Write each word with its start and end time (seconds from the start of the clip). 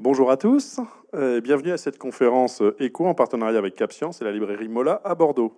Bonjour 0.00 0.30
à 0.30 0.36
tous, 0.36 0.78
et 1.12 1.40
bienvenue 1.40 1.72
à 1.72 1.76
cette 1.76 1.98
conférence 1.98 2.62
éco 2.78 3.06
en 3.06 3.14
partenariat 3.14 3.58
avec 3.58 3.74
CapScience 3.74 4.22
et 4.22 4.24
la 4.24 4.30
librairie 4.30 4.68
Mola 4.68 5.00
à 5.02 5.16
Bordeaux. 5.16 5.56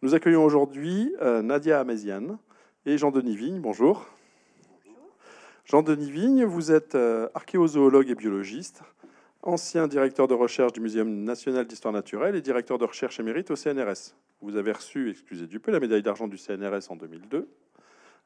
Nous 0.00 0.14
accueillons 0.14 0.42
aujourd'hui 0.42 1.14
euh, 1.20 1.42
Nadia 1.42 1.78
Améziane 1.78 2.38
et 2.86 2.96
Jean-Denis 2.96 3.36
Vigne. 3.36 3.60
Bonjour. 3.60 4.06
Jean-Denis 5.66 6.10
Vigne, 6.10 6.44
vous 6.46 6.72
êtes 6.72 6.94
euh, 6.94 7.28
archéozoologue 7.34 8.08
et 8.08 8.14
biologiste, 8.14 8.82
ancien 9.42 9.86
directeur 9.88 10.26
de 10.26 10.32
recherche 10.32 10.72
du 10.72 10.80
Muséum 10.80 11.24
national 11.24 11.66
d'histoire 11.66 11.92
naturelle 11.92 12.34
et 12.34 12.40
directeur 12.40 12.78
de 12.78 12.86
recherche 12.86 13.20
émérite 13.20 13.50
au 13.50 13.56
CNRS. 13.56 14.16
Vous 14.40 14.56
avez 14.56 14.72
reçu, 14.72 15.10
excusez 15.10 15.46
du 15.46 15.60
peu, 15.60 15.70
la 15.70 15.80
médaille 15.80 16.02
d'argent 16.02 16.28
du 16.28 16.38
CNRS 16.38 16.88
en 16.88 16.96
2002 16.96 17.46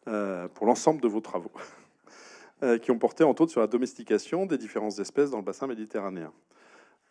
euh, 0.06 0.46
pour 0.46 0.66
l'ensemble 0.66 1.00
de 1.00 1.08
vos 1.08 1.20
travaux. 1.20 1.50
Euh, 2.62 2.78
qui 2.78 2.90
ont 2.90 2.98
porté 2.98 3.22
entre 3.22 3.42
autres 3.42 3.52
sur 3.52 3.60
la 3.60 3.66
domestication 3.66 4.46
des 4.46 4.56
différentes 4.56 4.98
espèces 4.98 5.30
dans 5.30 5.36
le 5.36 5.42
bassin 5.42 5.66
méditerranéen. 5.66 6.32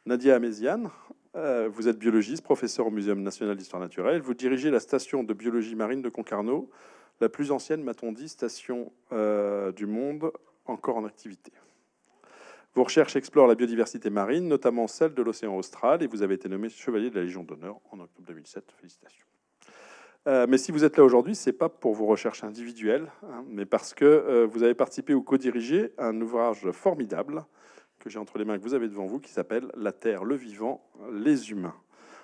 Nadia 0.07 0.33
Améziane, 0.33 0.89
euh, 1.35 1.69
vous 1.71 1.87
êtes 1.87 1.99
biologiste, 1.99 2.43
professeur 2.43 2.87
au 2.87 2.89
Muséum 2.89 3.21
national 3.21 3.55
d'histoire 3.55 3.79
naturelle. 3.79 4.21
Vous 4.21 4.33
dirigez 4.33 4.71
la 4.71 4.79
station 4.79 5.23
de 5.23 5.35
biologie 5.35 5.75
marine 5.75 6.01
de 6.01 6.09
Concarneau, 6.09 6.71
la 7.21 7.29
plus 7.29 7.51
ancienne, 7.51 7.83
m'a-t-on 7.83 8.11
dit, 8.11 8.27
station 8.27 8.91
euh, 9.11 9.71
du 9.71 9.85
monde 9.85 10.31
encore 10.65 10.97
en 10.97 11.05
activité. 11.05 11.51
Vos 12.73 12.83
recherches 12.83 13.15
explorent 13.15 13.45
la 13.45 13.53
biodiversité 13.53 14.09
marine, 14.09 14.47
notamment 14.47 14.87
celle 14.87 15.13
de 15.13 15.21
l'océan 15.21 15.55
austral, 15.55 16.01
et 16.01 16.07
vous 16.07 16.23
avez 16.23 16.33
été 16.33 16.49
nommé 16.49 16.69
chevalier 16.69 17.11
de 17.11 17.15
la 17.17 17.21
Légion 17.21 17.43
d'honneur 17.43 17.79
en 17.91 17.99
octobre 17.99 18.27
2007. 18.27 18.73
Félicitations. 18.79 19.27
Euh, 20.27 20.47
mais 20.49 20.57
si 20.57 20.71
vous 20.71 20.83
êtes 20.83 20.97
là 20.97 21.03
aujourd'hui, 21.03 21.35
c'est 21.35 21.53
pas 21.53 21.69
pour 21.69 21.93
vos 21.93 22.07
recherches 22.07 22.43
individuelles, 22.43 23.11
hein, 23.23 23.43
mais 23.47 23.65
parce 23.65 23.93
que 23.93 24.05
euh, 24.05 24.47
vous 24.49 24.63
avez 24.63 24.73
participé 24.73 25.13
ou 25.13 25.21
co-dirigé 25.21 25.93
un 25.99 26.19
ouvrage 26.19 26.71
formidable 26.71 27.45
que 27.99 28.09
j'ai 28.09 28.17
entre 28.17 28.39
les 28.39 28.45
mains, 28.45 28.57
que 28.57 28.63
vous 28.63 28.73
avez 28.73 28.87
devant 28.87 29.05
vous, 29.05 29.19
qui 29.19 29.31
s'appelle 29.31 29.71
La 29.77 29.91
Terre, 29.91 30.23
le 30.23 30.35
vivant, 30.35 30.83
les 31.11 31.51
humains. 31.51 31.75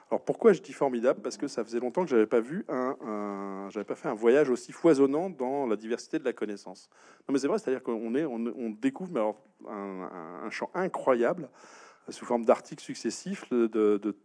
Alors 0.09 0.25
pourquoi 0.25 0.51
je 0.51 0.61
dis 0.61 0.73
formidable? 0.73 1.21
Parce 1.21 1.37
que 1.37 1.47
ça 1.47 1.63
faisait 1.63 1.79
longtemps 1.79 2.03
que 2.03 2.09
j'avais 2.09 2.25
pas 2.25 2.41
vu 2.41 2.65
un, 2.67 3.69
pas 3.87 3.95
fait 3.95 4.09
un 4.09 4.13
voyage 4.13 4.49
aussi 4.49 4.71
foisonnant 4.73 5.29
dans 5.29 5.65
la 5.67 5.77
diversité 5.77 6.19
de 6.19 6.25
la 6.25 6.33
connaissance. 6.33 6.89
Non 7.27 7.33
mais 7.33 7.39
c'est 7.39 7.47
vrai, 7.47 7.59
c'est-à-dire 7.59 7.81
qu'on 7.81 8.13
on, 8.13 8.69
découvre 8.71 9.35
un, 9.69 10.49
champ 10.49 10.69
incroyable 10.73 11.49
sous 12.09 12.25
forme 12.25 12.43
d'articles 12.43 12.83
successifs 12.83 13.49
de 13.51 14.15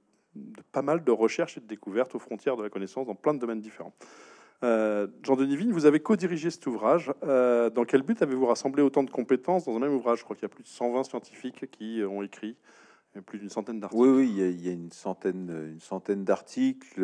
pas 0.73 0.83
mal 0.83 1.05
de 1.05 1.11
recherches 1.11 1.59
et 1.59 1.61
de 1.61 1.67
découvertes 1.67 2.15
aux 2.15 2.19
frontières 2.19 2.57
de 2.57 2.63
la 2.63 2.71
connaissance 2.71 3.07
dans 3.07 3.15
plein 3.15 3.35
de 3.35 3.39
domaines 3.39 3.61
différents. 3.61 3.95
Euh, 4.63 5.07
Jean-Denis 5.23 5.57
Vigne, 5.57 5.73
vous 5.73 5.87
avez 5.87 6.01
co-dirigé 6.01 6.51
cet 6.51 6.67
ouvrage. 6.67 7.13
Euh, 7.25 7.71
dans 7.71 7.85
quel 7.85 8.03
but 8.03 8.23
avez-vous 8.23 8.47
rassemblé 8.47 8.83
autant 8.83 9.03
de 9.03 9.11
compétences 9.11 9.65
dans 9.65 9.77
un 9.77 9.81
même 9.81 9.95
ouvrage? 9.95 10.21
Je 10.21 10.25
crois 10.25 10.37
qu'il 10.37 10.45
y 10.45 10.47
a 10.47 10.55
plus 10.55 10.63
de 10.63 10.69
120 10.69 11.05
scientifiques 11.05 11.71
qui 11.71 12.03
ont 12.05 12.23
écrit 12.23 12.57
plus 13.25 13.39
d'une 13.39 13.49
centaine 13.49 13.81
d'articles. 13.81 14.03
Oui, 14.03 14.29
il 14.29 14.63
y, 14.63 14.69
a, 14.69 14.73
une 14.73 14.93
centaine, 14.93 15.71
une 15.73 15.81
centaine 15.81 16.25
d'articles, 16.25 17.01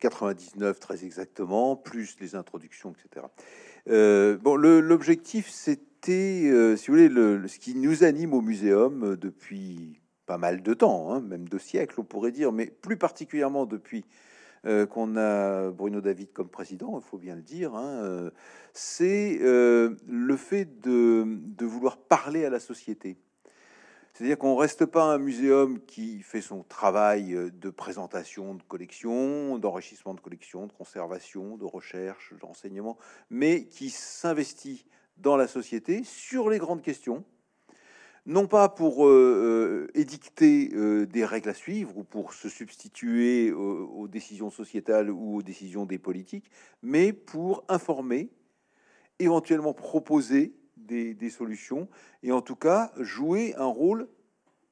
99 0.00 0.76
euh, 0.76 0.78
très 0.78 1.02
exactement, 1.02 1.76
plus 1.76 2.16
les 2.20 2.34
introductions, 2.34 2.92
etc. 2.92 3.26
bon, 4.42 4.56
l'objectif, 4.56 5.48
c'était, 5.48 6.76
si 6.76 6.86
vous 6.88 6.92
voulez, 6.92 7.08
le, 7.08 7.48
ce 7.48 7.58
qui 7.58 7.74
nous 7.74 8.04
anime 8.04 8.34
au 8.34 8.42
muséum 8.42 9.16
depuis 9.16 9.98
pas 10.28 10.36
mal 10.36 10.62
de 10.62 10.74
temps, 10.74 11.10
hein, 11.10 11.20
même 11.22 11.48
deux 11.48 11.58
siècles, 11.58 11.98
on 11.98 12.04
pourrait 12.04 12.32
dire, 12.32 12.52
mais 12.52 12.66
plus 12.66 12.98
particulièrement 12.98 13.64
depuis 13.64 14.04
euh, 14.66 14.84
qu'on 14.84 15.16
a 15.16 15.70
Bruno 15.70 16.02
David 16.02 16.34
comme 16.34 16.50
président, 16.50 17.00
il 17.02 17.08
faut 17.08 17.16
bien 17.16 17.34
le 17.34 17.40
dire, 17.40 17.74
hein, 17.74 18.02
euh, 18.02 18.30
c'est 18.74 19.38
euh, 19.40 19.96
le 20.06 20.36
fait 20.36 20.80
de, 20.80 21.40
vouloir 21.64 21.96
parler 21.96 22.44
à 22.44 22.50
la 22.50 22.60
société. 22.60 23.16
C'est-à-dire 24.12 24.36
qu'on 24.36 24.56
reste 24.56 24.84
pas 24.84 25.04
un 25.04 25.16
muséum 25.16 25.80
qui 25.80 26.20
fait 26.20 26.42
son 26.42 26.62
travail 26.62 27.34
de 27.50 27.70
présentation 27.70 28.54
de 28.54 28.62
collection, 28.64 29.58
d'enrichissement 29.58 30.12
de 30.12 30.20
collection, 30.20 30.66
de 30.66 30.72
conservation, 30.72 31.56
de 31.56 31.64
recherche, 31.64 32.34
d'enseignement, 32.38 32.98
mais 33.30 33.64
qui 33.64 33.88
s'investit 33.88 34.84
dans 35.16 35.36
la 35.36 35.46
société 35.46 36.02
sur 36.04 36.50
les 36.50 36.58
grandes 36.58 36.82
questions, 36.82 37.24
non 38.28 38.46
pas 38.46 38.68
pour 38.68 39.06
euh, 39.06 39.88
euh, 39.88 39.98
édicter 39.98 40.70
euh, 40.74 41.06
des 41.06 41.24
règles 41.24 41.48
à 41.48 41.54
suivre 41.54 41.96
ou 41.96 42.04
pour 42.04 42.34
se 42.34 42.50
substituer 42.50 43.50
aux, 43.50 44.06
décisions 44.06 44.50
sociétales 44.50 45.10
ou 45.10 45.36
aux 45.36 45.42
décisions 45.42 45.86
des 45.86 45.98
politiques, 45.98 46.50
mais 46.82 47.14
pour 47.14 47.64
informer, 47.68 48.28
éventuellement 49.18 49.72
proposer 49.72 50.54
des, 50.76 51.30
solutions 51.30 51.88
et 52.22 52.30
en 52.30 52.42
tout 52.42 52.54
cas 52.54 52.92
jouer 52.98 53.54
un 53.56 53.66
rôle 53.66 54.08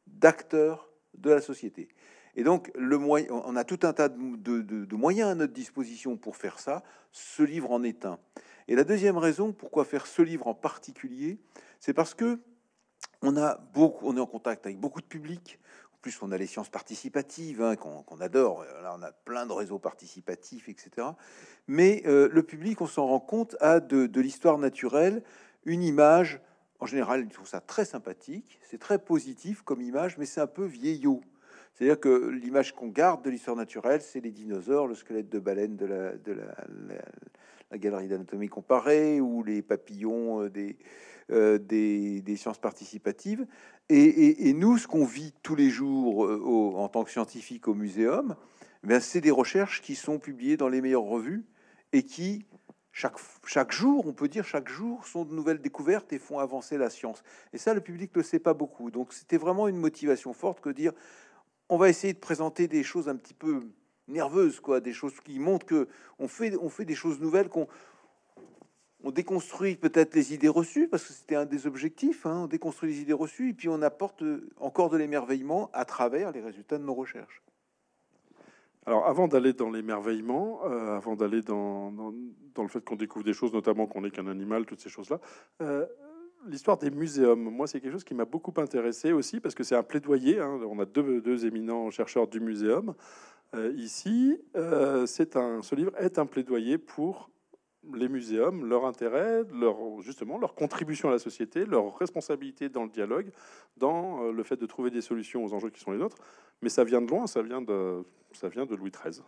d'acteur 0.06 0.90
de 1.14 1.30
la 1.30 1.40
société. 1.40 1.88
Et 2.34 2.44
donc, 2.44 2.70
le 2.74 2.98
moyen, 2.98 3.26
on 3.30 3.56
a 3.56 3.64
tout 3.64 3.80
un 3.84 3.94
tas 3.94 4.10
de, 4.10 4.60
de, 4.60 4.96
moyens 4.96 5.30
à 5.30 5.34
notre 5.34 5.54
disposition 5.54 6.18
pour 6.18 6.36
faire 6.36 6.58
ça. 6.58 6.82
Ce 7.10 7.42
livre 7.42 7.72
en 7.72 7.82
est 7.82 8.04
un. 8.04 8.18
Et 8.68 8.74
la 8.74 8.84
deuxième 8.84 9.16
raison, 9.16 9.52
pourquoi 9.52 9.86
faire 9.86 10.06
ce 10.06 10.20
livre 10.20 10.46
en 10.46 10.54
particulier, 10.54 11.38
c'est 11.80 11.94
parce 11.94 12.12
que 12.12 12.38
on 13.22 13.36
a 13.36 13.58
beaucoup, 13.74 14.06
on 14.06 14.16
est 14.16 14.20
en 14.20 14.26
contact 14.26 14.66
avec 14.66 14.78
beaucoup 14.78 15.00
de 15.00 15.06
publics. 15.06 15.58
En 15.94 15.98
plus, 16.00 16.18
on 16.22 16.30
a 16.30 16.38
les 16.38 16.46
sciences 16.46 16.68
participatives 16.68 17.62
hein, 17.62 17.74
qu'on 17.76 18.20
adore. 18.20 18.64
Là, 18.82 18.94
on 18.96 19.02
a 19.02 19.12
plein 19.12 19.46
de 19.46 19.52
réseaux 19.52 19.78
participatifs, 19.78 20.68
etc. 20.68 21.08
Mais 21.66 22.02
euh, 22.06 22.28
le 22.30 22.42
public, 22.42 22.80
on 22.80 22.86
s'en 22.86 23.06
rend 23.06 23.20
compte, 23.20 23.56
a 23.60 23.80
de, 23.80 24.20
l'histoire 24.20 24.58
naturelle 24.58 25.22
une 25.64 25.82
image. 25.82 26.40
En 26.78 26.86
général, 26.86 27.22
il 27.22 27.28
trouve 27.28 27.48
ça 27.48 27.60
très 27.60 27.84
sympathique. 27.84 28.60
C'est 28.70 28.78
très 28.78 28.98
positif 28.98 29.62
comme 29.62 29.80
image, 29.80 30.18
mais 30.18 30.26
c'est 30.26 30.40
un 30.40 30.46
peu 30.46 30.64
vieillot. 30.64 31.22
C'est-à-dire 31.76 32.00
que 32.00 32.30
l'image 32.30 32.74
qu'on 32.74 32.88
garde 32.88 33.22
de 33.22 33.28
l'histoire 33.28 33.56
naturelle, 33.56 34.00
c'est 34.00 34.20
les 34.20 34.30
dinosaures, 34.30 34.86
le 34.86 34.94
squelette 34.94 35.28
de 35.28 35.38
baleine 35.38 35.76
de 35.76 35.84
la, 35.84 37.78
galerie 37.78 38.08
d'anatomie 38.08 38.48
comparée 38.48 39.20
ou 39.20 39.42
les 39.42 39.60
papillons 39.60 40.44
euh, 40.44 40.48
des, 40.48 40.78
euh, 41.30 41.58
des, 41.58 42.36
sciences 42.36 42.58
participatives. 42.58 43.46
Et, 43.90 44.54
nous, 44.54 44.78
ce 44.78 44.88
qu'on 44.88 45.04
vit 45.04 45.34
tous 45.42 45.54
les 45.54 45.68
jours 45.68 46.24
euh, 46.24 46.72
en 46.76 46.88
tant 46.88 47.04
que 47.04 47.10
scientifique 47.10 47.68
au 47.68 47.74
muséum, 47.74 48.36
eh 48.88 49.00
c'est 49.00 49.20
des 49.20 49.30
recherches 49.30 49.82
qui 49.82 49.96
sont 49.96 50.18
publiées 50.18 50.56
dans 50.56 50.68
les 50.68 50.80
meilleures 50.80 51.02
revues 51.02 51.44
et 51.92 52.04
qui, 52.04 52.46
chaque, 52.90 53.16
chaque 53.46 53.72
jour, 53.72 54.06
on 54.06 54.14
peut 54.14 54.28
dire 54.28 54.46
chaque 54.46 54.70
jour, 54.70 55.06
sont 55.06 55.26
de 55.26 55.34
nouvelles 55.34 55.60
découvertes 55.60 56.10
et 56.14 56.18
font 56.18 56.38
avancer 56.38 56.78
la 56.78 56.88
science. 56.88 57.22
Et 57.52 57.58
ça, 57.58 57.74
le 57.74 57.82
public 57.82 58.12
ne 58.14 58.20
le 58.20 58.24
sait 58.24 58.38
pas 58.38 58.54
beaucoup. 58.54 58.90
Donc 58.90 59.12
c'était 59.12 59.36
vraiment 59.36 59.68
une 59.68 59.76
motivation 59.76 60.32
forte 60.32 60.62
que 60.62 60.70
dire, 60.70 60.92
on 61.68 61.76
va 61.76 61.88
essayer 61.88 62.12
de 62.12 62.18
présenter 62.18 62.68
des 62.68 62.82
choses 62.82 63.08
un 63.08 63.16
petit 63.16 63.34
peu 63.34 63.62
nerveuses, 64.08 64.60
quoi, 64.60 64.80
des 64.80 64.92
choses 64.92 65.18
qui 65.20 65.38
montrent 65.38 65.66
que 65.66 65.88
on 66.18 66.28
fait, 66.28 66.56
on 66.56 66.68
fait 66.68 66.84
des 66.84 66.94
choses 66.94 67.20
nouvelles 67.20 67.48
qu'on 67.48 67.66
on 69.02 69.10
déconstruit 69.10 69.76
peut-être 69.76 70.14
les 70.14 70.34
idées 70.34 70.48
reçues, 70.48 70.88
parce 70.88 71.04
que 71.04 71.12
c'était 71.12 71.36
un 71.36 71.44
des 71.44 71.66
objectifs, 71.66 72.26
hein, 72.26 72.42
on 72.44 72.46
déconstruit 72.46 72.90
les 72.90 73.00
idées 73.00 73.12
reçues, 73.12 73.50
et 73.50 73.52
puis 73.52 73.68
on 73.68 73.82
apporte 73.82 74.24
encore 74.58 74.90
de 74.90 74.96
l'émerveillement 74.96 75.70
à 75.72 75.84
travers 75.84 76.32
les 76.32 76.40
résultats 76.40 76.78
de 76.78 76.84
nos 76.84 76.94
recherches. 76.94 77.42
Alors 78.84 79.06
avant 79.06 79.26
d'aller 79.26 79.52
dans 79.52 79.70
l'émerveillement, 79.70 80.60
euh, 80.64 80.96
avant 80.96 81.16
d'aller 81.16 81.42
dans, 81.42 81.90
dans, 81.90 82.62
le 82.62 82.68
fait 82.68 82.84
qu'on 82.84 82.96
découvre 82.96 83.24
des 83.24 83.32
choses, 83.32 83.52
notamment 83.52 83.86
qu'on 83.86 84.02
n'est 84.02 84.10
qu'un 84.10 84.28
animal, 84.28 84.64
toutes 84.64 84.80
ces 84.80 84.88
choses-là, 84.88 85.20
euh, 85.60 85.86
l'histoire 86.48 86.78
des 86.78 86.90
muséums, 86.90 87.42
moi 87.42 87.66
c'est 87.66 87.80
quelque 87.80 87.92
chose 87.92 88.04
qui 88.04 88.14
m'a 88.14 88.24
beaucoup 88.24 88.54
intéressé 88.58 89.12
aussi, 89.12 89.40
parce 89.40 89.54
que 89.54 89.64
c'est 89.64 89.76
un 89.76 89.82
plaidoyer, 89.82 90.40
hein. 90.40 90.60
on 90.68 90.78
a 90.78 90.84
deux, 90.84 91.46
éminents 91.46 91.90
chercheurs 91.90 92.26
du 92.26 92.40
muséum. 92.40 92.94
Euh, 93.54 93.72
ici, 93.76 94.40
un, 94.54 95.06
ce 95.06 95.74
livre 95.74 95.92
est 95.98 96.18
un 96.18 96.26
plaidoyer 96.26 96.78
pour 96.78 97.30
les 97.94 98.08
muséums, 98.08 98.68
leur 98.68 98.84
intérêt, 98.84 99.42
leur, 99.52 100.00
justement 100.00 100.38
leur 100.38 100.54
contribution 100.54 101.08
à 101.08 101.12
la 101.12 101.18
société, 101.18 101.64
leur 101.64 101.96
responsabilité 101.98 102.68
dans 102.68 102.84
le 102.84 102.90
dialogue, 102.90 103.30
dans 103.76 104.24
euh, 104.24 104.32
le 104.32 104.42
fait 104.42 104.56
de 104.56 104.66
trouver 104.66 104.90
des 104.90 105.00
solutions 105.00 105.44
aux 105.44 105.54
enjeux 105.54 105.70
qui 105.70 105.80
sont 105.80 105.92
les 105.92 105.98
nôtres. 105.98 106.18
Mais 106.62 106.68
ça 106.68 106.84
vient 106.84 107.00
de 107.00 107.08
loin, 107.08 107.26
ça 107.26 107.42
vient 107.42 107.60
de 107.60 108.74
Louis 108.74 108.90
XIII. 108.90 109.22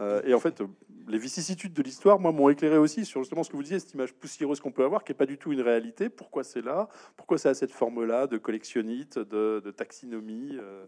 Euh, 0.00 0.22
et 0.24 0.34
en 0.34 0.40
fait, 0.40 0.62
les 1.08 1.18
vicissitudes 1.18 1.72
de 1.72 1.82
l'histoire, 1.82 2.18
moi, 2.18 2.32
m'ont 2.32 2.48
éclairé 2.48 2.78
aussi 2.78 3.04
sur 3.04 3.20
justement 3.20 3.42
ce 3.42 3.50
que 3.50 3.56
vous 3.56 3.62
disiez, 3.62 3.78
cette 3.78 3.94
image 3.94 4.14
poussiéreuse 4.14 4.60
qu'on 4.60 4.72
peut 4.72 4.84
avoir, 4.84 5.04
qui 5.04 5.12
n'est 5.12 5.16
pas 5.16 5.26
du 5.26 5.38
tout 5.38 5.52
une 5.52 5.60
réalité. 5.60 6.08
Pourquoi 6.08 6.44
c'est 6.44 6.62
là? 6.62 6.88
Pourquoi 7.16 7.38
ça 7.38 7.50
a 7.50 7.54
cette 7.54 7.72
forme-là 7.72 8.26
de 8.26 8.38
collectionnite, 8.38 9.18
de, 9.18 9.70
taxinomie 9.76 10.56
euh, 10.58 10.84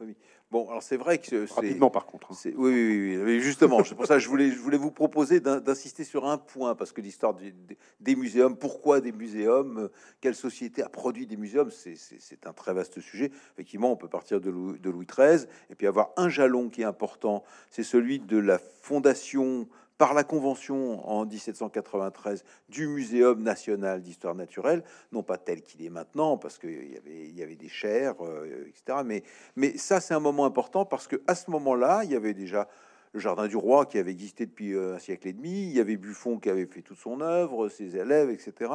oui. 0.00 0.16
Bon, 0.50 0.68
alors 0.68 0.82
c'est 0.82 0.96
vrai 0.96 1.18
que 1.18 1.46
c'est 1.46 1.54
rapidement 1.54 1.90
par 1.90 2.06
contre. 2.06 2.32
Hein. 2.32 2.50
Oui, 2.56 2.72
oui, 2.72 3.16
oui, 3.16 3.40
justement, 3.40 3.82
c'est 3.82 3.94
pour 3.94 4.06
ça 4.06 4.14
que 4.14 4.20
je 4.20 4.28
voulais, 4.28 4.50
je 4.50 4.58
voulais 4.58 4.76
vous 4.76 4.90
proposer 4.90 5.40
d'insister 5.40 6.04
sur 6.04 6.26
un 6.26 6.38
point 6.38 6.74
parce 6.74 6.92
que 6.92 7.00
l'histoire 7.00 7.34
des, 7.34 7.54
des, 8.00 8.16
muséums, 8.16 8.56
pourquoi 8.56 9.00
des 9.00 9.12
muséums, 9.12 9.88
quelle 10.20 10.34
société 10.34 10.82
a 10.82 10.88
produit 10.88 11.26
des 11.26 11.36
muséums, 11.36 11.70
c'est 11.70 12.46
un 12.46 12.52
très 12.52 12.72
vaste 12.72 13.00
sujet. 13.00 13.30
Effectivement, 13.54 13.92
on 13.92 13.96
peut 13.96 14.08
partir 14.08 14.40
de 14.40 14.50
Louis, 14.50 14.78
de 14.78 14.90
Louis 14.90 15.06
XIII 15.06 15.46
et 15.70 15.74
puis 15.74 15.86
avoir 15.86 16.10
un 16.16 16.28
jalon 16.28 16.68
qui 16.68 16.82
est 16.82 16.86
important, 16.86 17.42
c'est 17.70 17.82
celui 17.82 18.20
de 18.20 18.38
la 18.38 18.58
fondation 18.58 19.68
par 19.98 20.14
la 20.14 20.24
convention 20.24 21.08
en 21.08 21.24
1793 21.24 22.44
du 22.68 22.88
Muséum 22.88 23.42
national 23.42 24.02
d'histoire 24.02 24.34
naturelle, 24.34 24.82
non 25.12 25.22
pas 25.22 25.38
tel 25.38 25.62
qu'il 25.62 25.84
est 25.84 25.90
maintenant, 25.90 26.36
parce 26.36 26.58
qu'il 26.58 26.90
y 26.90 27.42
avait, 27.42 27.56
des 27.56 27.68
chairs, 27.68 28.16
euh, 28.20 28.66
etc. 28.66 28.98
Mais, 29.04 29.22
mais 29.56 29.76
ça, 29.76 30.00
c'est 30.00 30.14
un 30.14 30.20
moment 30.20 30.44
important 30.44 30.84
parce 30.84 31.06
que 31.06 31.22
à 31.26 31.34
ce 31.34 31.50
moment-là, 31.52 32.02
il 32.04 32.10
y 32.10 32.16
avait 32.16 32.34
déjà 32.34 32.68
le 33.12 33.20
Jardin 33.20 33.46
du 33.46 33.56
Roi 33.56 33.86
qui 33.86 33.98
avait 33.98 34.10
existé 34.10 34.44
depuis 34.44 34.74
euh, 34.74 34.96
un 34.96 34.98
siècle 34.98 35.28
et 35.28 35.32
demi, 35.32 35.68
il 35.68 35.72
y 35.72 35.80
avait 35.80 35.96
Buffon 35.96 36.40
qui 36.40 36.50
avait 36.50 36.66
fait 36.66 36.82
toute 36.82 36.98
son 36.98 37.20
œuvre, 37.20 37.68
ses 37.68 37.96
élèves, 37.96 38.30
etc. 38.30 38.72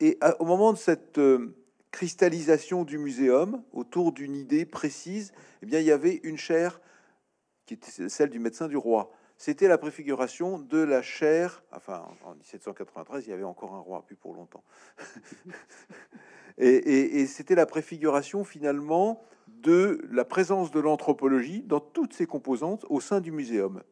Et 0.00 0.18
au 0.38 0.46
moment 0.46 0.72
de 0.72 0.78
cette 0.78 1.18
euh, 1.18 1.54
cristallisation 1.90 2.84
du 2.84 2.96
muséum 2.96 3.62
autour 3.72 4.12
d'une 4.12 4.34
idée 4.34 4.64
précise, 4.64 5.32
eh 5.62 5.66
bien, 5.66 5.80
il 5.80 5.86
y 5.86 5.92
avait 5.92 6.20
une 6.24 6.38
chaire 6.38 6.80
qui 7.66 7.74
était 7.74 8.08
celle 8.08 8.30
du 8.30 8.38
médecin 8.38 8.68
du 8.68 8.76
roi 8.78 9.12
c'était 9.36 9.68
la 9.68 9.78
préfiguration 9.78 10.58
de 10.58 10.78
la 10.78 11.02
chair. 11.02 11.62
Enfin, 11.72 12.06
en 12.24 12.34
1793, 12.34 13.26
il 13.26 13.30
y 13.30 13.32
avait 13.32 13.44
encore 13.44 13.74
un 13.74 13.80
roi, 13.80 14.04
plus 14.06 14.16
pour 14.16 14.34
longtemps. 14.34 14.64
et, 16.58 17.26
c'était 17.26 17.54
la 17.54 17.66
préfiguration 17.66 18.44
finalement 18.44 19.22
de 19.48 20.00
la 20.10 20.24
présence 20.24 20.70
de 20.70 20.80
l'anthropologie 20.80 21.62
dans 21.62 21.80
toutes 21.80 22.14
ses 22.14 22.26
composantes 22.26 22.84
au 22.88 23.00
sein 23.00 23.20
du 23.20 23.32
muséum. 23.32 23.82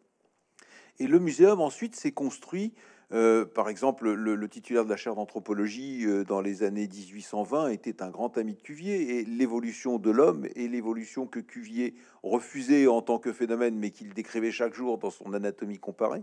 Et 0.99 1.07
le 1.07 1.19
muséum 1.19 1.61
ensuite 1.61 1.97
s'est 1.97 2.13
construit 2.13 2.75
euh, 3.13 3.45
par 3.45 3.69
exemple, 3.69 4.11
le, 4.11 4.49
titulaire 4.49 4.85
de 4.85 4.91
la 4.91 4.97
chaire 4.97 5.15
d'anthropologie 5.15 6.07
euh, 6.07 6.25
dans 6.25 6.41
les 6.41 6.63
années 6.63 6.89
1820 6.89 7.69
était 7.69 8.03
un 8.03 8.09
grand 8.09 8.39
ami 8.39 8.55
de 8.55 8.61
Cuvier 8.61 9.19
et 9.19 9.25
l'évolution 9.25 9.99
de 9.99 10.11
l'homme 10.11 10.47
et 10.57 10.67
l'évolution 10.67 11.27
que 11.27 11.41
Cuvier 11.41 11.95
refusait 12.23 12.87
en 12.87 13.03
tant 13.03 13.19
que 13.19 13.33
phénomène, 13.33 13.77
mais 13.77 13.91
qu'il 13.91 14.15
décrivait 14.15 14.51
chaque 14.51 14.75
jour 14.75 14.97
dans 14.97 15.11
son 15.11 15.35
anatomie 15.35 15.79
comparée, 15.79 16.23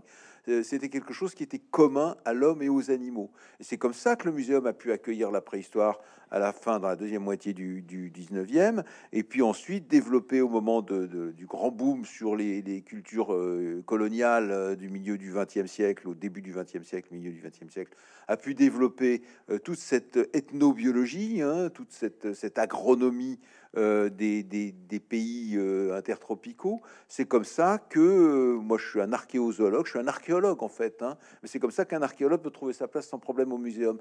c'était 0.62 0.88
quelque 0.88 1.12
chose 1.12 1.34
qui 1.34 1.42
était 1.42 1.58
commun 1.58 2.16
à 2.24 2.32
l'homme 2.32 2.62
et 2.62 2.68
aux 2.68 2.90
animaux. 2.90 3.30
Et 3.58 3.64
c'est 3.64 3.78
comme 3.78 3.92
ça 3.92 4.16
que 4.16 4.26
le 4.26 4.32
muséum 4.32 4.66
a 4.66 4.72
pu 4.72 4.92
accueillir 4.92 5.30
la 5.30 5.40
préhistoire 5.40 5.98
à 6.30 6.38
la 6.38 6.52
fin, 6.52 6.78
dans 6.78 6.88
la 6.88 6.96
deuxième 6.96 7.22
moitié 7.22 7.52
du, 7.52 7.82
19e, 7.82 8.84
et 9.12 9.22
puis 9.22 9.42
ensuite 9.42 9.88
développer 9.88 10.40
au 10.40 10.48
moment 10.48 10.80
du 10.82 11.46
grand 11.46 11.70
boom 11.70 12.04
sur 12.04 12.36
les, 12.36 12.82
cultures 12.82 13.34
euh, 13.34 13.82
coloniales 13.84 14.50
euh, 14.50 14.76
du 14.76 14.88
milieu 14.88 15.18
du 15.18 15.32
20e 15.32 15.66
siècle, 15.66 16.08
au 16.08 16.14
début 16.14 16.40
du 16.40 16.52
20e 16.52 16.84
siècle, 16.84 17.08
milieu 17.12 17.32
du 17.32 17.40
20e 17.40 17.68
siècle, 17.68 17.94
a 18.28 18.36
pu 18.36 18.54
développer 18.54 19.22
toute 19.64 19.78
cette 19.78 20.16
ethnobiologie, 20.32 21.42
hein, 21.42 21.68
toute 21.68 21.90
cette 21.90 22.58
agronomie 22.58 23.40
euh, 23.76 24.08
des, 24.08 25.00
pays 25.08 25.56
euh, 25.56 25.96
intertropicaux. 25.96 26.80
C'est 27.06 27.26
comme 27.26 27.44
ça 27.44 27.78
que 27.78 28.00
euh, 28.00 28.60
moi 28.60 28.78
je 28.78 28.88
suis 28.88 29.00
un 29.00 29.12
archéozoologue, 29.12 29.86
je 29.86 29.90
suis 29.90 29.98
un 30.00 30.08
archéologue 30.08 30.62
en 30.62 30.68
fait, 30.68 31.02
hein. 31.02 31.16
mais 31.42 31.48
c'est 31.48 31.60
comme 31.60 31.70
ça 31.70 31.84
qu'un 31.84 32.02
archéologue 32.02 32.42
peut 32.42 32.50
trouver 32.50 32.72
sa 32.72 32.88
place 32.88 33.08
sans 33.08 33.20
problème 33.20 33.52
au 33.52 33.58
muséum 33.58 33.98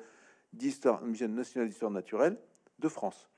muséum 1.03 1.35
national 1.35 1.67
d'histoire 1.67 1.91
naturelle 1.91 2.39
de 2.79 2.87
France. 2.87 3.29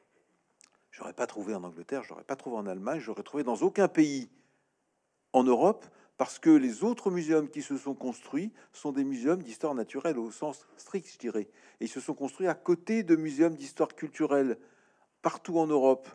J'aurais 0.92 1.12
pas 1.12 1.28
trouvé 1.28 1.54
en 1.54 1.64
Angleterre, 1.66 2.04
j'aurais 2.04 2.24
pas 2.24 2.38
trouvé 2.38 2.56
en 2.56 2.66
Allemagne, 2.66 3.02
j'aurais 3.02 3.24
trouvé 3.24 3.44
dans 3.44 3.56
aucun 3.56 3.90
pays 3.90 4.30
en 5.34 5.44
Europe 5.44 5.86
parce 6.18 6.40
que 6.40 6.50
les 6.50 6.84
autres 6.84 7.12
muséums 7.12 7.50
qui 7.50 7.62
se 7.62 7.78
sont 7.78 7.96
construits 7.96 8.54
sont 8.72 8.92
des 8.92 9.04
muséums 9.04 9.42
d'histoire 9.42 9.74
naturelle 9.74 10.18
au 10.18 10.32
sens 10.32 10.68
strict, 10.78 11.12
je 11.12 11.18
dirais. 11.18 11.50
Et 11.80 11.86
ils 11.86 11.90
se 11.90 12.00
sont 12.00 12.14
construits 12.14 12.48
à 12.48 12.54
côté 12.54 13.04
de 13.04 13.16
muséums 13.16 13.56
d'histoire 13.56 13.96
culturelle 13.96 14.58
partout 15.22 15.58
en 15.58 15.68
Europe. 15.68 16.08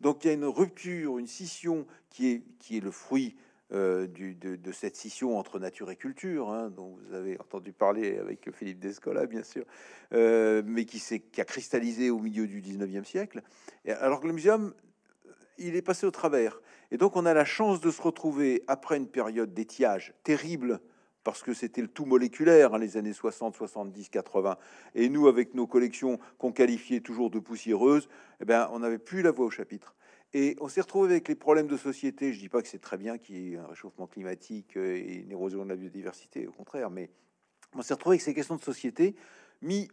Donc 0.00 0.24
il 0.24 0.28
y 0.28 0.30
a 0.30 0.34
une 0.34 0.44
rupture, 0.44 1.18
une 1.18 1.26
scission 1.26 1.86
qui 2.10 2.28
est, 2.28 2.42
qui 2.58 2.76
est 2.76 2.80
le 2.80 2.90
fruit 2.90 3.36
euh, 3.72 4.06
de, 4.06 4.72
cette 4.72 4.96
scission 4.96 5.38
entre 5.38 5.58
nature 5.58 5.90
et 5.90 5.96
culture, 5.96 6.50
hein, 6.50 6.70
dont 6.70 6.96
vous 6.96 7.14
avez 7.14 7.40
entendu 7.40 7.72
parler 7.72 8.18
avec 8.18 8.50
Philippe 8.52 8.78
Descola, 8.78 9.26
bien 9.26 9.42
sûr, 9.42 9.64
euh, 10.12 10.62
mais 10.64 10.84
qui, 10.84 11.00
qui 11.00 11.40
a 11.40 11.44
cristallisé 11.44 12.10
au 12.10 12.18
milieu 12.18 12.46
du 12.46 12.60
19e 12.60 13.04
siècle. 13.04 13.42
Alors 13.88 14.20
que 14.20 14.26
le 14.26 14.32
muséum, 14.32 14.74
il 15.58 15.76
est 15.76 15.82
passé 15.82 16.06
au 16.06 16.10
travers. 16.10 16.60
Et 16.90 16.98
donc 16.98 17.16
on 17.16 17.26
a 17.26 17.34
la 17.34 17.44
chance 17.44 17.80
de 17.80 17.90
se 17.90 18.02
retrouver 18.02 18.62
après 18.66 18.96
une 18.96 19.08
période 19.08 19.54
d'étiage 19.54 20.14
terrible 20.24 20.80
parce 21.24 21.42
que 21.42 21.54
c'était 21.54 21.80
le 21.80 21.88
tout 21.88 22.04
moléculaire, 22.04 22.74
hein, 22.74 22.78
les 22.78 22.96
années 22.96 23.14
60, 23.14 23.56
70, 23.56 24.10
80. 24.10 24.56
Et 24.94 25.08
nous, 25.08 25.26
avec 25.26 25.54
nos 25.54 25.66
collections 25.66 26.18
qu'on 26.38 26.52
qualifiait 26.52 27.00
toujours 27.00 27.30
de 27.30 27.38
poussiéreuses, 27.38 28.08
eh 28.40 28.44
ben, 28.44 28.68
on 28.72 28.80
n'avait 28.80 28.98
plus 28.98 29.22
la 29.22 29.30
voix 29.30 29.46
au 29.46 29.50
chapitre. 29.50 29.96
Et 30.34 30.56
on 30.60 30.68
s'est 30.68 30.82
retrouvé 30.82 31.12
avec 31.12 31.28
les 31.28 31.34
problèmes 31.34 31.66
de 31.66 31.76
société. 31.76 32.32
Je 32.32 32.40
dis 32.40 32.48
pas 32.48 32.60
que 32.60 32.68
c'est 32.68 32.80
très 32.80 32.98
bien 32.98 33.18
qu'il 33.18 33.36
y 33.36 33.54
ait 33.54 33.56
un 33.56 33.66
réchauffement 33.66 34.06
climatique 34.06 34.76
et 34.76 35.22
une 35.22 35.30
érosion 35.32 35.64
de 35.64 35.70
la 35.70 35.76
biodiversité, 35.76 36.46
au 36.46 36.52
contraire, 36.52 36.90
mais 36.90 37.08
on 37.74 37.82
s'est 37.82 37.94
retrouvé 37.94 38.14
avec 38.14 38.22
ces 38.22 38.34
questions 38.34 38.56
de 38.56 38.62
société 38.62 39.16
mis 39.62 39.88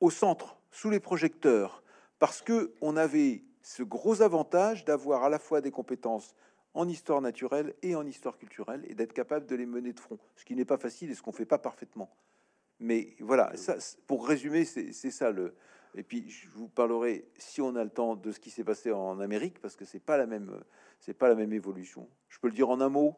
au 0.00 0.10
centre, 0.10 0.58
sous 0.70 0.90
les 0.90 1.00
projecteurs, 1.00 1.82
parce 2.18 2.42
que 2.42 2.72
on 2.80 2.96
avait 2.96 3.44
ce 3.62 3.82
gros 3.82 4.22
avantage 4.22 4.84
d'avoir 4.84 5.22
à 5.22 5.28
la 5.28 5.38
fois 5.38 5.60
des 5.60 5.70
compétences 5.70 6.34
en 6.74 6.88
histoire 6.88 7.20
naturelle 7.20 7.74
et 7.82 7.94
en 7.94 8.06
histoire 8.06 8.38
culturelle 8.38 8.84
et 8.88 8.94
d'être 8.94 9.12
capable 9.12 9.46
de 9.46 9.54
les 9.54 9.66
mener 9.66 9.92
de 9.92 10.00
front, 10.00 10.18
ce 10.36 10.44
qui 10.44 10.54
n'est 10.54 10.64
pas 10.64 10.78
facile 10.78 11.10
et 11.10 11.14
ce 11.14 11.22
qu'on 11.22 11.32
fait 11.32 11.44
pas 11.44 11.58
parfaitement. 11.58 12.10
Mais 12.80 13.14
voilà, 13.20 13.56
ça, 13.56 13.76
pour 14.06 14.26
résumer, 14.26 14.64
c'est 14.64 14.92
ça 14.92 15.30
le. 15.30 15.54
Et 15.94 16.02
puis 16.02 16.28
je 16.28 16.48
vous 16.48 16.68
parlerai, 16.68 17.26
si 17.36 17.60
on 17.60 17.76
a 17.76 17.84
le 17.84 17.90
temps, 17.90 18.16
de 18.16 18.32
ce 18.32 18.40
qui 18.40 18.50
s'est 18.50 18.64
passé 18.64 18.90
en 18.90 19.20
Amérique, 19.20 19.60
parce 19.60 19.76
que 19.76 19.84
c'est 19.84 20.02
pas 20.02 20.16
la 20.16 20.26
même, 20.26 20.50
c'est 20.98 21.14
pas 21.14 21.28
la 21.28 21.34
même 21.34 21.52
évolution. 21.52 22.08
Je 22.28 22.38
peux 22.38 22.48
le 22.48 22.54
dire 22.54 22.70
en 22.70 22.80
un 22.80 22.88
mot, 22.88 23.14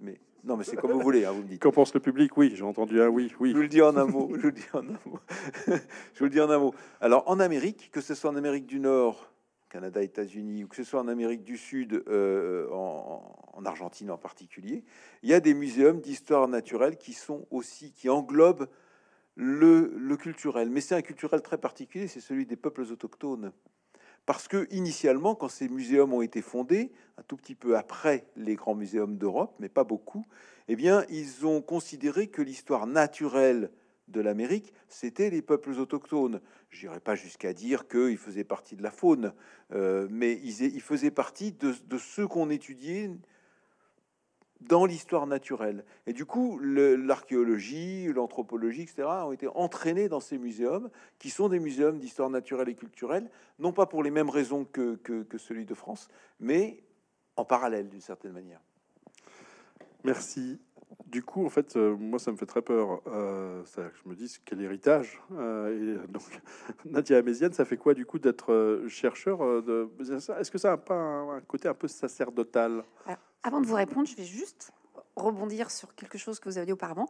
mais 0.00 0.20
non, 0.44 0.56
mais 0.56 0.62
c'est 0.62 0.76
comme 0.76 0.92
vous 0.92 1.00
voulez. 1.00 1.24
Hein, 1.24 1.32
vous 1.32 1.42
me 1.42 1.48
dites. 1.48 1.60
Qu'en 1.60 1.72
pense 1.72 1.92
le 1.92 2.00
public? 2.00 2.36
Oui, 2.36 2.52
j'ai 2.54 2.62
entendu 2.62 3.02
un 3.02 3.08
oui, 3.08 3.34
oui. 3.40 3.50
Je 3.50 3.56
vous 3.56 3.62
le 3.62 3.68
dis 3.68 3.82
en 3.82 3.96
un 3.96 4.06
mot. 4.06 4.30
Je 4.32 4.40
vous 4.40 4.46
le 4.46 4.52
dis 4.52 4.66
en 4.72 4.78
un 4.78 4.98
mot. 5.04 5.18
je 5.66 6.18
vous 6.18 6.24
le 6.24 6.30
dis 6.30 6.40
en 6.40 6.48
un 6.48 6.58
mot. 6.58 6.74
Alors 7.00 7.24
en 7.26 7.40
Amérique, 7.40 7.90
que 7.90 8.00
ce 8.00 8.14
soit 8.14 8.30
en 8.30 8.36
Amérique 8.36 8.66
du 8.66 8.78
Nord 8.78 9.32
Canada, 9.76 10.02
États-Unis, 10.02 10.64
ou 10.64 10.68
que 10.68 10.76
ce 10.76 10.84
soit 10.84 11.00
en 11.00 11.06
Amérique 11.06 11.44
du 11.44 11.58
Sud, 11.58 12.02
euh, 12.08 12.66
en, 12.70 13.62
Argentine 13.66 14.10
en 14.10 14.16
particulier, 14.16 14.84
il 15.22 15.28
y 15.28 15.34
a 15.34 15.40
des 15.40 15.52
muséums 15.52 16.00
d'histoire 16.00 16.48
naturelle 16.48 16.96
qui 16.96 17.12
sont 17.12 17.46
aussi, 17.50 17.92
qui 17.92 18.08
englobent 18.08 18.68
le, 19.34 20.16
culturel. 20.16 20.70
Mais 20.70 20.80
c'est 20.80 20.94
un 20.94 21.02
culturel 21.02 21.42
très 21.42 21.58
particulier, 21.58 22.08
c'est 22.08 22.20
celui 22.20 22.46
des 22.46 22.56
peuples 22.56 22.90
autochtones. 22.90 23.52
Parce 24.24 24.48
que 24.48 24.66
initialement, 24.70 25.34
quand 25.34 25.50
ces 25.50 25.68
muséums 25.68 26.14
ont 26.14 26.22
été 26.22 26.40
fondés, 26.40 26.90
un 27.18 27.22
tout 27.24 27.36
petit 27.36 27.54
peu 27.54 27.76
après 27.76 28.26
les 28.34 28.54
grands 28.54 28.74
muséums 28.74 29.18
d'Europe, 29.18 29.56
mais 29.58 29.68
pas 29.68 29.84
beaucoup, 29.84 30.24
eh 30.68 30.76
bien, 30.76 31.04
ils 31.10 31.44
ont 31.44 31.60
considéré 31.60 32.28
que 32.28 32.40
l'histoire 32.40 32.86
naturelle 32.86 33.70
de 34.08 34.20
l'Amérique, 34.20 34.72
c'était 34.88 35.30
les 35.30 35.42
peuples 35.42 35.70
autochtones. 35.72 36.40
Je 36.70 36.86
n'irai 36.86 37.00
pas 37.00 37.14
jusqu'à 37.14 37.52
dire 37.52 37.88
qu'ils 37.88 38.18
faisaient 38.18 38.44
partie 38.44 38.76
de 38.76 38.82
la 38.82 38.90
faune, 38.90 39.32
euh, 39.72 40.06
mais 40.10 40.32
ils, 40.42 40.80
faisaient 40.80 41.10
partie 41.10 41.52
de, 41.52 41.98
ceux 41.98 42.26
qu'on 42.26 42.50
étudiait 42.50 43.10
dans 44.60 44.86
l'histoire 44.86 45.26
naturelle. 45.26 45.84
Et 46.06 46.12
du 46.12 46.24
coup, 46.24 46.58
l'archéologie, 46.58 48.06
l'anthropologie, 48.12 48.82
etc., 48.82 49.08
ont 49.24 49.32
été 49.32 49.48
entraînés 49.48 50.08
dans 50.08 50.20
ces 50.20 50.38
muséums, 50.38 50.90
qui 51.18 51.30
sont 51.30 51.48
des 51.48 51.58
muséums 51.58 51.98
d'histoire 51.98 52.30
naturelle 52.30 52.68
et 52.68 52.74
culturelle, 52.74 53.30
non 53.58 53.72
pas 53.72 53.86
pour 53.86 54.02
les 54.02 54.10
mêmes 54.10 54.30
raisons 54.30 54.64
que, 54.64 54.94
que 54.96 55.38
celui 55.38 55.66
de 55.66 55.74
France, 55.74 56.08
mais 56.40 56.82
en 57.36 57.44
parallèle 57.44 57.88
d'une 57.88 58.00
certaine 58.00 58.32
manière. 58.32 58.60
Merci. 60.04 60.60
Du 61.06 61.22
coup, 61.22 61.46
en 61.46 61.50
fait, 61.50 61.76
euh, 61.76 61.96
moi, 61.96 62.18
ça 62.18 62.32
me 62.32 62.36
fait 62.36 62.46
très 62.46 62.62
peur. 62.62 63.00
Euh, 63.06 63.62
je 63.76 64.08
me 64.08 64.14
dis, 64.16 64.38
quel 64.44 64.60
héritage 64.60 65.22
euh, 65.32 66.02
et 66.04 66.08
donc, 66.12 66.24
Nadia 66.84 67.18
Améziane, 67.18 67.52
ça 67.52 67.64
fait 67.64 67.76
quoi, 67.76 67.94
du 67.94 68.04
coup, 68.04 68.18
d'être 68.18 68.84
chercheur. 68.88 69.40
Est-ce 70.00 70.50
que 70.50 70.58
ça 70.58 70.70
n'a 70.70 70.76
pas 70.76 70.94
un, 70.94 71.40
côté 71.42 71.68
un 71.68 71.74
peu 71.74 71.86
sacerdotal? 71.86 72.82
Avant 73.44 73.60
de 73.60 73.66
vous 73.66 73.76
répondre, 73.76 74.08
je 74.08 74.16
vais 74.16 74.24
juste 74.24 74.72
rebondir 75.14 75.70
sur 75.70 75.94
quelque 75.94 76.18
chose 76.18 76.40
que 76.40 76.48
vous 76.48 76.58
avez 76.58 76.66
dit 76.66 76.72
auparavant. 76.72 77.08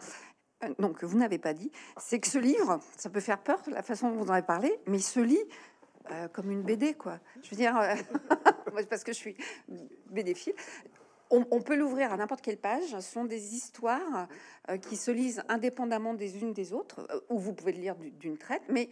Donc, 0.79 1.03
vous 1.03 1.19
n'avez 1.19 1.39
pas 1.39 1.55
dit, 1.55 1.73
c'est 1.97 2.21
que 2.21 2.29
ce 2.29 2.39
livre, 2.39 2.81
ça 2.99 3.09
peut 3.09 3.21
faire 3.21 3.39
peur, 3.39 3.61
la 3.69 3.83
façon 3.83 4.11
dont 4.11 4.17
vous 4.17 4.31
en 4.31 4.35
avez 4.35 4.47
parlé, 4.47 4.79
mais 4.87 4.99
il 4.99 5.03
se 5.03 5.21
lit 5.21 5.43
comme 6.33 6.51
une 6.51 6.63
BD, 6.63 6.95
quoi. 6.95 7.19
Je 7.43 7.51
veux 7.51 7.57
dire, 7.57 7.75
parce 8.91 9.05
que 9.05 9.13
je 9.13 9.17
suis 9.17 9.37
BD-phile, 10.11 10.55
on, 11.31 11.61
peut 11.61 11.77
l'ouvrir 11.77 12.13
à 12.13 12.17
n'importe 12.17 12.41
quelle 12.41 12.59
page. 12.59 12.91
Ce 12.91 13.01
sont 13.01 13.25
des 13.25 13.55
histoires 13.55 14.29
euh, 14.71 14.77
qui 14.77 14.97
se 14.97 15.11
lisent 15.11 15.43
indépendamment 15.49 16.15
des 16.15 16.43
unes 16.43 16.53
des 16.53 16.73
autres, 16.73 17.07
euh, 17.11 17.21
ou 17.29 17.39
vous 17.39 17.53
pouvez 17.53 17.73
le 17.73 17.81
lire 17.81 17.97
d'une 17.97 18.39
traite, 18.39 18.63
mais 18.69 18.89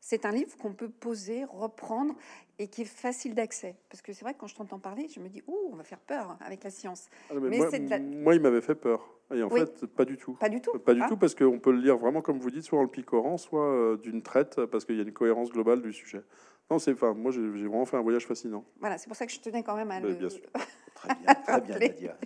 c'est 0.00 0.24
un 0.24 0.30
livre 0.30 0.56
qu'on 0.56 0.72
peut 0.72 0.88
poser, 0.88 1.44
reprendre 1.44 2.14
et 2.58 2.68
qui 2.68 2.82
est 2.82 2.84
facile 2.84 3.34
d'accès. 3.34 3.76
Parce 3.90 4.02
que 4.02 4.12
c'est 4.12 4.24
vrai 4.24 4.34
que 4.34 4.38
quand 4.38 4.46
je 4.46 4.54
t'entends 4.54 4.78
parler, 4.78 5.08
je 5.08 5.20
me 5.20 5.28
dis, 5.28 5.42
oh, 5.46 5.70
on 5.72 5.76
va 5.76 5.82
faire 5.82 5.98
peur 5.98 6.36
avec 6.40 6.62
la 6.64 6.70
science. 6.70 7.08
Ah, 7.30 7.34
mais, 7.40 7.58
moi, 8.00 8.34
il 8.34 8.40
m'avait 8.40 8.60
fait 8.60 8.74
peur. 8.74 9.12
Et 9.34 9.42
en 9.42 9.50
fait, 9.50 9.86
pas 9.86 10.04
du 10.04 10.16
tout. 10.16 10.34
Pas 10.34 10.48
du 10.48 10.60
tout. 10.60 10.78
Pas 10.78 10.94
du 10.94 11.02
ah. 11.02 11.08
tout, 11.08 11.16
parce 11.16 11.34
qu'on 11.34 11.58
peut 11.58 11.72
le 11.72 11.80
lire 11.80 11.98
vraiment, 11.98 12.22
comme 12.22 12.38
vous 12.38 12.50
dites, 12.50 12.62
soit 12.62 12.78
en 12.78 12.82
le 12.82 12.88
picorant, 12.88 13.36
soit 13.36 13.66
euh, 13.66 13.96
d'une 13.96 14.22
traite, 14.22 14.64
parce 14.66 14.84
qu'il 14.84 14.96
y 14.96 15.00
a 15.00 15.02
une 15.02 15.12
cohérence 15.12 15.50
globale 15.50 15.82
du 15.82 15.92
sujet. 15.92 16.22
Non, 16.70 16.78
c'est 16.78 16.92
enfin, 16.92 17.14
moi, 17.14 17.30
j'ai 17.30 17.40
vraiment 17.40 17.84
fait 17.84 17.96
un 17.96 18.02
voyage 18.02 18.26
fascinant. 18.26 18.64
Voilà, 18.80 18.98
c'est 18.98 19.06
pour 19.06 19.16
ça 19.16 19.26
que 19.26 19.32
je 19.32 19.40
tenais 19.40 19.62
quand 19.62 19.76
même 19.76 19.90
à 19.90 20.00
le... 20.00 20.14
Bien 20.14 20.28
sûr. 20.28 20.42
Très 20.96 21.14
bien, 21.14 21.34
très 21.34 21.60
bien, 21.60 21.78
Nadia. 21.78 22.16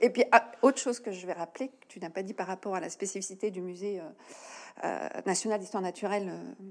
Et 0.00 0.10
puis, 0.10 0.24
ah, 0.32 0.50
autre 0.60 0.78
chose 0.78 0.98
que 0.98 1.12
je 1.12 1.24
vais 1.24 1.32
rappeler, 1.32 1.68
que 1.68 1.86
tu 1.86 2.00
n'as 2.00 2.10
pas 2.10 2.24
dit 2.24 2.34
par 2.34 2.48
rapport 2.48 2.74
à 2.74 2.80
la 2.80 2.90
spécificité 2.90 3.52
du 3.52 3.60
musée 3.60 4.00
euh, 4.00 4.04
euh, 4.84 5.08
national 5.24 5.60
d'histoire 5.60 5.82
naturelle 5.82 6.28
euh, 6.30 6.64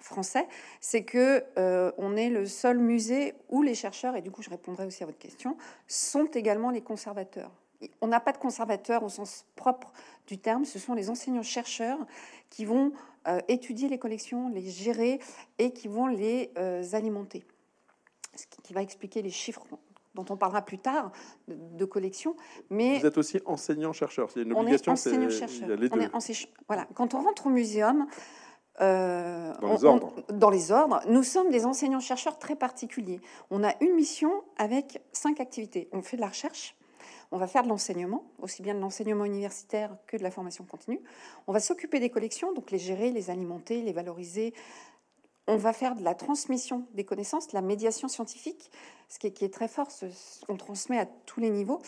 français, 0.00 0.48
c'est 0.80 1.04
que 1.04 1.44
euh, 1.58 1.92
on 1.98 2.16
est 2.16 2.30
le 2.30 2.46
seul 2.46 2.78
musée 2.78 3.34
où 3.48 3.62
les 3.62 3.74
chercheurs, 3.74 4.16
et 4.16 4.22
du 4.22 4.30
coup 4.30 4.42
je 4.42 4.50
répondrai 4.50 4.86
aussi 4.86 5.02
à 5.02 5.06
votre 5.06 5.18
question, 5.18 5.56
sont 5.86 6.26
également 6.26 6.70
les 6.70 6.80
conservateurs. 6.80 7.52
On 8.00 8.06
n'a 8.06 8.20
pas 8.20 8.32
de 8.32 8.38
conservateurs 8.38 9.02
au 9.02 9.08
sens 9.08 9.44
propre 9.56 9.92
du 10.26 10.38
terme, 10.38 10.64
ce 10.64 10.78
sont 10.78 10.94
les 10.94 11.10
enseignants-chercheurs 11.10 11.98
qui 12.50 12.64
vont 12.64 12.92
euh, 13.28 13.40
étudier 13.48 13.88
les 13.88 13.98
collections, 13.98 14.48
les 14.50 14.68
gérer 14.68 15.20
et 15.58 15.72
qui 15.72 15.88
vont 15.88 16.06
les 16.06 16.50
euh, 16.58 16.82
alimenter. 16.92 17.44
Ce 18.36 18.46
qui, 18.46 18.62
qui 18.62 18.72
va 18.72 18.82
expliquer 18.82 19.20
les 19.22 19.30
chiffres 19.30 19.64
dont 20.14 20.24
on 20.30 20.36
parlera 20.36 20.62
plus 20.62 20.78
tard 20.78 21.10
de, 21.48 21.56
de 21.76 21.84
collections. 21.84 22.36
Mais 22.70 22.98
Vous 22.98 23.06
êtes 23.06 23.18
aussi 23.18 23.40
enseignant-chercheur. 23.46 24.30
C'est 24.30 24.42
une 24.42 24.52
obligation, 24.52 24.92
enseignant-chercheur. 24.92 25.68
On 25.92 26.00
est 26.00 26.14
ense- 26.14 26.46
Voilà. 26.68 26.86
Quand 26.94 27.14
on 27.14 27.20
rentre 27.22 27.46
au 27.46 27.50
muséum, 27.50 28.06
euh, 28.80 29.52
Dans 29.60 29.68
on- 29.68 29.72
les 29.74 29.84
ordres. 29.84 30.12
on- 30.28 30.32
dans 30.36 30.50
les 30.50 30.70
ordres, 30.72 31.00
nous 31.08 31.22
sommes 31.22 31.50
des 31.50 31.64
enseignants-chercheurs 31.66 32.38
très 32.38 32.56
particuliers. 32.56 33.20
On 33.50 33.62
a 33.64 33.72
une 33.80 33.94
mission 33.94 34.30
avec 34.56 35.00
cinq 35.12 35.40
activités. 35.40 35.88
On 35.92 36.02
fait 36.02 36.16
de 36.16 36.22
la 36.22 36.28
recherche, 36.28 36.74
on 37.32 37.38
va 37.38 37.46
faire 37.48 37.62
de 37.64 37.68
l'enseignement, 37.68 38.24
aussi 38.38 38.62
bien 38.62 38.74
de 38.74 38.80
l'enseignement 38.80 39.24
universitaire 39.24 39.96
que 40.06 40.16
de 40.16 40.22
la 40.22 40.30
formation 40.30 40.64
continue. 40.64 41.00
On 41.46 41.52
va 41.52 41.60
s'occuper 41.60 41.98
des 41.98 42.10
collections, 42.10 42.52
donc 42.52 42.70
les 42.70 42.78
gérer, 42.78 43.10
les 43.10 43.30
alimenter, 43.30 43.82
les 43.82 43.92
valoriser. 43.92 44.54
On 45.48 45.56
va 45.56 45.72
faire 45.72 45.96
de 45.96 46.04
la 46.04 46.14
transmission 46.14 46.86
des 46.92 47.04
connaissances, 47.04 47.48
de 47.48 47.54
la 47.54 47.62
médiation 47.62 48.06
scientifique, 48.06 48.70
ce 49.08 49.18
qui 49.18 49.26
est, 49.26 49.32
qui 49.32 49.44
est 49.44 49.52
très 49.52 49.66
fort. 49.66 49.90
ce- 49.90 50.06
on 50.48 50.56
transmet 50.56 50.98
à 50.98 51.06
tous 51.06 51.40
les 51.40 51.50
niveaux. 51.50 51.80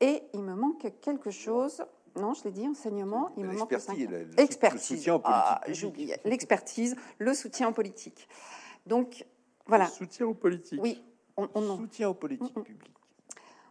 Et 0.00 0.22
il 0.34 0.42
me 0.42 0.54
manque 0.54 0.86
quelque 1.00 1.30
chose. 1.30 1.82
Non, 2.16 2.34
je 2.34 2.44
l'ai 2.44 2.50
dit, 2.52 2.66
enseignement. 2.68 3.30
Il 3.36 3.44
me 3.44 3.52
manque 3.56 3.70
L'expertise, 3.72 4.08
le- 4.10 4.18
le 4.24 4.30
sou- 4.30 4.36
le 4.36 4.42
Expertise. 4.42 4.82
soutien 4.98 5.14
en 5.14 5.20
politique 5.20 6.10
Ah. 6.14 6.28
L'expertise, 6.28 6.96
le 7.18 7.32
soutien 7.34 7.68
en 7.68 7.72
politique. 7.72 8.28
Donc, 8.86 9.24
voilà. 9.66 9.84
Le 9.86 9.90
soutien 9.90 10.26
aux 10.26 10.34
politiques. 10.34 10.80
Oui, 10.82 11.02
on, 11.36 11.48
on 11.54 11.70
en- 11.70 11.76
Soutien 11.78 12.08
aux 12.10 12.14
politiques 12.14 12.54
Mm, 12.56 12.60
mm. 12.60 12.64
publiques. 12.64 12.90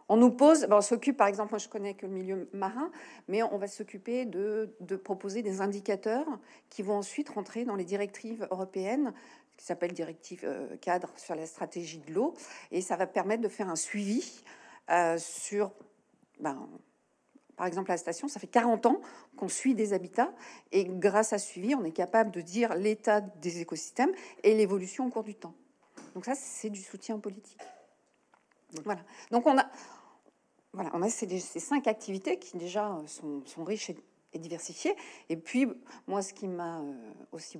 On 0.08 0.16
nous 0.16 0.30
pose, 0.30 0.66
ben, 0.66 0.76
on 0.76 0.80
s'occupe, 0.80 1.16
par 1.16 1.28
exemple, 1.28 1.52
moi 1.52 1.58
je 1.58 1.68
connais 1.68 1.94
que 1.94 2.06
le 2.06 2.12
milieu 2.12 2.48
marin, 2.52 2.90
mais 3.28 3.42
on 3.42 3.56
va 3.56 3.66
s'occuper 3.66 4.26
de, 4.26 4.74
de 4.80 4.96
proposer 4.96 5.42
des 5.42 5.60
indicateurs 5.60 6.26
qui 6.68 6.82
vont 6.82 6.96
ensuite 6.96 7.30
rentrer 7.30 7.64
dans 7.64 7.76
les 7.76 7.84
directives 7.84 8.46
européennes, 8.50 9.14
qui 9.56 9.64
s'appellent 9.64 9.92
directives 9.92 10.44
euh, 10.44 10.76
cadre 10.78 11.10
sur 11.16 11.34
la 11.34 11.46
stratégie 11.46 11.98
de 11.98 12.12
l'eau, 12.12 12.34
et 12.70 12.80
ça 12.80 12.96
va 12.96 13.06
permettre 13.06 13.42
de 13.42 13.48
faire 13.48 13.68
un 13.68 13.76
suivi 13.76 14.42
euh, 14.90 15.16
sur, 15.18 15.72
ben, 16.40 16.68
par 17.56 17.66
exemple, 17.66 17.90
la 17.90 17.96
station, 17.96 18.28
ça 18.28 18.40
fait 18.40 18.46
40 18.46 18.86
ans 18.86 19.00
qu'on 19.36 19.48
suit 19.48 19.74
des 19.74 19.92
habitats, 19.92 20.32
et 20.72 20.84
grâce 20.84 21.32
à 21.32 21.38
ce 21.38 21.46
suivi, 21.46 21.74
on 21.74 21.84
est 21.84 21.92
capable 21.92 22.30
de 22.30 22.40
dire 22.40 22.74
l'état 22.74 23.20
des 23.20 23.60
écosystèmes 23.60 24.12
et 24.42 24.54
l'évolution 24.54 25.06
au 25.06 25.10
cours 25.10 25.24
du 25.24 25.34
temps. 25.34 25.54
Donc 26.14 26.24
ça, 26.24 26.34
c'est 26.34 26.70
du 26.70 26.82
soutien 26.82 27.18
politique. 27.18 27.60
Voilà. 28.84 29.02
Donc 29.30 29.46
on 29.46 29.56
a, 29.56 29.66
voilà, 30.74 30.90
on 30.92 31.02
a 31.02 31.08
ces, 31.08 31.38
cinq 31.38 31.86
activités 31.86 32.38
qui 32.38 32.56
déjà 32.56 32.90
euh, 32.90 33.06
sont, 33.06 33.64
riches 33.64 33.90
et, 33.90 33.96
et 34.32 34.38
diversifiées. 34.38 34.96
Et 35.28 35.36
puis, 35.36 35.68
moi, 36.06 36.20
ce 36.20 36.34
qui 36.34 36.48
m'a 36.48 36.80
euh, 36.80 36.92
aussi 37.32 37.58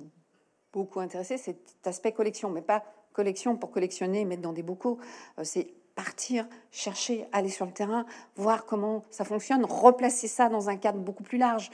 beaucoup 0.73 0.99
intéressé, 0.99 1.37
c'est 1.37 1.57
cet 1.65 1.87
aspect 1.87 2.11
collection, 2.11 2.49
mais 2.49 2.61
pas 2.61 2.83
collection 3.13 3.55
pour 3.55 3.71
collectionner, 3.71 4.25
mettre 4.25 4.41
dans 4.41 4.51
des 4.51 4.63
bocaux. 4.63 4.99
Euh, 5.39 5.43
c'est 5.45 5.73
partir, 5.95 6.45
chercher, 6.71 7.25
aller 7.31 7.47
sur 7.47 7.65
le 7.65 7.71
terrain, 7.71 8.05
voir 8.35 8.65
comment 8.65 9.03
ça 9.09 9.23
fonctionne, 9.23 9.63
replacer 9.63 10.27
ça 10.27 10.49
dans 10.49 10.67
un 10.67 10.75
cadre 10.75 10.99
beaucoup 10.99 11.23
plus 11.23 11.37
large, 11.37 11.71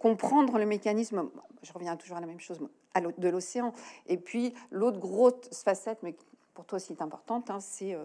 comprendre 0.00 0.58
le 0.58 0.66
mécanisme. 0.66 1.30
Je 1.62 1.72
reviens 1.72 1.94
toujours 1.94 2.16
à 2.16 2.20
la 2.20 2.26
même 2.26 2.40
chose 2.40 2.58
de 2.96 3.28
l'océan. 3.28 3.72
Et 4.08 4.16
puis 4.16 4.54
l'autre 4.72 4.98
grosse 4.98 5.62
facette, 5.62 6.02
mais 6.02 6.16
pour 6.52 6.64
toi 6.64 6.78
aussi 6.78 6.96
importante, 6.98 7.48
hein, 7.48 7.60
c'est 7.60 7.96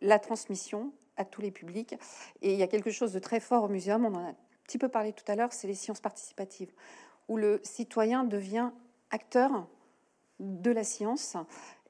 la 0.00 0.20
transmission 0.20 0.92
à 1.16 1.24
tous 1.24 1.40
les 1.40 1.50
publics. 1.50 1.94
Et 2.40 2.52
il 2.52 2.58
y 2.58 2.62
a 2.62 2.66
quelque 2.66 2.90
chose 2.90 3.12
de 3.12 3.18
très 3.18 3.40
fort 3.40 3.64
au 3.64 3.68
muséum, 3.68 4.04
on 4.04 4.14
en 4.14 4.24
a 4.24 4.28
un 4.30 4.36
petit 4.64 4.78
peu 4.78 4.88
parlé 4.88 5.12
tout 5.12 5.24
à 5.28 5.36
l'heure, 5.36 5.52
c'est 5.52 5.66
les 5.66 5.74
sciences 5.74 6.00
participatives, 6.00 6.72
où 7.28 7.36
le 7.36 7.60
citoyen 7.62 8.24
devient 8.24 8.70
acteur 9.10 9.66
de 10.40 10.70
la 10.70 10.84
science. 10.84 11.36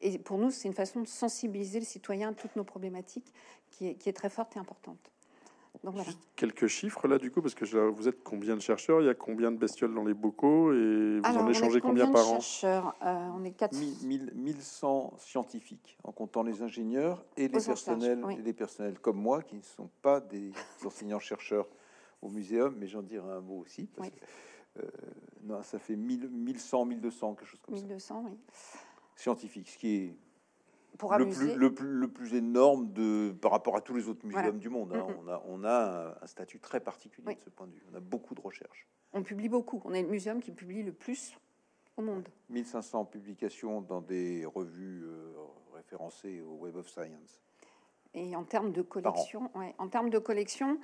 Et 0.01 0.19
pour 0.19 0.39
nous, 0.39 0.51
c'est 0.51 0.69
une 0.69 0.75
façon 0.75 1.01
de 1.01 1.07
sensibiliser 1.07 1.79
le 1.79 1.87
citoyen 1.87 2.31
à 2.31 2.35
toutes 2.35 2.57
nos 2.57 2.65
problématiques 2.65 3.33
qui 3.71 3.89
est, 3.89 3.95
qui 3.95 4.09
est 4.09 4.13
très 4.13 4.31
forte 4.31 4.57
et 4.57 4.59
importante. 4.59 5.12
Donc 5.85 5.95
voilà. 5.95 6.05
Juste 6.11 6.21
quelques 6.37 6.69
chiffres 6.69 7.09
là 7.09 7.19
du 7.19 7.31
coup, 7.33 7.43
parce 7.43 7.55
que 7.55 7.65
je- 7.65 7.79
vous 7.79 8.07
êtes 8.07 8.23
combien 8.23 8.55
de 8.55 8.61
chercheurs? 8.61 9.01
Il 9.01 9.07
y 9.07 9.11
a 9.11 9.15
combien 9.15 9.51
de 9.51 9.57
bestioles 9.57 9.93
dans 9.95 10.05
les 10.05 10.15
bocaux? 10.15 10.73
Et 10.73 11.19
vous 11.19 11.27
Alors, 11.27 11.43
en 11.43 11.47
on 11.47 11.49
est 11.49 11.51
échangez 11.53 11.81
combien 11.81 12.07
de 12.07 12.13
par 12.13 12.23
an? 12.29 12.35
chercheurs? 12.35 12.95
Euh, 13.03 13.29
On 13.35 13.43
est 13.45 13.51
4 13.53 13.77
Mille- 13.77 13.97
mille- 14.07 14.33
1100 14.35 15.15
scientifiques, 15.19 15.99
en 16.05 16.13
comptant 16.13 16.43
les 16.45 16.63
ingénieurs 16.63 17.25
et 17.37 17.49
les 17.49 17.61
personnels, 17.61 18.25
oui. 18.25 18.35
et 18.39 18.43
les 18.43 18.53
personnels 18.53 18.99
comme 19.01 19.17
moi, 19.17 19.43
qui 19.43 19.57
ne 19.57 19.63
sont 19.63 19.91
pas 20.03 20.21
des 20.21 20.53
enseignants-chercheurs 20.85 21.67
au 22.21 22.29
muséum, 22.29 22.77
mais 22.79 22.87
j'en 22.87 23.03
dirai 23.03 23.33
un 23.33 23.41
mot 23.41 23.59
aussi. 23.59 23.87
Parce 23.97 24.09
Oui. 24.09 24.15
que, 24.77 24.83
euh, 24.85 24.91
non, 25.43 25.63
ça 25.63 25.81
fait 25.81 25.97
1000, 25.97 26.29
1100, 26.31 26.85
1200, 26.85 27.35
quelque 27.35 27.49
chose 27.49 27.61
comme 27.67 27.75
ça. 27.75 27.81
1200, 27.83 28.23
oui. 28.27 28.39
Scientifiques, 29.17 29.69
ce 29.71 29.79
qui 29.79 29.95
est 29.97 30.17
Pour 30.99 31.15
le 31.17 31.29
plus, 31.29 31.55
le, 31.57 31.75
plus, 31.75 31.89
le 31.89 32.09
plus 32.09 32.35
énorme 32.35 32.93
de, 32.93 33.33
par 33.41 33.51
rapport 33.51 33.77
à 33.77 33.81
tous 33.81 33.95
les 33.95 34.09
autres 34.09 34.25
muséums 34.25 34.43
Voilà. 34.43 34.59
du 34.59 34.69
monde. 34.69 34.93
hein. 34.95 35.07
Mm, 35.09 35.13
mm. 35.13 35.17
On, 35.25 35.29
a, 35.29 35.43
on 35.47 35.65
a 35.65 36.15
un, 36.23 36.27
statut 36.27 36.59
très 36.61 36.81
particulier 36.81 37.27
Oui. 37.29 37.35
de 37.37 37.41
ce 37.41 37.51
point 37.51 37.67
de 37.67 37.73
vue. 37.73 37.83
On 37.93 37.97
a 37.97 38.01
beaucoup 38.01 38.35
de 38.35 38.41
recherches. 38.41 38.87
On 39.13 39.23
publie 39.23 39.49
beaucoup. 39.49 39.81
On 39.85 39.93
est 39.95 40.03
le 40.03 40.09
muséum 40.09 40.41
qui 40.41 40.53
publie 40.53 40.83
le 40.83 40.93
plus 40.93 41.37
au 41.97 42.03
monde. 42.03 42.29
1500 42.51 43.05
publications 43.07 43.81
dans 43.81 44.01
des 44.01 44.45
revues 44.45 45.03
euh, 45.05 45.33
référencées 45.75 46.41
au 46.43 46.55
Web 46.57 46.77
of 46.77 46.89
Science. 46.89 47.41
Et 48.15 48.37
en 48.37 48.45
termes 48.45 48.73
de 48.73 48.83
collection, 48.83 49.51
ouais, 49.55 49.75
en 49.79 49.89
termes 49.89 50.11
de 50.11 50.19
collection, 50.19 50.79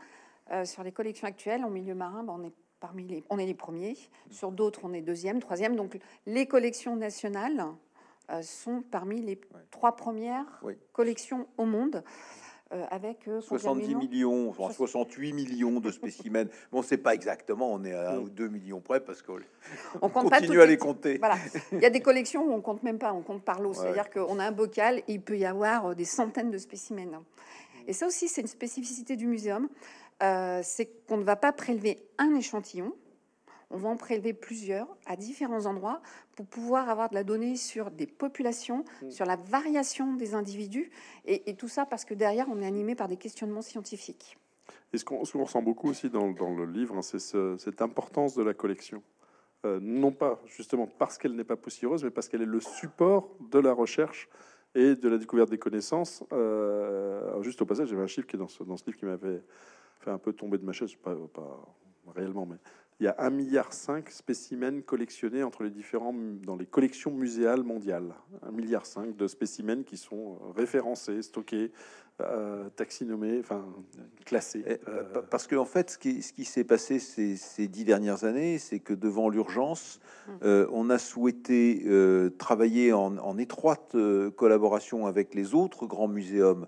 euh, 0.51 0.65
sur 0.65 0.83
les 0.83 0.93
collections 0.93 1.27
actuelles, 1.29 1.65
en 1.65 1.71
milieu 1.71 1.95
marin, 1.95 2.25
ben, 2.25 2.35
on 2.39 2.45
est 2.45 2.53
parmi 2.81 3.05
les, 3.07 3.25
on 3.29 3.39
est 3.39 3.45
les 3.47 3.55
premiers. 3.55 3.97
Sur 4.31 4.53
d'autres, 4.53 4.81
on 4.85 4.93
est 4.95 5.03
deuxième, 5.03 5.41
troisième. 5.41 5.77
Donc, 5.77 5.99
les 6.27 6.47
collections 6.47 6.97
nationales 6.97 7.65
sont 8.43 8.83
parmi 8.91 9.21
les 9.23 9.41
trois 9.71 9.97
premières 9.97 10.47
Oui. 10.63 10.75
collections 10.93 11.47
au 11.57 11.65
monde, 11.65 12.03
euh, 12.73 12.85
avec 12.91 13.27
euh, 13.29 13.41
combien 13.49 13.57
de 13.57 13.61
70 13.63 13.87
millions 13.95 13.99
millions, 14.01 14.49
enfin, 14.51 14.65
Soix- 14.65 14.87
68 14.87 15.33
millions 15.33 15.81
de 15.81 15.91
spécimens. 15.91 16.49
Bon, 16.73 16.83
c'est 16.83 16.99
pas 16.99 17.15
exactement, 17.15 17.73
on 17.73 17.83
est 17.85 17.95
à 17.95 18.11
1 18.13 18.19
Oui. 18.19 18.25
ou 18.25 18.29
2 18.29 18.49
millions 18.49 18.81
près 18.81 19.01
parce 19.01 19.23
qu'on 19.23 19.39
On 20.03 20.09
compte 20.11 20.29
pas 20.31 20.37
continue 20.41 20.49
toutes 20.57 20.61
à 20.63 20.67
les- 20.67 20.77
compter. 20.77 21.19
Voilà. 21.19 21.37
Il 21.73 21.81
y 21.81 21.87
a 21.87 21.91
des 21.91 22.01
collections 22.03 22.45
où 22.45 22.53
on 22.53 22.61
compte 22.61 22.83
même 22.83 22.99
pas, 22.99 23.15
on 23.15 23.23
compte 23.23 23.43
par 23.43 23.61
lot. 23.63 23.71
Ouais. 23.71 23.77
C'est-à-dire 23.77 24.11
qu'on 24.11 24.39
a 24.39 24.45
un 24.45 24.53
bocal 24.53 24.99
et 24.99 25.05
il 25.15 25.23
peut 25.23 25.39
y 25.39 25.47
avoir 25.47 25.87
euh, 25.87 25.95
des 25.95 26.05
centaines 26.05 26.51
de 26.51 26.59
spécimens. 26.59 27.23
Et 27.87 27.95
ça 27.95 28.07
aussi, 28.07 28.29
c'est 28.29 28.43
une 28.43 28.47
spécificité 28.49 29.17
du 29.17 29.27
muséum. 29.27 29.69
Euh, 30.23 30.61
c'est 30.63 30.91
qu'on 31.07 31.17
ne 31.17 31.23
va 31.23 31.37
pas 31.37 31.53
prélever 31.53 31.97
un 32.19 32.35
échantillon, 32.35 32.93
on 33.71 33.77
va 33.77 33.89
en 33.89 33.97
prélever 33.97 34.33
plusieurs 34.33 34.87
à 35.07 35.17
différents 35.17 35.67
endroits 35.67 36.01
pour 36.37 36.47
pouvoir 36.47 36.89
avoir 36.89 37.09
de 37.11 37.15
la 37.15 37.25
donnée 37.25 37.57
sur 37.57 37.91
des 37.91 38.07
populations, 38.07 38.85
Mm. 39.03 39.11
sur 39.11 39.27
la 39.27 39.37
variation 39.37 40.15
des 40.15 40.35
individus, 40.35 40.91
et, 41.27 41.51
et 41.51 41.55
tout 41.55 41.69
ça 41.69 41.85
parce 41.87 42.05
que 42.05 42.15
derrière, 42.15 42.47
on 42.51 42.61
est 42.63 42.67
animé 42.67 42.95
par 42.95 43.09
des 43.09 43.17
questionnements 43.17 43.63
scientifiques. 43.63 44.39
Et 44.93 44.99
ce 44.99 45.05
qu'on 45.05 45.19
ressent 45.21 45.63
beaucoup 45.63 45.89
aussi 45.91 46.09
dans, 46.09 46.31
dans 46.31 46.55
le 46.55 46.65
livre, 46.65 46.97
hein, 46.97 47.03
c'est 47.03 47.19
ce- 47.19 47.57
cette 47.59 47.83
importance 47.83 48.35
de 48.35 48.43
la 48.43 48.55
collection. 48.55 49.03
Euh, 49.67 49.81
non 49.83 50.13
pas 50.13 50.41
justement 50.47 50.87
parce 50.87 51.19
qu'elle 51.19 51.35
n'est 51.35 51.45
pas 51.45 51.57
poussiéreuse, 51.57 52.05
mais 52.05 52.11
parce 52.11 52.29
qu'elle 52.29 52.43
est 52.43 52.47
le 52.47 52.61
support 52.61 53.29
de 53.51 53.59
la 53.59 53.73
recherche 53.73 54.29
et 54.75 54.95
de 54.95 55.09
la 55.09 55.19
découverte 55.19 55.51
des 55.51 55.59
connaissances. 55.59 56.23
Euh, 56.33 57.43
juste 57.43 57.61
au 57.61 57.67
passage, 57.67 57.89
j'avais 57.89 58.03
un 58.03 58.07
chiffre 58.07 58.27
qui 58.27 58.37
est 58.37 58.39
dans 58.39 58.47
ce, 58.49 58.63
dans 58.63 58.77
ce 58.77 58.85
livre 58.87 58.97
qui 58.99 59.05
m'avait 59.05 59.43
fait 60.01 60.11
un 60.11 60.19
peu 60.19 60.33
tomber 60.33 60.59
de 60.59 60.65
ma 60.65 60.73
chaise, 60.73 60.95
pas, 60.95 61.15
pas 61.35 61.61
réellement, 62.15 62.47
mais 62.47 62.57
il 63.01 63.05
y 63.05 63.09
a 63.09 63.13
1,5 63.19 63.31
milliard 63.33 63.73
spécimens 63.73 64.81
collectionnés 64.83 65.43
entre 65.45 65.63
les 65.63 65.71
différents 65.71 66.13
dans 66.13 66.57
les 66.57 66.67
collections 66.67 67.13
muséales 67.13 67.63
mondiales. 67.63 68.13
1,5 68.45 68.53
milliard 68.53 68.83
de 69.17 69.27
spécimens 69.29 69.85
qui 69.85 69.97
sont 69.97 70.39
référencés, 70.57 71.23
stockés, 71.23 71.71
euh, 72.21 72.69
taxinomés, 72.71 73.39
enfin 73.39 73.65
classés. 74.25 74.65
Et, 74.67 74.81
Euh, 74.89 75.05
pa- 75.05 75.23
Parce 75.23 75.47
qu'en 75.47 75.59
en 75.59 75.65
fait, 75.65 75.91
ce 75.91 75.99
qui, 75.99 76.23
ce 76.23 76.33
qui 76.33 76.45
s'est 76.45 76.65
passé 76.65 76.99
ces, 76.99 77.37
ces 77.37 77.69
dix 77.69 77.85
dernières 77.85 78.25
années, 78.25 78.59
c'est 78.59 78.81
que 78.81 78.95
devant 78.95 79.29
l'urgence, 79.29 80.01
Mm. 80.27 80.31
euh, 80.43 80.67
on 80.73 80.91
a 80.91 80.99
souhaité 80.99 81.85
euh, 81.87 82.31
travailler 82.31 82.93
en, 82.93 83.17
en 83.19 83.39
étroite 83.39 83.95
euh, 83.95 84.31
collaboration 84.33 85.07
avec 85.07 85.35
les 85.37 85.55
autres 85.55 85.87
grands 85.87 86.09
muséums 86.09 86.67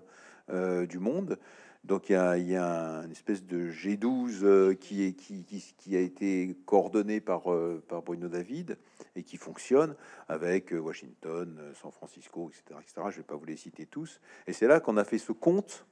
euh, 0.49 0.85
du 0.85 0.99
monde. 0.99 1.37
Donc 1.83 2.09
il 2.09 2.13
y 2.13 2.15
a, 2.15 3.03
une 3.03 3.11
espèce 3.11 3.43
de 3.43 3.71
G12 3.71 4.43
euh, 4.43 4.73
qui, 4.75 5.95
a 5.95 5.99
été 5.99 6.55
coordonné 6.65 7.21
par, 7.21 7.51
euh, 7.51 7.83
par 7.87 8.03
Bruno 8.03 8.27
David 8.27 8.77
et 9.15 9.23
qui 9.23 9.37
fonctionne 9.37 9.95
avec 10.27 10.73
euh, 10.73 10.77
Washington, 10.77 11.59
San 11.81 11.91
Francisco, 11.91 12.49
etc., 12.49 12.79
etc. 12.79 12.93
Je 13.05 13.17
ne 13.17 13.17
vais 13.17 13.23
pas 13.23 13.35
vous 13.35 13.45
les 13.45 13.57
citer 13.57 13.87
tous. 13.87 14.21
Et 14.45 14.53
c'est 14.53 14.67
là 14.67 14.79
qu'on 14.79 14.97
a 14.97 15.03
fait 15.03 15.17
ce 15.17 15.31
compte 15.31 15.85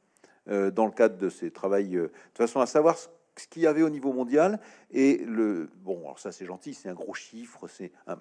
dans 0.47 0.85
le 0.85 0.91
cadre 0.91 1.17
de 1.17 1.29
ces 1.29 1.51
travaux, 1.51 1.77
de 1.77 2.09
façon 2.33 2.59
à 2.59 2.65
savoir 2.65 2.97
ce 2.97 3.47
qu'il 3.47 3.61
y 3.61 3.67
avait 3.67 3.83
au 3.83 3.89
niveau 3.89 4.13
mondial 4.13 4.59
et 4.89 5.17
le 5.17 5.69
bon 5.83 5.99
alors 6.05 6.17
ça 6.17 6.31
c'est 6.31 6.45
gentil 6.45 6.73
c'est 6.73 6.89
un 6.89 6.95
gros 6.95 7.13
chiffre 7.13 7.67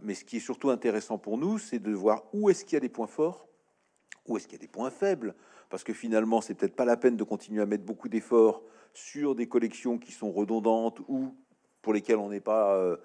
mais 0.02 0.14
ce 0.14 0.25
qui 0.25 0.37
est 0.37 0.40
surtout 0.40 0.68
intéressant 0.68 1.16
pour 1.16 1.38
nous 1.38 1.58
c'est 1.58 1.78
de 1.78 1.90
voir 1.90 2.25
où 2.34 2.50
est-ce 2.50 2.66
qu'il 2.66 2.75
y 2.75 2.76
a 2.76 2.80
des 2.80 2.90
points 2.90 3.06
forts 3.06 3.48
où 4.26 4.37
est-ce 4.37 4.46
qu'il 4.46 4.58
y 4.58 4.60
a 4.60 4.64
des 4.64 4.68
points 4.68 4.90
faibles 4.90 5.34
parce 5.68 5.84
que 5.84 5.92
finalement 5.92 6.40
c'est 6.40 6.54
peut-être 6.54 6.76
pas 6.76 6.84
la 6.84 6.96
peine 6.96 7.16
de 7.16 7.25
continuer 7.25 7.62
à 7.62 7.66
mettre 7.66 7.84
beaucoup 7.84 8.08
d'efforts 8.08 8.62
sur 8.94 9.34
des 9.34 9.46
collections 9.46 9.98
qui 9.98 10.12
sont 10.12 10.30
redondantes 10.30 11.00
ou 11.08 11.34
pour 11.82 11.92
lesquelles 11.92 12.16
on 12.16 12.30
n'est 12.30 12.40
pas 12.40 12.75
euh, 12.75 12.96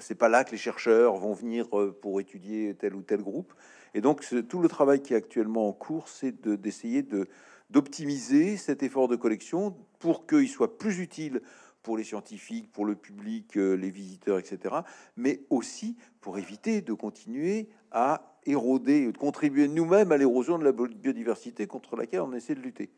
c'est 0.00 0.14
pas 0.14 0.28
là 0.28 0.44
que 0.44 0.52
les 0.52 0.58
chercheurs 0.58 1.16
vont 1.16 1.32
venir 1.32 1.66
euh, 1.78 1.96
pour 2.00 2.20
étudier 2.20 2.74
tel 2.74 2.94
ou 2.94 3.02
tel 3.02 3.22
groupe. 3.22 3.54
Et 3.94 4.00
donc 4.00 4.24
tout 4.48 4.60
le 4.60 4.68
travail 4.68 5.02
qui 5.02 5.14
est 5.14 5.16
actuellement 5.16 5.68
en 5.68 5.72
cours 5.72 6.08
c'est 6.08 6.46
d'essayer 6.46 7.02
de 7.02 7.26
d'optimiser 7.70 8.56
cet 8.56 8.82
effort 8.82 9.08
de 9.08 9.16
collection 9.16 9.76
pour 10.00 10.26
qu'il 10.26 10.48
soit 10.48 10.76
plus 10.76 10.98
utile 10.98 11.40
pour 11.82 11.96
les 11.96 12.04
scientifiques, 12.04 12.70
pour 12.72 12.84
le 12.84 12.94
public, 12.94 13.56
euh, 13.56 13.74
les 13.74 13.90
visiteurs, 13.90 14.38
etc., 14.38 14.76
mais 15.16 15.40
aussi 15.50 15.96
pour 16.20 16.38
éviter 16.38 16.82
de 16.82 16.92
continuer 16.92 17.68
à 17.90 18.36
éroder, 18.46 19.10
de 19.12 19.18
contribuer 19.18 19.68
nous-mêmes 19.68 20.12
à 20.12 20.16
l'érosion 20.16 20.58
de 20.58 20.64
la 20.64 20.72
biodiversité 20.72 21.66
contre 21.66 21.96
laquelle 21.96 22.20
on 22.20 22.32
essaie 22.32 22.54
de 22.54 22.60
lutter. 22.60 22.90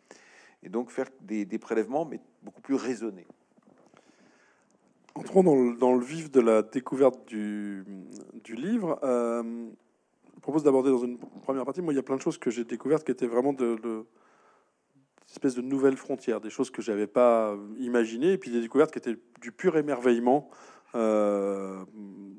Et 0.63 0.69
donc 0.69 0.91
faire 0.91 1.09
des, 1.21 1.47
prélèvements, 1.59 2.05
mais 2.05 2.21
beaucoup 2.43 2.61
plus 2.61 2.77
raisonnés. 2.77 3.27
Entrons 5.15 5.43
dans 5.75 5.95
le, 5.95 6.05
vif 6.05 6.31
de 6.31 6.41
la 6.41 6.63
découverte 6.63 7.27
du, 7.27 7.85
livre. 8.49 8.99
Euh, 9.03 9.69
je 10.35 10.41
propose 10.41 10.63
d'aborder 10.63 10.91
dans 10.91 11.05
une 11.05 11.19
première 11.19 11.65
partie. 11.65 11.83
Moi, 11.83 11.93
il 11.93 11.97
y 11.97 11.99
a 11.99 12.03
plein 12.03 12.17
de 12.17 12.23
choses 12.23 12.39
que 12.39 12.51
j'ai 12.51 12.65
découvertes 12.65 13.05
qui 13.05 13.13
étaient 13.13 13.27
vraiment 13.27 13.53
de, 13.53 13.77
de 13.77 14.07
espèce 15.33 15.55
de 15.55 15.63
nouvelles 15.63 15.97
frontières, 15.97 16.41
des 16.41 16.51
choses 16.51 16.71
que 16.71 16.83
j'avais 16.83 17.07
pas 17.07 17.57
imaginées, 17.79 18.33
et 18.33 18.39
puis 18.39 18.51
des 18.51 18.61
découvertes 18.61 18.93
qui 18.93 18.99
étaient 18.99 19.19
du 19.41 19.51
pur 19.51 19.77
émerveillement. 19.77 20.51
Euh, 20.95 21.85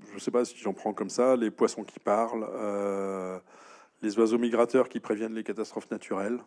je 0.09 0.15
ne 0.15 0.19
sais 0.19 0.31
pas 0.31 0.45
si 0.45 0.55
j'en 0.57 0.73
prends 0.73 0.93
comme 0.93 1.09
ça, 1.09 1.35
les 1.35 1.49
poissons 1.49 1.83
qui 1.83 1.99
parlent, 1.99 2.47
euh, 2.53 3.39
les 4.03 4.17
oiseaux 4.19 4.37
migrateurs 4.37 4.89
qui 4.89 4.99
préviennent 4.99 5.33
les 5.33 5.43
catastrophes 5.43 5.89
naturelles, 5.89 6.37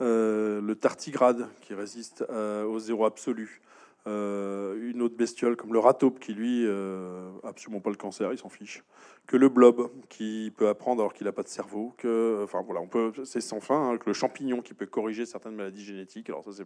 euh, 0.00 0.62
le 0.62 0.74
tartigrade 0.74 1.46
qui 1.60 1.74
résiste 1.74 2.22
au 2.22 2.78
zéro 2.78 3.04
absolu, 3.04 3.60
une 4.06 5.02
autre 5.02 5.16
bestiole 5.16 5.56
comme 5.56 5.72
le 5.72 5.78
rataupe 5.78 6.18
qui 6.18 6.34
lui 6.34 6.64
euh, 6.66 7.30
absolument 7.44 7.80
pas 7.80 7.90
le 7.90 7.96
cancer, 7.96 8.32
il 8.32 8.38
s'en 8.38 8.48
fiche. 8.48 8.82
Que 9.26 9.36
le 9.36 9.48
blob 9.48 9.90
qui 10.08 10.52
peut 10.56 10.68
apprendre 10.68 11.02
alors 11.02 11.12
qu'il 11.12 11.26
n'a 11.26 11.32
pas 11.32 11.42
de 11.42 11.48
cerveau. 11.48 11.94
Que, 11.96 12.40
enfin 12.42 12.62
voilà, 12.62 12.80
on 12.80 12.88
peut, 12.88 13.12
c'est 13.24 13.40
sans 13.40 13.60
fin. 13.60 13.90
Hein, 13.90 13.98
que 13.98 14.06
le 14.06 14.12
champignon 14.12 14.60
qui 14.60 14.74
peut 14.74 14.86
corriger 14.86 15.26
certaines 15.26 15.54
maladies 15.54 15.84
génétiques. 15.84 16.28
Alors 16.28 16.44
ça 16.44 16.50
c'est 16.52 16.64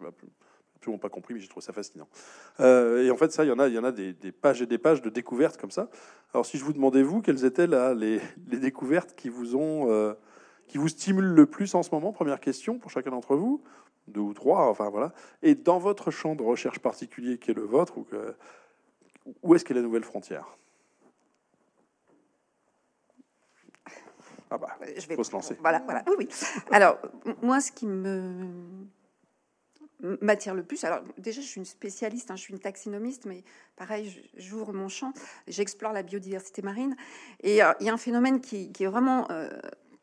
absolument 0.77 0.99
pas 0.99 1.09
compris, 1.09 1.35
mais 1.35 1.41
j'ai 1.41 1.49
trouvé 1.49 1.65
ça 1.65 1.73
fascinant. 1.73 2.09
Euh, 2.61 3.05
et 3.05 3.11
en 3.11 3.17
fait 3.17 3.33
ça, 3.33 3.45
il 3.45 3.49
y 3.49 3.53
en 3.53 3.59
a, 3.59 3.69
il 3.69 3.75
y 3.75 3.79
en 3.79 3.85
a 3.85 3.93
des, 3.93 4.15
pages 4.33 4.63
et 4.63 4.67
des 4.67 4.79
pages 4.79 5.03
de 5.03 5.11
découvertes 5.11 5.59
comme 5.59 5.71
ça. 5.71 5.91
Alors 6.33 6.47
si 6.47 6.59
je 6.59 6.65
vous 6.65 6.73
demandais 6.73 7.03
vous, 7.03 7.21
quelles 7.21 7.45
étaient 7.45 7.67
là 7.67 7.95
les, 7.95 8.21
les 8.49 8.59
découvertes 8.59 9.15
qui 9.15 9.29
vous 9.29 9.57
ont 9.57 10.15
qui 10.69 10.79
vous 10.79 10.89
stimulent 10.89 11.35
le 11.35 11.47
plus 11.47 11.75
en 11.77 11.85
ce 11.85 11.91
moment? 11.93 12.13
Première 12.13 12.41
question 12.41 12.79
pour 12.79 12.91
chacun 12.91 13.11
d'entre 13.11 13.37
vous 13.37 13.63
deux 14.09 14.21
ou 14.21 14.35
trois, 14.35 14.69
enfin 14.69 14.91
voilà. 14.91 15.13
Et 15.43 15.55
dans 15.55 15.79
votre 15.79 16.11
champ 16.11 16.35
de 16.35 16.43
recherche 16.43 16.79
particulier 16.79 17.39
qui 17.39 17.51
est 17.51 17.55
le 17.55 17.63
vôtre, 17.63 17.95
où 19.43 19.55
est-ce 19.55 19.65
qu'est 19.65 19.75
la 19.75 19.83
nouvelle 19.83 20.05
frontière? 20.05 20.57
Ah 24.51 24.59
bah, 24.59 24.69
je 24.97 25.07
vais 25.09 25.17
faut 25.17 25.25
se 25.25 25.33
lancer. 25.33 25.57
Voilà, 25.61 25.81
voilà. 25.81 26.05
Oui, 26.07 26.15
oui. 26.19 26.29
Alors, 26.71 26.99
moi, 27.43 27.61
ce 27.61 27.73
qui 27.73 27.87
me 27.87 28.87
m'attire 30.21 30.55
le 30.55 30.63
plus. 30.63 30.85
Alors 30.85 31.01
déjà, 31.19 31.41
je 31.41 31.47
suis 31.47 31.59
une 31.59 31.65
spécialiste, 31.65 32.31
hein, 32.31 32.37
je 32.37 32.43
suis 32.43 32.53
une 32.53 32.61
taxinomiste, 32.61 33.25
mais 33.25 33.43
pareil, 33.77 34.31
j'ouvre 34.37 34.73
mon 34.73 34.89
champ, 34.89 35.13
j'explore 35.49 35.93
la 35.93 36.03
biodiversité 36.03 36.63
marine, 36.63 36.97
et 37.43 37.63
euh, 37.63 37.73
il 37.81 37.87
y 37.87 37.89
a 37.89 37.95
un 37.95 37.99
phénomène 37.99 38.41
qui, 38.41 38.71
est 38.79 38.87
vraiment 38.87 39.27
euh, 39.31 39.49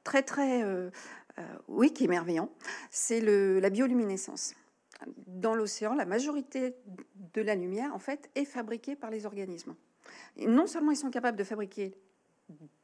très 0.03 0.23
très 0.23 0.63
euh, 0.63 0.67
euh, 0.67 0.89
oui, 1.67 1.93
qui 1.93 2.05
est 2.05 2.07
merveillant, 2.07 2.49
c'est 2.91 3.21
la 3.21 3.69
bioluminescence. 3.69 4.55
Dans 5.27 5.55
l'océan, 5.55 5.95
la 5.95 6.05
majorité 6.05 6.75
de 7.33 7.41
la 7.41 7.55
lumière, 7.55 7.93
en 7.93 7.99
fait, 7.99 8.29
est 8.35 8.45
fabriquée 8.45 8.95
par 8.95 9.09
les 9.09 9.25
organismes. 9.25 9.75
Non 10.37 10.67
seulement 10.67 10.91
ils 10.91 10.97
sont 10.97 11.09
capables 11.09 11.37
de 11.37 11.43
fabriquer 11.43 11.95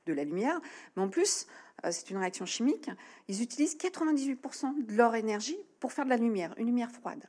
de 0.05 0.13
la 0.13 0.23
lumière, 0.23 0.59
mais 0.95 1.03
en 1.03 1.09
plus, 1.09 1.47
euh, 1.85 1.91
c'est 1.91 2.09
une 2.09 2.17
réaction 2.17 2.45
chimique, 2.45 2.89
ils 3.27 3.41
utilisent 3.41 3.77
98% 3.77 4.85
de 4.85 4.95
leur 4.95 5.15
énergie 5.15 5.57
pour 5.79 5.93
faire 5.93 6.05
de 6.05 6.09
la 6.09 6.17
lumière, 6.17 6.53
une 6.57 6.65
lumière 6.65 6.91
froide. 6.91 7.23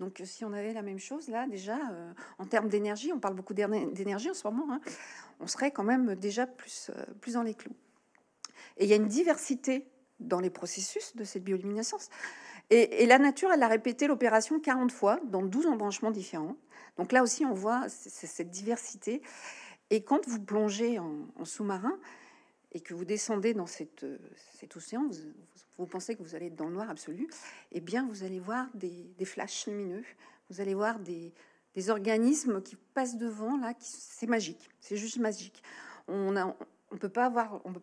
Donc 0.00 0.20
si 0.24 0.44
on 0.44 0.52
avait 0.52 0.74
la 0.74 0.82
même 0.82 0.98
chose, 0.98 1.28
là 1.28 1.46
déjà, 1.46 1.78
euh, 1.92 2.12
en 2.38 2.46
termes 2.46 2.68
d'énergie, 2.68 3.12
on 3.12 3.20
parle 3.20 3.34
beaucoup 3.34 3.54
d'énergie 3.54 4.30
en 4.30 4.34
ce 4.34 4.46
moment, 4.46 4.66
hein, 4.70 4.80
on 5.40 5.46
serait 5.46 5.70
quand 5.70 5.84
même 5.84 6.14
déjà 6.16 6.46
plus, 6.46 6.90
plus 7.20 7.34
dans 7.34 7.42
les 7.42 7.54
clous. 7.54 7.76
Et 8.76 8.84
il 8.84 8.90
y 8.90 8.92
a 8.92 8.96
une 8.96 9.08
diversité 9.08 9.86
dans 10.20 10.40
les 10.40 10.50
processus 10.50 11.14
de 11.16 11.24
cette 11.24 11.44
bioluminescence. 11.44 12.08
Et, 12.70 13.06
la 13.06 13.18
nature, 13.18 13.52
elle 13.52 13.62
a 13.62 13.68
répété 13.68 14.08
l'opération 14.08 14.58
40 14.58 14.90
fois 14.90 15.20
dans 15.24 15.42
12 15.42 15.66
embranchements 15.66 16.10
différents. 16.10 16.56
Donc 16.96 17.12
là 17.12 17.22
aussi, 17.22 17.44
on 17.44 17.54
voit 17.54 17.88
cette 17.88 18.50
diversité. 18.50 19.22
Et 19.90 20.02
quand 20.02 20.26
vous 20.26 20.40
plongez 20.40 20.98
en, 20.98 21.44
sous-marin 21.44 21.96
et 22.72 22.80
que 22.80 22.92
vous 22.92 23.04
descendez 23.04 23.54
dans 23.54 23.66
cette, 23.66 24.04
cet 24.58 24.76
océan, 24.76 25.08
vous, 25.78 25.86
pensez 25.86 26.16
que 26.16 26.22
vous 26.24 26.34
allez 26.34 26.46
être 26.46 26.56
dans 26.56 26.66
le 26.66 26.72
noir 26.72 26.90
absolu, 26.90 27.28
eh 27.70 27.80
bien, 27.80 28.08
vous 28.08 28.24
allez 28.24 28.40
voir 28.40 28.66
des, 28.74 29.14
flashs 29.24 29.68
lumineux, 29.68 30.02
vous 30.50 30.60
allez 30.60 30.74
voir 30.74 30.98
des, 30.98 31.32
organismes 31.88 32.62
qui 32.62 32.74
passent 32.94 33.18
devant, 33.18 33.58
là, 33.58 33.74
c'est 33.78 34.26
magique, 34.26 34.70
c'est 34.80 34.96
juste 34.96 35.18
magique. 35.18 35.62
On 36.08 36.32
ne 36.32 36.98
peut 36.98 37.10
pas 37.10 37.30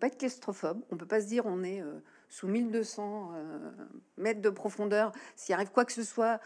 être 0.02 0.18
claustrophobe, 0.18 0.84
on 0.92 0.98
peut 0.98 1.06
pas 1.06 1.22
se 1.22 1.28
dire 1.28 1.46
on 1.46 1.64
est... 1.64 1.82
Euh, 1.82 2.02
sous 2.34 2.48
1200 2.48 3.32
euh, 3.36 3.72
mètres 4.18 4.42
de 4.42 4.50
profondeur, 4.50 5.12
s'il 5.36 5.54
arrive 5.54 5.70
quoi 5.70 5.86
que 5.86 5.94
ce 5.94 6.02
soit, 6.02 6.40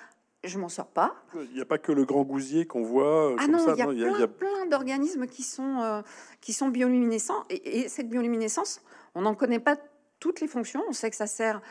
je 0.43 0.59
m'en 0.59 0.67
sors 0.67 0.87
pas. 0.87 1.15
Il 1.33 1.55
n'y 1.55 1.61
a 1.61 1.65
pas 1.65 1.77
que 1.77 1.93
le 1.93 2.03
grand 2.03 2.23
gousier 2.23 2.65
qu'on 2.65 2.83
voit. 2.83 3.31
Euh, 3.31 3.35
ah 3.39 3.47
non, 3.47 3.73
il 3.73 3.97
y 3.97 4.03
a 4.03 4.27
plein, 4.27 4.27
plein 4.27 4.65
d'organismes 4.65 5.27
qui 5.27 5.43
sont 5.43 5.79
euh, 5.79 6.01
qui 6.41 6.51
sont 6.51 6.67
bioluminescents 6.67 7.45
et, 7.49 7.87
cette 7.87 8.09
bioluminescence, 8.09 8.81
on 9.15 9.21
n'en 9.21 9.33
connaît 9.33 9.61
pas 9.61 9.77
toutes 10.19 10.41
les 10.41 10.47
fonctions. 10.47 10.83
On 10.89 10.91
sait 10.91 11.09
que 11.09 11.15
ça 11.15 11.27
sert 11.27 11.61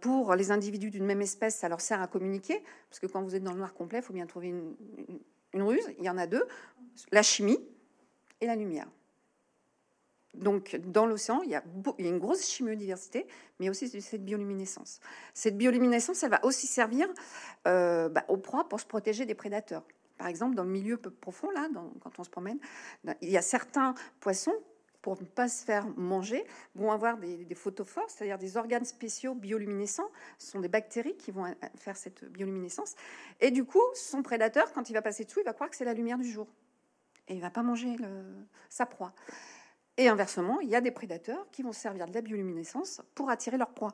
pour 0.00 0.34
les 0.34 0.50
individus 0.50 0.90
d'une 0.90 1.06
même 1.06 1.22
espèce, 1.22 1.56
ça 1.56 1.68
leur 1.68 1.80
sert 1.80 2.00
à 2.00 2.06
communiquer 2.06 2.62
parce 2.88 3.00
que 3.00 3.06
quand 3.06 3.22
vous 3.22 3.34
êtes 3.34 3.42
dans 3.44 3.52
le 3.52 3.58
noir 3.58 3.74
complet, 3.74 3.98
il 3.98 4.02
faut 4.02 4.12
bien 4.12 4.26
trouver 4.26 4.54
une 5.52 5.62
ruse. 5.62 5.88
Il 5.98 6.04
y 6.04 6.10
en 6.10 6.18
a 6.18 6.26
deux 6.26 6.44
la 7.10 7.22
chimie 7.22 7.58
et 8.40 8.46
la 8.46 8.54
lumière. 8.54 8.86
Donc, 10.34 10.76
dans 10.84 11.06
l'océan, 11.06 11.42
il, 11.42 11.50
y 11.50 11.54
a 11.56 11.62
une 11.98 12.18
grosse 12.18 12.46
chimiodiversité, 12.46 13.26
mais 13.58 13.68
aussi 13.68 13.88
cette 14.00 14.24
bioluminescence. 14.24 15.00
Cette 15.34 15.58
bioluminescence, 15.58 16.22
elle 16.22 16.30
va 16.30 16.44
aussi 16.44 16.66
servir 16.66 17.08
euh, 17.66 18.08
bah, 18.08 18.24
aux 18.28 18.36
proies 18.36 18.68
pour 18.68 18.80
se 18.80 18.86
protéger 18.86 19.26
des 19.26 19.34
prédateurs. 19.34 19.82
Par 20.18 20.28
exemple, 20.28 20.54
dans 20.54 20.64
le 20.64 20.70
milieu 20.70 20.96
peu 20.96 21.10
profond, 21.10 21.50
là, 21.50 21.68
quand 22.00 22.18
on 22.18 22.24
se 22.24 22.30
promène, 22.30 22.58
il 23.22 23.30
y 23.30 23.38
a 23.38 23.42
certains 23.42 23.94
poissons, 24.20 24.54
pour 25.02 25.20
ne 25.20 25.26
pas 25.26 25.48
se 25.48 25.64
faire 25.64 25.86
manger, 25.96 26.44
vont 26.74 26.92
avoir 26.92 27.16
des, 27.16 27.54
photophores, 27.54 28.08
c'est-à-dire 28.08 28.38
des 28.38 28.56
organes 28.56 28.84
spéciaux 28.84 29.34
bioluminescents. 29.34 30.10
Ce 30.38 30.50
sont 30.50 30.60
des 30.60 30.68
bactéries 30.68 31.16
qui 31.16 31.30
vont 31.30 31.46
faire 31.76 31.96
cette 31.96 32.24
bioluminescence. 32.26 32.94
Et 33.40 33.50
du 33.50 33.64
coup, 33.64 33.82
son 33.94 34.22
prédateur, 34.22 34.72
quand 34.72 34.90
il 34.90 34.92
va 34.92 35.02
passer 35.02 35.24
dessous, 35.24 35.40
il 35.40 35.44
va 35.46 35.54
croire 35.54 35.70
que 35.70 35.76
c'est 35.76 35.84
la 35.86 35.94
lumière 35.94 36.18
du 36.18 36.30
jour. 36.30 36.46
Et 37.28 37.34
il 37.34 37.40
va 37.40 37.50
pas 37.50 37.62
manger 37.62 37.96
sa 38.68 38.86
proie. 38.86 39.14
Et 40.00 40.08
inversement, 40.08 40.60
il 40.60 40.70
y 40.70 40.74
a 40.74 40.80
des 40.80 40.92
prédateurs 40.92 41.46
qui 41.52 41.62
vont 41.62 41.72
servir 41.72 42.06
de 42.06 42.14
la 42.14 42.22
bioluminescence 42.22 43.02
pour 43.14 43.28
attirer 43.28 43.58
leur 43.58 43.68
proie. 43.68 43.92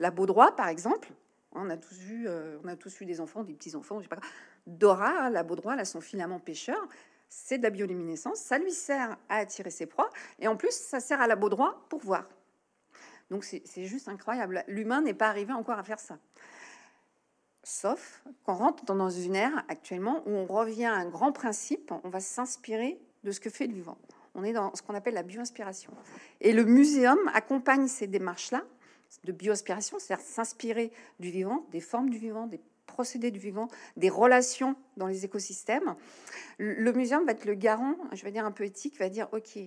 La 0.00 0.10
baudroie, 0.10 0.56
par 0.56 0.66
exemple, 0.66 1.12
on 1.52 1.70
a 1.70 1.76
tous 1.76 1.94
vu, 1.94 2.26
euh, 2.26 2.58
on 2.64 2.66
a 2.66 2.74
tous 2.74 3.00
des 3.04 3.20
enfants, 3.20 3.44
des 3.44 3.54
petits 3.54 3.76
enfants, 3.76 4.00
je 4.00 4.02
sais 4.02 4.08
pas. 4.08 4.18
Dora, 4.66 5.30
la 5.30 5.44
baudroie, 5.44 5.74
a 5.74 5.84
son 5.84 6.00
filament 6.00 6.40
pêcheur, 6.40 6.88
c'est 7.28 7.58
de 7.58 7.62
la 7.62 7.70
bioluminescence, 7.70 8.40
ça 8.40 8.58
lui 8.58 8.72
sert 8.72 9.16
à 9.28 9.36
attirer 9.36 9.70
ses 9.70 9.86
proies, 9.86 10.10
et 10.40 10.48
en 10.48 10.56
plus, 10.56 10.72
ça 10.72 10.98
sert 10.98 11.20
à 11.20 11.28
la 11.28 11.36
baudroie 11.36 11.86
pour 11.90 12.00
voir. 12.00 12.28
Donc 13.30 13.44
c'est 13.44 13.84
juste 13.84 14.08
incroyable. 14.08 14.64
L'humain 14.66 15.00
n'est 15.00 15.14
pas 15.14 15.28
arrivé 15.28 15.52
encore 15.52 15.78
à 15.78 15.84
faire 15.84 16.00
ça. 16.00 16.18
Sauf 17.62 18.20
qu'on 18.42 18.54
rentre 18.54 18.84
dans 18.84 19.10
une 19.10 19.36
ère 19.36 19.64
actuellement 19.68 20.24
où 20.26 20.30
on 20.30 20.46
revient 20.46 20.86
à 20.86 20.94
un 20.94 21.08
grand 21.08 21.30
principe, 21.30 21.92
on 22.02 22.08
va 22.08 22.18
s'inspirer 22.18 23.00
de 23.22 23.30
ce 23.30 23.38
que 23.38 23.48
fait 23.48 23.68
le 23.68 23.74
vivant. 23.74 23.98
On 24.36 24.44
est 24.44 24.52
dans 24.52 24.74
ce 24.74 24.82
qu'on 24.82 24.94
appelle 24.94 25.14
la 25.14 25.22
bioinspiration. 25.22 25.90
Et 26.42 26.52
le 26.52 26.64
muséum 26.64 27.18
accompagne 27.32 27.88
ces 27.88 28.06
démarches-là 28.06 28.62
de 29.24 29.32
bioinspiration, 29.32 29.98
c'est-à-dire 29.98 30.24
s'inspirer 30.24 30.92
du 31.18 31.30
vivant, 31.30 31.64
des 31.72 31.80
formes 31.80 32.10
du 32.10 32.18
vivant, 32.18 32.46
des 32.46 32.60
procédés 32.86 33.30
du 33.30 33.38
vivant, 33.38 33.68
des 33.96 34.10
relations 34.10 34.76
dans 34.98 35.06
les 35.06 35.24
écosystèmes. 35.24 35.96
Le 36.58 36.92
muséum 36.92 37.24
va 37.24 37.32
être 37.32 37.46
le 37.46 37.54
garant, 37.54 37.96
je 38.12 38.22
vais 38.24 38.30
dire 38.30 38.44
un 38.44 38.52
peu 38.52 38.64
éthique, 38.64 38.98
va 38.98 39.08
dire 39.08 39.28
OK, 39.32 39.58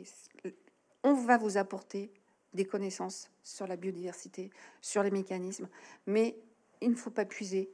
on 1.04 1.14
va 1.14 1.38
vous 1.38 1.58
apporter 1.58 2.12
des 2.54 2.66
connaissances 2.66 3.30
sur 3.44 3.66
la 3.66 3.76
biodiversité, 3.76 4.52
sur 4.82 5.04
les 5.04 5.12
mécanismes, 5.12 5.68
mais 6.06 6.38
il 6.82 6.92
ne 6.92 6.96
faut 6.96 7.12
pas 7.12 7.26
puiser 7.26 7.72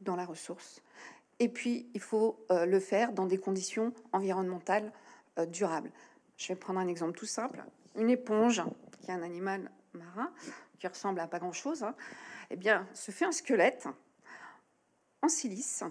dans 0.00 0.16
la 0.16 0.24
ressource. 0.24 0.80
Et 1.38 1.48
puis, 1.48 1.88
il 1.94 2.00
faut 2.00 2.44
euh, 2.50 2.66
le 2.66 2.80
faire 2.80 3.12
dans 3.12 3.26
des 3.26 3.38
conditions 3.38 3.92
environnementales 4.12 4.92
euh, 5.38 5.46
durables. 5.46 5.90
Je 6.36 6.48
vais 6.48 6.56
prendre 6.56 6.80
un 6.80 6.88
exemple 6.88 7.18
tout 7.18 7.26
simple. 7.26 7.62
Une 7.94 8.10
éponge, 8.10 8.62
qui 9.00 9.10
est 9.10 9.14
un 9.14 9.22
animal 9.22 9.70
marin, 9.94 10.32
qui 10.78 10.86
ressemble 10.86 11.20
à 11.20 11.26
pas 11.26 11.38
grand-chose, 11.38 11.82
hein, 11.82 11.94
eh 12.50 12.56
bien, 12.56 12.86
se 12.94 13.10
fait 13.10 13.24
un 13.24 13.32
squelette 13.32 13.88
en 15.22 15.28
silice 15.28 15.82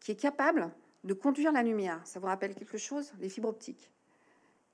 qui 0.00 0.12
est 0.12 0.16
capable 0.16 0.70
de 1.04 1.14
conduire 1.14 1.52
la 1.52 1.62
lumière. 1.62 2.00
Ça 2.04 2.18
vous 2.20 2.26
rappelle 2.26 2.54
quelque 2.54 2.78
chose 2.78 3.12
Les 3.20 3.28
fibres 3.28 3.48
optiques? 3.48 3.90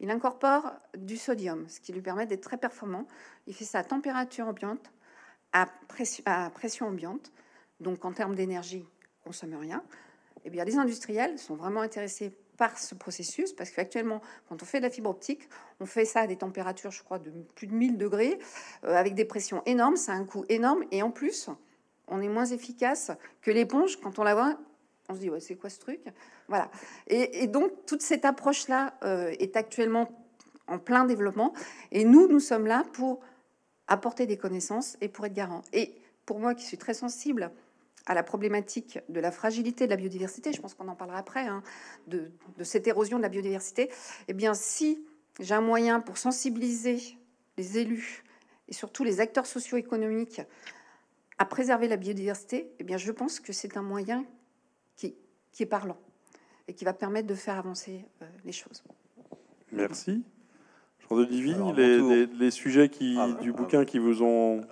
Il 0.00 0.10
incorpore 0.10 0.72
du 0.96 1.16
sodium, 1.16 1.68
ce 1.68 1.80
qui 1.80 1.92
lui 1.92 2.02
permet 2.02 2.26
d'être 2.26 2.42
très 2.42 2.56
performant. 2.56 3.06
Il 3.46 3.54
fait 3.54 3.64
ça 3.64 3.78
à 3.78 3.84
température 3.84 4.48
ambiante, 4.48 4.92
à 5.52 5.66
pression, 5.86 6.86
ambiante, 6.86 7.32
donc 7.80 8.04
en 8.04 8.12
termes 8.12 8.34
d'énergie, 8.34 8.84
consomme 9.22 9.54
rien. 9.54 9.84
Eh 10.44 10.50
bien, 10.50 10.64
les 10.64 10.76
industriels 10.76 11.38
sont 11.38 11.54
vraiment 11.54 11.80
intéressés 11.80 12.36
par 12.56 12.78
ce 12.78 12.94
processus 12.94 13.52
parce 13.52 13.70
qu'actuellement, 13.70 14.20
quand 14.48 14.62
on 14.62 14.64
fait 14.64 14.78
de 14.78 14.84
la 14.84 14.90
fibre 14.90 15.10
optique, 15.10 15.48
on 15.80 15.86
fait 15.86 16.04
ça 16.04 16.20
à 16.20 16.26
des 16.26 16.36
températures, 16.36 16.90
je 16.90 17.02
crois, 17.02 17.18
de 17.18 17.30
plus 17.54 17.66
de 17.66 17.74
1000 17.74 17.98
degrés, 17.98 18.38
euh, 18.84 18.94
avec 18.94 19.14
des 19.14 19.24
pressions 19.24 19.62
énormes, 19.66 19.96
ça 19.96 20.12
a 20.12 20.14
un 20.14 20.24
coût 20.24 20.44
énorme, 20.48 20.84
et 20.90 21.02
en 21.02 21.10
plus, 21.10 21.50
on 22.08 22.20
est 22.20 22.28
moins 22.28 22.46
efficace 22.46 23.10
que 23.42 23.50
l'éponge 23.50 24.00
quand 24.00 24.18
on 24.18 24.22
la 24.22 24.34
voit. 24.34 24.58
On 25.08 25.14
se 25.14 25.20
dit, 25.20 25.30
ouais, 25.30 25.40
c'est 25.40 25.54
quoi 25.54 25.68
ce 25.68 25.78
truc? 25.78 26.00
Voilà. 26.48 26.70
Et, 27.08 27.46
donc, 27.46 27.72
toute 27.86 28.00
cette 28.00 28.24
approche-là 28.24 28.94
euh, 29.02 29.34
est 29.38 29.56
actuellement 29.56 30.10
en 30.66 30.78
plein 30.78 31.04
développement. 31.04 31.52
Et 31.92 32.04
nous, 32.04 32.26
nous 32.26 32.40
sommes 32.40 32.66
là 32.66 32.84
pour 32.94 33.20
apporter 33.86 34.26
des 34.26 34.38
connaissances 34.38 34.96
et 35.02 35.08
pour 35.08 35.26
être 35.26 35.34
garant. 35.34 35.60
Et 35.74 35.94
pour 36.24 36.40
moi, 36.40 36.54
qui 36.54 36.64
suis 36.64 36.78
très 36.78 36.94
sensible 36.94 37.50
à 38.06 38.14
la 38.14 38.22
problématique 38.22 38.98
de 39.08 39.20
la 39.20 39.30
fragilité 39.30 39.86
de 39.86 39.90
la 39.90 39.96
biodiversité, 39.96 40.52
je 40.52 40.60
pense 40.60 40.74
qu'on 40.74 40.88
en 40.88 40.94
parlera 40.94 41.18
après, 41.18 41.46
hein, 41.46 41.62
de, 42.06 42.30
cette 42.62 42.86
érosion 42.86 43.16
de 43.16 43.22
la 43.22 43.28
biodiversité, 43.28 43.90
eh 44.28 44.34
bien, 44.34 44.54
si 44.54 45.04
j'ai 45.40 45.54
un 45.54 45.60
moyen 45.60 46.00
pour 46.00 46.18
sensibiliser 46.18 47.00
les 47.56 47.78
élus 47.78 48.24
et 48.68 48.74
surtout 48.74 49.04
les 49.04 49.20
acteurs 49.20 49.46
socio-économiques 49.46 50.42
à 51.38 51.44
préserver 51.44 51.88
la 51.88 51.96
biodiversité, 51.96 52.70
eh 52.78 52.84
bien, 52.84 52.96
je 52.96 53.10
pense 53.10 53.40
que 53.40 53.52
c'est 53.52 53.76
un 53.76 53.82
moyen 53.82 54.24
qui, 54.96 55.16
est 55.58 55.66
parlant 55.66 55.98
et 56.68 56.74
qui 56.74 56.84
va 56.84 56.92
permettre 56.92 57.26
de 57.26 57.34
faire 57.34 57.58
avancer 57.58 58.04
euh, 58.22 58.26
les 58.44 58.52
choses. 58.52 58.82
Merci. 59.72 60.24
Jean 61.08 61.16
de 61.16 61.24
Divine, 61.24 61.72
les, 61.76 62.26
les, 62.26 62.50
sujets 62.50 62.88
qui, 62.88 63.16
ah, 63.18 63.28
du 63.40 63.52
bouquin 63.52 63.84
qui 63.84 63.98
vous 63.98 64.22
ont 64.22 64.62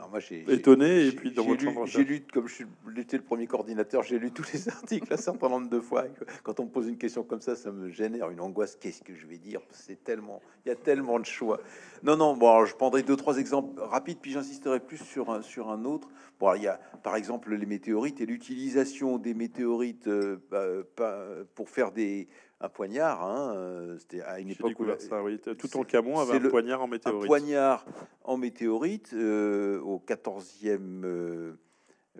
étonné, 0.49 1.07
et 1.07 1.12
puis 1.12 1.33
dans 1.33 1.45
votre 1.45 1.87
J'ai 1.87 2.05
lu, 2.05 2.23
comme 2.33 2.49
je 2.49 2.64
j'étais 2.97 3.16
le 3.16 3.23
premier 3.23 3.47
coordinateur, 3.47 4.03
j'ai 4.03 4.18
lu 4.18 4.31
tous 4.31 4.45
les 4.53 4.68
articles 4.68 5.12
un 5.12 5.16
certain 5.16 5.49
nombre 5.49 5.68
de 5.68 5.81
fois. 5.81 6.05
Quand 6.42 6.61
on 6.61 6.64
me 6.64 6.71
pose 6.71 6.88
une 6.88 6.97
question 6.97 7.23
comme 7.23 7.40
ça, 7.40 7.57
ça 7.57 7.71
me 7.71 7.90
génère 7.90 8.31
une 8.31 8.40
angoisse. 8.40 8.77
Qu'est-ce 8.77 9.03
que 9.03 9.14
je 9.14 9.27
vais 9.27 9.38
dire? 9.38 9.61
C'est 9.71 10.03
tellement, 10.03 10.40
il 10.64 10.68
y 10.68 10.73
a 10.73 10.77
tellement 10.77 11.18
de 11.18 11.27
choix. 11.27 11.61
Non, 12.03 12.16
non. 12.16 12.37
Bon, 12.37 12.64
je 12.64 12.75
prendrai 12.75 13.03
deux, 13.03 13.16
trois 13.16 13.38
exemples 13.38 13.81
rapides, 13.81 14.18
puis 14.21 14.33
j'insisterai 14.33 14.81
plus 14.81 14.99
sur 14.99 15.31
un, 15.31 15.42
sur 15.42 15.71
un 15.71 15.85
autre. 15.85 16.09
Bon, 16.40 16.55
il 16.55 16.62
y 16.62 16.68
a 16.68 16.81
par 17.03 17.16
exemple 17.16 17.55
les 17.55 17.66
météorites 17.66 18.21
et 18.21 18.27
l'utilisation 18.27 19.18
des 19.18 19.35
météorites 19.35 20.09
euh, 20.09 20.38
bah, 20.51 21.16
pour 21.55 21.68
faire 21.68 21.92
des 21.92 22.29
un 22.62 22.68
poignard. 22.68 23.22
Hein, 23.22 23.55
euh, 23.57 23.98
c'était 23.98 24.22
à 24.22 24.40
une 24.40 24.51
époque 24.51 24.79
où 24.79 24.87
ça, 24.98 25.22
oui. 25.22 25.38
tout 25.38 25.77
en 25.77 25.85
Camon 25.85 26.20
avait 26.20 26.44
un 26.44 26.48
poignard 26.48 26.83
en 26.83 26.87
météorite. 26.87 27.25
Un 27.25 27.27
poignard 27.27 27.85
en 28.25 28.37
météorite 28.37 29.12
euh, 29.12 29.81
au 29.81 30.03
14e 30.07 30.79
euh, 31.05 31.55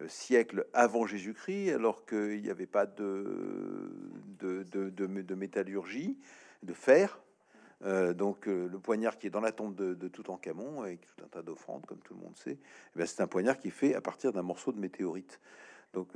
siècle 0.09 0.67
avant 0.73 1.07
Jésus-Christ, 1.07 1.71
alors 1.71 2.05
qu'il 2.05 2.43
n'y 2.43 2.51
avait 2.51 2.67
pas 2.67 2.87
de 2.87 3.91
de, 4.41 4.65
de, 4.65 4.91
de, 4.91 5.35
métallurgie, 5.37 6.19
de 6.65 6.73
fer. 6.73 7.21
donc 7.83 8.47
le 8.47 8.79
poignard 8.81 9.17
qui 9.17 9.29
est 9.29 9.31
dans 9.31 9.41
la 9.41 9.53
tombe 9.53 9.77
de, 9.77 10.09
Toutankhamon 10.09 10.83
avec 10.83 11.07
tout 11.07 11.25
un 11.25 11.29
tas 11.29 11.43
d'offrandes, 11.43 11.87
comme 11.87 12.01
tout 12.01 12.15
le 12.15 12.21
monde 12.21 12.37
sait, 12.37 12.59
eh 12.99 13.07
c'est 13.07 13.23
un 13.23 13.29
poignard 13.29 13.57
qui 13.57 13.69
est 13.69 13.71
fait 13.71 13.95
à 13.95 14.01
partir 14.01 14.33
d'un 14.33 14.43
morceau 14.43 14.73
de 14.73 14.81
météorite. 14.81 15.39
Donc 15.93 16.09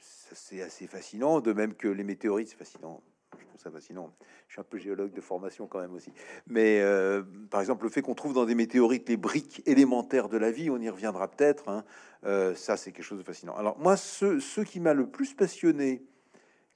c'est 0.00 0.62
assez 0.62 0.88
fascinant, 0.88 1.40
de 1.40 1.52
même 1.52 1.74
que 1.74 1.86
les 1.86 2.02
météorites, 2.02 2.48
c'est 2.48 2.56
fascinant 2.56 3.00
je 3.38 3.46
trouve 3.46 3.60
ça 3.60 3.70
fascinant. 3.70 4.12
Je 4.48 4.54
suis 4.54 4.60
un 4.60 4.64
peu 4.64 4.78
géologue 4.78 5.12
de 5.12 5.20
formation 5.20 5.66
quand 5.66 5.80
même 5.80 5.94
aussi. 5.94 6.12
Mais 6.46 6.80
euh, 6.80 7.22
par 7.50 7.60
exemple, 7.60 7.84
le 7.84 7.90
fait 7.90 8.02
qu'on 8.02 8.14
trouve 8.14 8.34
dans 8.34 8.44
des 8.44 8.54
météorites 8.54 9.08
les 9.08 9.16
briques 9.16 9.62
élémentaires 9.66 10.28
de 10.28 10.36
la 10.36 10.50
vie, 10.50 10.70
on 10.70 10.78
y 10.78 10.88
reviendra 10.88 11.28
peut-être. 11.28 11.68
Hein, 11.68 11.84
euh, 12.24 12.54
ça, 12.54 12.76
c'est 12.76 12.92
quelque 12.92 13.04
chose 13.04 13.18
de 13.18 13.24
fascinant. 13.24 13.54
Alors 13.56 13.78
moi, 13.78 13.96
ce, 13.96 14.60
qui 14.60 14.80
m'a 14.80 14.94
le 14.94 15.06
plus 15.06 15.34
passionné 15.34 16.02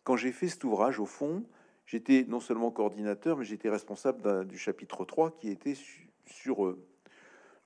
quand 0.05 0.17
j'ai 0.17 0.33
fait 0.33 0.49
cet 0.49 0.65
ouvrage, 0.65 1.01
au 1.01 1.07
fond, 1.07 1.45
j'étais 1.87 2.25
non 2.29 2.41
seulement 2.41 2.71
coordinateur, 2.71 3.37
mais 3.37 3.45
j'étais 3.45 3.69
responsable 3.69 4.47
du 4.47 4.59
chapitre 4.59 5.05
3 5.05 5.37
qui 5.37 5.51
était 5.51 5.77
sur 6.25 6.65
euh, 6.65 6.79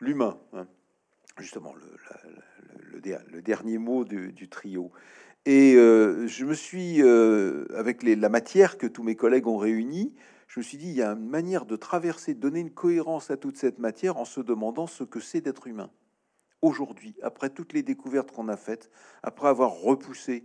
l'humain. 0.01 0.39
Hein. 0.53 0.67
justement, 1.39 1.75
le, 1.75 3.41
dernier 3.43 3.79
mot 3.79 4.05
du 4.05 4.49
trio. 4.49 4.93
Et 5.47 5.75
euh, 5.75 6.27
je 6.27 6.45
me 6.45 6.55
suis, 6.55 7.03
euh, 7.03 7.65
avec 7.75 8.03
la 8.03 8.29
matière 8.29 8.77
que 8.77 8.87
tous 8.87 9.03
mes 9.03 9.17
collègues 9.17 9.47
ont 9.47 9.57
réunie, 9.57 10.15
je 10.49 10.61
me 10.61 10.65
suis 10.65 10.77
dit, 10.77 10.89
il 10.89 10.97
y 10.97 11.03
a 11.03 11.13
une 11.13 11.29
manière 11.29 11.65
de 11.65 11.77
traverser, 11.77 12.35
de 12.35 12.41
donner 12.41 12.61
une 12.61 12.73
cohérence 12.73 13.31
à 13.31 13.37
toute 13.37 13.57
cette 13.57 13.79
matière 13.79 14.17
en 14.17 14.25
se 14.25 14.41
demandant 14.41 14.87
ce 14.87 15.05
que 15.05 15.21
c'est 15.21 15.41
d'être 15.41 15.67
humain. 15.67 15.91
Aujourd'hui, 16.61 17.15
après 17.23 17.49
toutes 17.49 17.73
les 17.73 17.83
découvertes 17.83 18.33
qu'on 18.33 18.49
a 18.49 18.57
faites, 18.57 18.91
après 19.23 19.49
avoir 19.49 19.71
repoussé 19.71 20.45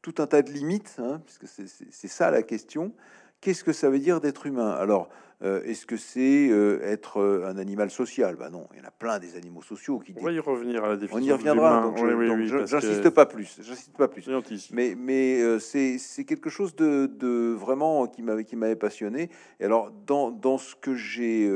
tout 0.00 0.14
un 0.18 0.26
tas 0.26 0.42
de 0.42 0.50
limites, 0.50 0.96
hein, 0.98 1.20
puisque 1.24 1.46
c'est 1.48 2.08
ça 2.08 2.30
la 2.30 2.42
question, 2.42 2.94
qu'est-ce 3.40 3.64
que 3.64 3.72
ça 3.72 3.90
veut 3.90 3.98
dire 3.98 4.20
d'être 4.20 4.46
humain? 4.46 4.70
Alors, 4.70 5.08
euh, 5.42 5.62
est-ce 5.64 5.86
que 5.86 5.96
c'est 5.96 6.48
euh, 6.50 6.80
être 6.82 7.20
euh, 7.20 7.46
un 7.46 7.58
animal 7.58 7.90
social? 7.90 8.36
Ben 8.36 8.50
non, 8.50 8.68
il 8.72 8.78
y 8.78 8.82
en 8.82 8.88
a 8.88 8.90
plein 8.90 9.18
des 9.18 9.36
animaux 9.36 9.62
sociaux 9.62 9.98
qui. 9.98 10.14
On 10.18 10.24
va 10.24 10.32
y 10.32 10.38
revenir 10.38 10.84
à 10.84 10.88
la 10.88 10.96
définition. 10.96 11.34
On 11.34 11.36
y 11.36 11.38
reviendra. 11.38 11.82
Donc, 11.82 12.66
j'insiste 12.66 13.10
pas 13.10 13.26
plus. 13.26 13.58
J'insiste 13.60 13.96
pas 13.96 14.08
plus. 14.08 14.28
Mais, 14.72 14.94
mais 14.96 15.58
c'est 15.58 16.24
quelque 16.24 16.50
chose 16.50 16.76
de, 16.76 17.06
de 17.06 17.52
vraiment 17.52 18.06
qui 18.06 18.22
m'avait 18.22 18.44
qui 18.44 18.56
m'avait 18.56 18.76
passionné. 18.76 19.30
Et 19.60 19.64
alors, 19.64 19.90
dans, 20.06 20.30
dans 20.30 20.58
ce 20.58 20.74
que 20.74 20.94
j'ai 20.94 21.50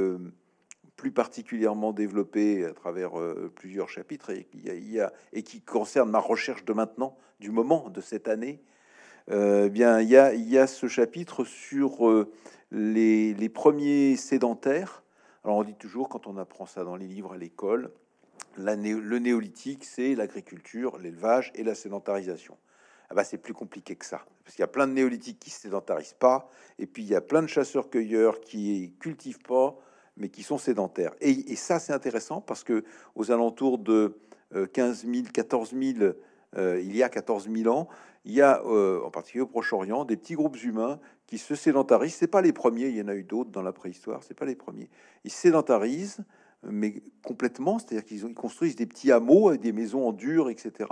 plus 0.96 1.12
particulièrement 1.12 1.92
développé 1.92 2.64
à 2.64 2.72
travers 2.72 3.12
plusieurs 3.55 3.88
chapitres 3.88 4.31
et, 4.31 4.49
y 4.55 5.01
a, 5.01 5.12
et 5.33 5.42
qui 5.42 5.61
concerne 5.61 6.11
ma 6.11 6.18
recherche 6.18 6.64
de 6.64 6.72
maintenant, 6.72 7.16
du 7.38 7.51
moment 7.51 7.90
de 7.90 8.01
cette 8.01 8.29
année, 8.29 8.62
euh, 9.31 9.68
bien 9.68 10.01
il 10.01 10.09
y 10.09 10.16
a, 10.16 10.33
il 10.33 10.49
y 10.49 10.57
a 10.57 10.66
ce 10.66 10.87
chapitre 10.87 11.44
sur 11.44 12.27
les, 12.70 13.48
premiers 13.48 14.16
sédentaires. 14.16 15.02
Alors 15.44 15.57
on 15.57 15.64
dit 15.64 15.74
toujours, 15.74 16.09
quand 16.09 16.26
on 16.26 16.37
apprend 16.37 16.66
ça 16.66 16.85
dans 16.85 16.96
les 16.96 17.07
livres 17.07 17.33
à 17.35 17.37
l'école, 17.37 17.90
le 18.59 19.18
néolithique, 19.18 19.85
c'est 19.85 20.14
l'agriculture, 20.14 20.98
l'élevage 20.98 21.52
et 21.55 21.62
la 21.62 21.74
sédentarisation. 21.74 22.57
Ah 23.11 23.14
bah, 23.14 23.22
c'est 23.22 23.38
plus 23.38 23.55
compliqué 23.55 23.94
que 23.94 24.05
ça, 24.05 24.22
parce 24.44 24.57
qu'il 24.57 24.62
y 24.62 24.64
a 24.64 24.68
plein 24.68 24.88
de 24.88 24.92
néolithiques 24.92 25.38
qui 25.38 25.50
ne 25.50 25.55
sédentarisent 25.55 26.16
pas, 26.18 26.50
et 26.79 26.87
puis 26.87 27.05
il 27.05 27.09
y 27.09 27.14
a 27.14 27.20
plein 27.20 27.42
de 27.42 27.46
chasseurs-cueilleurs 27.46 28.40
qui 28.40 28.94
cultivent 28.98 29.42
pas, 29.42 29.76
mais 30.16 30.29
qui 30.29 30.42
sont 30.42 30.59
sédentaires. 30.59 31.12
Et, 31.20 31.55
ça, 31.55 31.79
c'est 31.79 31.92
intéressant, 31.92 32.40
parce 32.40 32.64
que 32.64 32.85
aux 33.14 33.31
alentours 33.31 33.79
de 33.79 34.18
15 34.72 35.07
000, 35.07 35.26
14 35.33 35.70
000, 35.70 36.14
il 36.57 36.96
y 36.96 37.02
a 37.05 37.09
14 37.09 37.48
000 37.48 37.72
ans, 37.72 37.88
il 38.26 38.33
y 38.33 38.42
a, 38.42 38.61
euh, 38.66 39.00
en 39.05 39.11
particulier 39.11 39.42
au 39.42 39.46
Proche-Orient, 39.46 40.05
des 40.05 40.16
petits 40.16 40.35
groupes 40.35 40.62
humains 40.62 40.98
qui 41.26 41.38
se 41.38 41.54
sédentarisent. 41.54 42.14
C'est 42.14 42.26
pas 42.26 42.42
les 42.42 42.52
premiers, 42.52 42.88
il 42.88 42.96
y 42.96 43.02
en 43.02 43.08
a 43.08 43.14
eu 43.14 43.24
d'autres 43.24 43.50
dans 43.50 43.62
la 43.62 43.72
préhistoire. 43.72 44.22
C'est 44.22 44.34
pas 44.34 44.44
les 44.44 44.54
premiers. 44.54 44.88
Ils 45.24 45.32
sédentarisent, 45.32 46.24
mais 46.62 47.02
complètement, 47.22 47.78
c'est-à-dire 47.78 48.04
qu'ils 48.04 48.34
construisent 48.34 48.76
des 48.76 48.86
petits 48.86 49.12
hameaux 49.12 49.56
des 49.56 49.72
maisons 49.72 50.06
en 50.06 50.12
dur, 50.12 50.48
etc. 50.48 50.90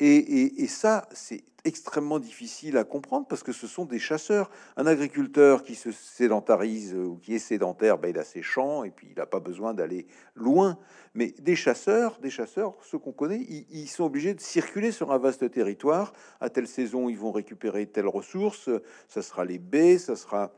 Et, 0.00 0.66
ça, 0.68 1.08
c'est 1.12 1.42
extrêmement 1.64 2.20
difficile 2.20 2.76
à 2.76 2.84
comprendre 2.84 3.26
parce 3.26 3.42
que 3.42 3.52
ce 3.52 3.66
sont 3.66 3.84
des 3.84 3.98
chasseurs. 3.98 4.48
Un 4.76 4.86
agriculteur 4.86 5.64
qui 5.64 5.74
se 5.74 5.90
sédentarise 5.90 6.94
ou 6.94 7.16
qui 7.16 7.34
est 7.34 7.40
sédentaire, 7.40 7.98
ben, 7.98 8.10
il 8.10 8.18
a 8.18 8.24
ses 8.24 8.42
champs 8.42 8.84
et 8.84 8.90
puis 8.90 9.08
il 9.10 9.16
n'a 9.16 9.26
pas 9.26 9.40
besoin 9.40 9.74
d'aller 9.74 10.06
loin. 10.36 10.78
Mais 11.14 11.34
des 11.40 11.56
chasseurs, 11.56 12.20
des 12.20 12.30
chasseurs, 12.30 12.76
ceux 12.82 12.98
qu'on 12.98 13.12
connaît, 13.12 13.40
ils, 13.40 13.88
sont 13.88 14.04
obligés 14.04 14.34
de 14.34 14.40
circuler 14.40 14.92
sur 14.92 15.10
un 15.10 15.18
vaste 15.18 15.50
territoire. 15.50 16.12
À 16.40 16.48
telle 16.48 16.68
saison, 16.68 17.08
ils 17.08 17.18
vont 17.18 17.32
récupérer 17.32 17.86
telle 17.86 18.06
ressource. 18.06 18.70
Ça 19.08 19.20
sera 19.20 19.44
les 19.44 19.58
baies, 19.58 19.98
ça 19.98 20.14
sera 20.14 20.52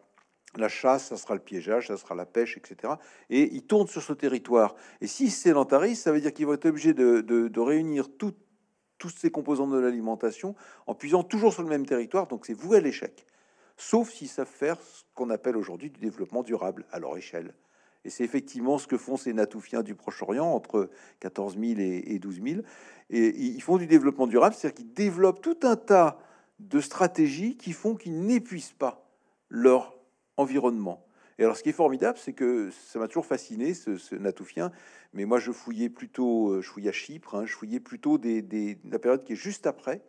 la 0.56 0.68
chasse, 0.68 1.06
ça 1.06 1.16
sera 1.16 1.34
le 1.34 1.40
piégeage, 1.40 1.86
ça 1.86 1.96
sera 1.96 2.14
la 2.14 2.26
pêche, 2.26 2.58
etc. 2.58 2.94
Et 3.30 3.54
ils 3.54 3.62
tournent 3.62 3.86
sur 3.86 4.02
ce 4.02 4.12
territoire. 4.12 4.74
Et 5.00 5.06
s'ils 5.06 5.30
se 5.30 5.40
sédentarisent, 5.40 6.02
ça 6.02 6.12
veut 6.12 6.20
dire 6.20 6.32
qu'ils 6.34 6.46
vont 6.46 6.54
être 6.54 6.66
obligés 6.66 6.92
de, 6.92 7.20
de 7.22 7.60
réunir 7.60 8.08
toutes 8.18 8.36
tous 9.00 9.08
ces 9.08 9.32
composants 9.32 9.66
de 9.66 9.78
l'alimentation 9.78 10.54
en 10.86 10.94
puisant 10.94 11.24
toujours 11.24 11.52
sur 11.52 11.62
le 11.62 11.68
même 11.68 11.86
territoire. 11.86 12.28
Donc 12.28 12.46
c'est 12.46 12.54
voué 12.54 12.76
à 12.76 12.80
l'échec. 12.80 13.26
Sauf 13.76 14.10
s'ils 14.10 14.28
savent 14.28 14.46
faire 14.46 14.78
ce 14.80 15.02
qu'on 15.14 15.30
appelle 15.30 15.56
aujourd'hui 15.56 15.90
du 15.90 15.98
développement 15.98 16.44
durable 16.44 16.84
à 16.92 17.00
leur 17.00 17.16
échelle. 17.16 17.54
Et 18.04 18.10
c'est 18.10 18.24
effectivement 18.24 18.78
ce 18.78 18.86
que 18.86 18.96
font 18.96 19.16
ces 19.16 19.32
Natoufiens 19.32 19.82
du 19.82 19.94
Proche-Orient, 19.94 20.46
entre 20.46 20.90
14 21.20 21.58
000 21.58 21.80
et, 21.80 22.18
12 22.18 22.40
000. 22.42 22.60
Et 23.10 23.28
ils 23.36 23.62
font 23.62 23.78
du 23.78 23.86
développement 23.86 24.26
durable, 24.26 24.54
c'est-à-dire 24.54 24.76
qu'ils 24.76 24.92
développent 24.92 25.42
tout 25.42 25.58
un 25.62 25.76
tas 25.76 26.18
de 26.60 26.80
stratégies 26.80 27.56
qui 27.56 27.72
font 27.72 27.96
qu'ils 27.96 28.20
n'épuisent 28.20 28.72
pas 28.72 29.06
leur 29.48 29.98
environnement. 30.36 31.04
Et 31.40 31.44
alors, 31.44 31.56
ce 31.56 31.62
qui 31.62 31.70
est 31.70 31.72
formidable, 31.72 32.18
c'est 32.18 32.34
que 32.34 32.68
ça 32.70 32.98
m'a 32.98 33.08
toujours 33.08 33.24
fasciné, 33.24 33.72
ce, 33.72 34.14
Natoufien. 34.14 34.70
Mais 35.14 35.24
moi, 35.24 35.38
je 35.38 35.52
fouillais 35.52 35.88
plutôt, 35.88 36.50
euh, 36.50 36.60
je 36.60 36.68
fouillais 36.68 36.90
à 36.90 36.92
Chypre, 36.92 37.34
hein, 37.34 37.46
je 37.46 37.54
fouillais 37.54 37.80
plutôt 37.80 38.18
des, 38.18 38.78
la 38.84 38.98
période 38.98 39.24
qui 39.24 39.32
est 39.32 39.36
juste 39.36 39.66
après, 39.66 40.02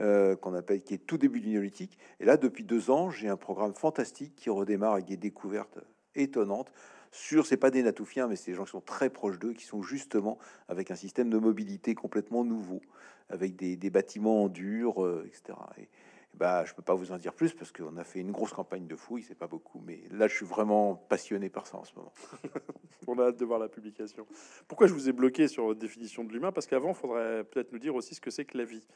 euh, 0.00 0.34
qu'on 0.34 0.54
appelle, 0.54 0.82
qui 0.82 0.94
est 0.94 1.06
tout 1.06 1.16
début 1.16 1.38
du 1.38 1.50
néolithique. 1.50 1.96
Et 2.18 2.24
là, 2.24 2.36
depuis 2.36 2.64
deux 2.64 2.90
ans, 2.90 3.08
j'ai 3.08 3.28
un 3.28 3.36
programme 3.36 3.72
fantastique 3.72 4.34
qui 4.34 4.50
redémarre 4.50 4.94
avec 4.94 5.04
des 5.04 5.16
découvertes 5.16 5.78
étonnantes 6.16 6.72
sur, 7.12 7.46
c'est 7.46 7.56
pas 7.56 7.70
des 7.70 7.84
Natoufiens, 7.84 8.26
mais 8.26 8.34
c'est 8.34 8.50
des 8.50 8.56
gens 8.56 8.64
qui 8.64 8.72
sont 8.72 8.80
très 8.80 9.10
proches 9.10 9.38
d'eux, 9.38 9.52
qui 9.52 9.64
sont 9.64 9.82
justement 9.82 10.38
avec 10.66 10.90
un 10.90 10.96
système 10.96 11.30
de 11.30 11.38
mobilité 11.38 11.94
complètement 11.94 12.42
nouveau, 12.44 12.80
avec 13.28 13.54
des, 13.54 13.90
bâtiments 13.90 14.42
en 14.42 14.48
dur, 14.48 15.04
euh, 15.04 15.24
etc. 15.24 15.56
Et, 15.78 15.88
bah, 16.34 16.64
je 16.64 16.74
peux 16.74 16.82
pas 16.82 16.94
vous 16.94 17.10
en 17.10 17.18
dire 17.18 17.34
plus 17.34 17.52
parce 17.52 17.72
qu'on 17.72 17.96
a 17.96 18.04
fait 18.04 18.20
une 18.20 18.30
grosse 18.30 18.52
campagne 18.52 18.86
de 18.86 18.96
fouilles, 18.96 19.24
c'est 19.24 19.34
pas 19.34 19.48
beaucoup, 19.48 19.82
mais 19.84 20.02
là, 20.10 20.28
je 20.28 20.34
suis 20.36 20.46
vraiment 20.46 20.94
passionné 20.94 21.48
par 21.48 21.66
ça 21.66 21.78
en 21.78 21.84
ce 21.84 21.94
moment. 21.96 22.12
On 23.08 23.18
a 23.18 23.28
hâte 23.28 23.38
de 23.38 23.44
voir 23.44 23.58
la 23.58 23.68
publication. 23.68 24.26
Pourquoi 24.68 24.86
je 24.86 24.92
vous 24.92 25.08
ai 25.08 25.12
bloqué 25.12 25.48
sur 25.48 25.64
votre 25.64 25.80
définition 25.80 26.24
de 26.24 26.32
l'humain? 26.32 26.52
Parce 26.52 26.66
qu'avant, 26.66 26.90
il 26.90 26.94
faudrait 26.94 27.42
peut-être 27.44 27.72
nous 27.72 27.78
dire 27.78 27.94
aussi 27.94 28.14
ce 28.14 28.20
que 28.20 28.30
c'est 28.30 28.44
que 28.44 28.58
la 28.58 28.64
vie. 28.64 28.86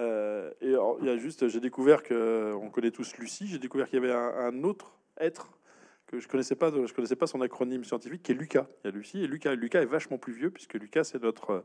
Euh, 0.00 0.50
et 0.60 0.74
il 1.00 1.06
y 1.06 1.10
a 1.10 1.16
juste, 1.16 1.48
j'ai 1.48 1.60
découvert 1.60 2.02
que 2.02 2.52
on 2.54 2.70
connaît 2.70 2.90
tous 2.90 3.16
Lucie. 3.16 3.46
J'ai 3.46 3.58
découvert 3.58 3.88
qu'il 3.88 4.00
y 4.00 4.04
avait 4.04 4.12
un, 4.12 4.62
autre 4.64 4.98
être 5.18 5.50
que 6.06 6.20
je 6.20 6.28
connaissais 6.28 6.56
pas. 6.56 6.70
Je 6.70 6.92
connaissais 6.92 7.16
pas 7.16 7.26
son 7.26 7.40
acronyme 7.40 7.84
scientifique, 7.84 8.22
qui 8.22 8.32
est 8.32 8.34
Lucas. 8.34 8.66
Il 8.82 8.88
y 8.88 8.88
a 8.88 8.90
Lucie 8.92 9.22
et 9.22 9.26
Lucas. 9.26 9.54
Lucas 9.54 9.82
est 9.82 9.86
vachement 9.86 10.18
plus 10.18 10.32
vieux 10.32 10.50
puisque 10.50 10.74
Lucas 10.74 11.04
c'est 11.04 11.22
notre 11.22 11.50
euh, 11.50 11.60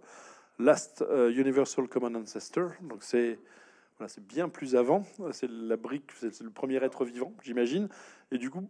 last 0.59 1.01
euh, 1.01 1.31
universal 1.31 1.87
common 1.87 2.15
ancestor. 2.15 2.71
Donc 2.81 3.03
c'est 3.03 3.39
c'est 4.07 4.25
bien 4.25 4.49
plus 4.49 4.75
avant. 4.75 5.03
C'est 5.31 5.49
la 5.49 5.77
brique, 5.77 6.11
c'est 6.17 6.41
le 6.41 6.49
premier 6.49 6.75
être 6.83 7.05
vivant, 7.05 7.33
j'imagine. 7.43 7.89
Et 8.31 8.37
du 8.37 8.49
coup, 8.49 8.69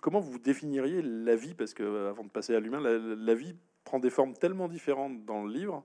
comment 0.00 0.20
vous 0.20 0.38
définiriez 0.38 1.02
la 1.02 1.36
vie? 1.36 1.54
Parce 1.54 1.74
que 1.74 1.82
euh, 1.82 2.10
avant 2.10 2.24
de 2.24 2.30
passer 2.30 2.54
à 2.54 2.60
l'humain, 2.60 2.80
la, 2.80 3.34
vie 3.34 3.54
prend 3.84 3.98
des 3.98 4.10
formes 4.10 4.34
tellement 4.34 4.68
différentes 4.68 5.24
dans 5.24 5.44
le 5.44 5.52
livre 5.52 5.84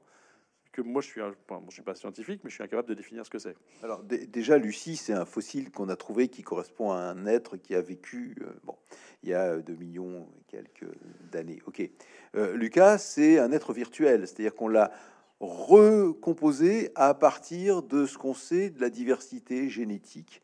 que 0.71 0.81
moi, 0.81 1.01
je 1.01 1.07
suis, 1.07 1.21
je 1.21 1.73
suis 1.73 1.83
pas 1.83 1.95
scientifique, 1.95 2.41
mais 2.43 2.49
je 2.49 2.55
suis 2.55 2.63
incapable 2.63 2.89
de 2.89 2.95
définir 2.95 3.25
ce 3.25 3.29
que 3.29 3.39
c'est. 3.39 3.55
Alors 3.81 4.03
déjà, 4.03 4.57
Lucie, 4.57 4.97
c'est 4.97 5.13
un 5.13 5.23
fossile 5.23 5.71
qu'on 5.71 5.87
a 5.87 5.95
trouvé 5.95 6.27
qui 6.27 6.43
correspond 6.43 6.91
à 6.91 6.97
un 6.97 7.25
être 7.27 7.55
qui 7.55 7.75
a 7.75 7.81
vécu 7.81 8.35
euh, 8.41 8.51
bon, 8.65 8.75
il 9.23 9.29
y 9.29 9.33
a 9.33 9.57
2 9.57 9.73
millions 9.73 10.27
et 10.37 10.43
quelques 10.51 10.91
d'années. 11.31 11.61
Ok. 11.65 11.89
Euh, 12.35 12.57
Lucas, 12.57 12.97
c'est 12.97 13.39
un 13.39 13.53
être 13.53 13.71
virtuel, 13.71 14.27
c'est-à-dire 14.27 14.53
qu'on 14.53 14.67
l'a 14.67 14.91
recomposé 15.39 16.91
à 16.95 17.13
partir 17.13 17.83
de 17.83 18.05
ce 18.05 18.17
qu'on 18.17 18.33
sait 18.33 18.69
de 18.69 18.79
la 18.79 18.89
diversité 18.89 19.69
génétique 19.69 20.41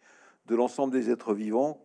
de 0.47 0.55
l'ensemble 0.55 0.93
des 0.93 1.09
êtres 1.09 1.33
vivants 1.33 1.81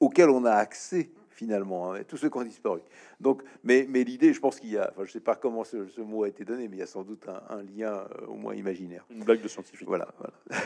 auxquels 0.00 0.30
on 0.30 0.44
a 0.44 0.52
accès 0.52 1.10
finalement, 1.36 1.92
hein, 1.92 2.02
tous 2.08 2.16
ceux 2.16 2.30
qui 2.30 2.38
ont 2.38 2.42
disparu. 2.42 2.80
Donc, 3.20 3.42
mais, 3.62 3.86
mais 3.88 4.04
l'idée, 4.04 4.32
je 4.32 4.40
pense 4.40 4.58
qu'il 4.58 4.70
y 4.70 4.78
a, 4.78 4.90
enfin, 4.90 5.04
je 5.04 5.12
sais 5.12 5.20
pas 5.20 5.36
comment 5.36 5.64
ce, 5.64 6.00
mot 6.00 6.24
a 6.24 6.28
été 6.28 6.44
donné, 6.44 6.66
mais 6.66 6.76
il 6.76 6.78
y 6.80 6.82
a 6.82 6.86
sans 6.86 7.02
doute 7.02 7.26
un, 7.28 7.62
lien 7.62 7.92
euh, 7.92 8.26
au 8.26 8.34
moins 8.34 8.54
imaginaire. 8.54 9.04
Une 9.10 9.22
blague 9.22 9.42
de 9.42 9.48
scientifique. 9.48 9.86
Voilà, 9.86 10.08
voilà. 10.18 10.32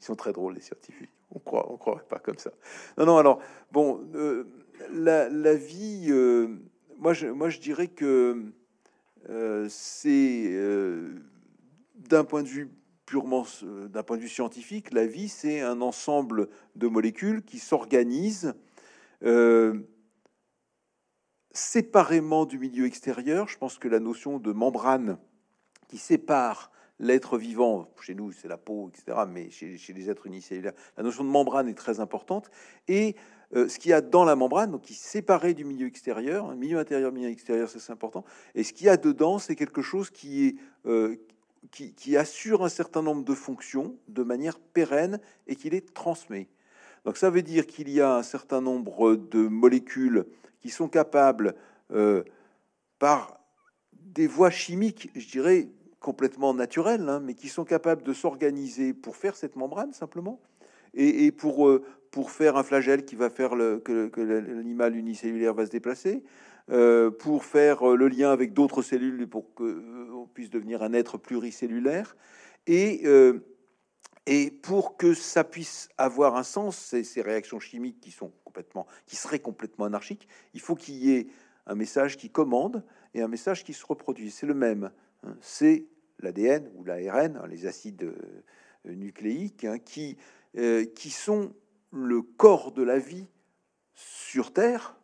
Ils 0.00 0.04
sont 0.04 0.16
très 0.16 0.32
drôles 0.32 0.54
les 0.54 0.60
scientifiques. 0.60 1.10
On 1.30 1.38
croit, 1.38 1.70
on 1.70 1.76
croirait 1.76 2.04
pas 2.08 2.18
comme 2.18 2.38
ça. 2.38 2.50
Non, 2.96 3.04
non. 3.04 3.18
Alors, 3.18 3.40
bon, 3.70 4.08
euh, 4.14 4.44
la, 4.90 5.28
la, 5.28 5.54
vie, 5.54 6.06
euh, 6.08 6.48
moi, 6.98 7.12
je, 7.12 7.26
moi, 7.26 7.50
je 7.50 7.58
dirais 7.58 7.88
que 7.88 8.42
c'est 9.68 10.46
euh, 10.48 11.14
d'un 11.94 12.24
point 12.24 12.42
de 12.42 12.48
vue 12.48 12.70
purement 13.04 13.46
euh, 13.62 13.88
d'un 13.88 14.02
point 14.02 14.16
de 14.16 14.22
vue 14.22 14.28
scientifique, 14.28 14.92
la 14.92 15.06
vie, 15.06 15.28
c'est 15.28 15.60
un 15.60 15.80
ensemble 15.80 16.48
de 16.76 16.88
molécules 16.88 17.42
qui 17.42 17.58
s'organisent 17.58 18.54
séparément 21.52 22.46
du 22.46 22.58
milieu 22.58 22.86
extérieur. 22.86 23.48
Je 23.48 23.58
pense 23.58 23.78
que 23.78 23.88
la 23.88 24.00
notion 24.00 24.38
de 24.38 24.52
membrane 24.52 25.18
qui 25.88 25.98
sépare 25.98 26.70
l'être 27.00 27.38
vivant, 27.38 27.88
chez 28.00 28.14
nous 28.14 28.32
c'est 28.32 28.48
la 28.48 28.58
peau, 28.58 28.90
etc., 28.90 29.18
mais 29.28 29.50
chez, 29.50 29.78
les 29.92 30.10
êtres 30.10 30.26
unicellulaires, 30.26 30.74
la 30.96 31.02
notion 31.02 31.24
de 31.24 31.28
membrane 31.28 31.68
est 31.68 31.74
très 31.74 32.00
importante. 32.00 32.50
Et 32.86 33.16
euh, 33.16 33.37
ce 33.54 33.78
qu'il 33.78 33.90
y 33.90 33.94
a 33.94 34.00
dans 34.00 34.24
la 34.24 34.36
membrane, 34.36 34.70
donc 34.72 34.82
qui 34.82 34.92
est 34.92 34.96
séparé 34.96 35.54
du 35.54 35.64
milieu 35.64 35.86
extérieur, 35.86 36.50
un 36.50 36.54
milieu 36.54 36.78
intérieur, 36.78 37.12
milieu 37.12 37.30
extérieur, 37.30 37.68
c'est 37.68 37.92
important. 37.92 38.24
Et 38.54 38.62
ce 38.62 38.72
qu'il 38.72 38.86
y 38.86 38.90
a 38.90 38.96
dedans, 38.96 39.38
c'est 39.38 39.56
quelque 39.56 39.80
chose 39.80 40.10
euh, 40.86 41.16
qui, 41.70 42.16
assure 42.16 42.64
un 42.64 42.68
certain 42.68 43.02
nombre 43.02 43.24
de 43.24 43.34
fonctions 43.34 43.96
de 44.08 44.22
manière 44.22 44.58
pérenne 44.58 45.18
et 45.46 45.56
qui 45.56 45.70
les 45.70 45.80
transmet. 45.80 46.48
Donc 47.04 47.16
ça 47.16 47.30
veut 47.30 47.42
dire 47.42 47.66
qu'il 47.66 47.88
y 47.88 48.00
a 48.00 48.16
un 48.16 48.22
certain 48.22 48.60
nombre 48.60 49.16
de 49.16 49.40
molécules 49.48 50.26
qui 50.60 50.68
sont 50.68 50.88
capables, 50.88 51.54
euh, 51.92 52.22
par 52.98 53.40
des 53.92 54.26
voies 54.26 54.50
chimiques, 54.50 55.10
je 55.14 55.28
dirais 55.28 55.68
complètement 56.00 56.54
naturelles, 56.54 57.08
hein, 57.08 57.20
mais 57.20 57.34
qui 57.34 57.48
sont 57.48 57.64
capables 57.64 58.02
de 58.02 58.12
s'organiser 58.12 58.92
pour 58.92 59.16
faire 59.16 59.36
cette 59.36 59.56
membrane 59.56 59.92
simplement, 59.92 60.40
et, 60.94 61.32
pour, 61.32 61.70
pour 62.10 62.30
faire 62.30 62.56
un 62.56 62.62
flagelle 62.62 63.04
qui 63.04 63.16
va 63.16 63.30
faire 63.30 63.50
que, 63.50 64.10
l'animal 64.20 64.96
unicellulaire 64.96 65.54
va 65.54 65.66
se 65.66 65.70
déplacer, 65.70 66.22
euh, 66.70 67.10
pour 67.10 67.44
faire 67.46 67.96
le 67.96 68.08
lien 68.08 68.30
avec 68.30 68.52
d'autres 68.52 68.82
cellules 68.82 69.26
pour 69.26 69.54
qu'on 69.54 69.64
euh, 69.64 70.26
puisse 70.34 70.50
devenir 70.50 70.82
un 70.82 70.92
être 70.92 71.16
pluricellulaire, 71.16 72.14
et, 72.66 73.02
euh, 73.04 73.40
et 74.26 74.50
pour 74.50 74.98
que 74.98 75.14
ça 75.14 75.44
puisse 75.44 75.88
avoir 75.96 76.36
un 76.36 76.42
sens, 76.42 76.76
ces, 76.76 77.04
ces, 77.04 77.22
réactions 77.22 77.58
chimiques 77.58 78.00
qui 78.00 78.10
sont 78.10 78.32
complètement, 78.44 78.86
qui 79.06 79.16
seraient 79.16 79.38
complètement 79.38 79.86
anarchiques, 79.86 80.28
il 80.52 80.60
faut 80.60 80.74
qu'il 80.74 80.96
y 80.96 81.12
ait 81.12 81.28
un 81.66 81.74
message 81.74 82.18
qui 82.18 82.28
commande 82.28 82.84
et 83.14 83.22
un 83.22 83.28
message 83.28 83.64
qui 83.64 83.72
se 83.72 83.86
reproduit. 83.86 84.30
C'est 84.30 84.46
le 84.46 84.54
même. 84.54 84.90
Hein. 85.22 85.36
C'est 85.40 85.86
l'ADN 86.20 86.70
ou 86.74 86.84
l'ARN, 86.84 87.36
hein, 87.36 87.46
les 87.48 87.64
acides 87.64 88.12
nucléiques, 88.84 89.64
hein, 89.64 89.78
qui, 89.78 90.18
qui 90.54 91.10
sont 91.10 91.52
le 91.92 92.22
corps 92.22 92.72
de 92.72 92.82
la 92.82 92.98
vie 92.98 93.26
sur 93.94 94.52
Terre, 94.52 94.96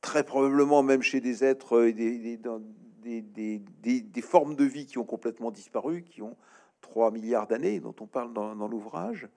très 0.00 0.24
probablement 0.24 0.82
même 0.82 1.02
chez 1.02 1.20
des 1.20 1.44
êtres 1.44 1.84
et 1.84 1.92
des, 1.92 2.38
des, 3.06 3.60
des, 3.60 4.00
des, 4.00 4.22
formes 4.22 4.54
de 4.54 4.64
vie 4.64 4.86
qui 4.86 4.98
ont 4.98 5.04
complètement 5.04 5.50
disparu, 5.50 6.02
qui 6.02 6.22
ont 6.22 6.36
3 6.80 7.10
milliards 7.10 7.46
d'années, 7.46 7.80
dont 7.80 7.94
on 8.00 8.06
parle 8.06 8.32
dans, 8.32 8.68
l'ouvrage, 8.68 9.28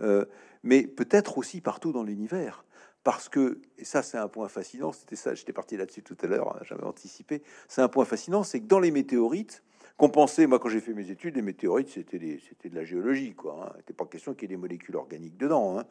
euh, 0.00 0.24
mais 0.62 0.86
peut-être 0.86 1.38
aussi 1.38 1.60
partout 1.60 1.92
dans 1.92 2.02
l'univers. 2.02 2.64
Parce 3.02 3.28
que, 3.28 3.60
et 3.76 3.84
ça 3.84 4.02
c'est 4.02 4.16
un 4.16 4.28
point 4.28 4.48
fascinant, 4.48 4.92
c'était 4.92 5.16
ça, 5.16 5.34
j'étais 5.34 5.52
parti 5.52 5.76
là-dessus 5.76 6.02
tout 6.02 6.16
à 6.22 6.26
l'heure, 6.26 6.56
hein, 6.56 6.60
j'avais 6.62 6.84
anticipé, 6.84 7.42
c'est 7.68 7.82
un 7.82 7.88
point 7.88 8.06
fascinant, 8.06 8.42
c'est 8.42 8.60
que 8.60 8.66
dans 8.66 8.80
les 8.80 8.90
météorites, 8.90 9.62
qu'on 9.96 10.10
moi 10.48 10.58
quand 10.58 10.68
j'ai 10.68 10.80
fait 10.80 10.92
mes 10.92 11.10
études, 11.10 11.36
les 11.36 11.42
météorites 11.42 11.88
c'était 11.88 12.18
de 12.18 12.74
la 12.74 12.84
géologie, 12.84 13.34
quoi. 13.34 13.74
Hein. 13.76 13.92
Pas 13.96 14.06
question 14.06 14.34
qu'il 14.34 14.42
y 14.42 14.52
ait 14.52 14.56
des 14.56 14.60
molécules 14.60 14.96
organiques 14.96 15.36
dedans. 15.36 15.78
Hein. 15.78 15.84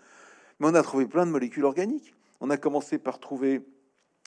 Mais 0.60 0.68
on 0.68 0.76
a 0.76 0.84
trouvé 0.84 1.06
plein 1.06 1.26
de 1.26 1.32
molécules 1.32 1.66
organiques. 1.66 2.14
On 2.42 2.50
a 2.50 2.58
commencé 2.58 2.98
par 2.98 3.20
trouver 3.20 3.62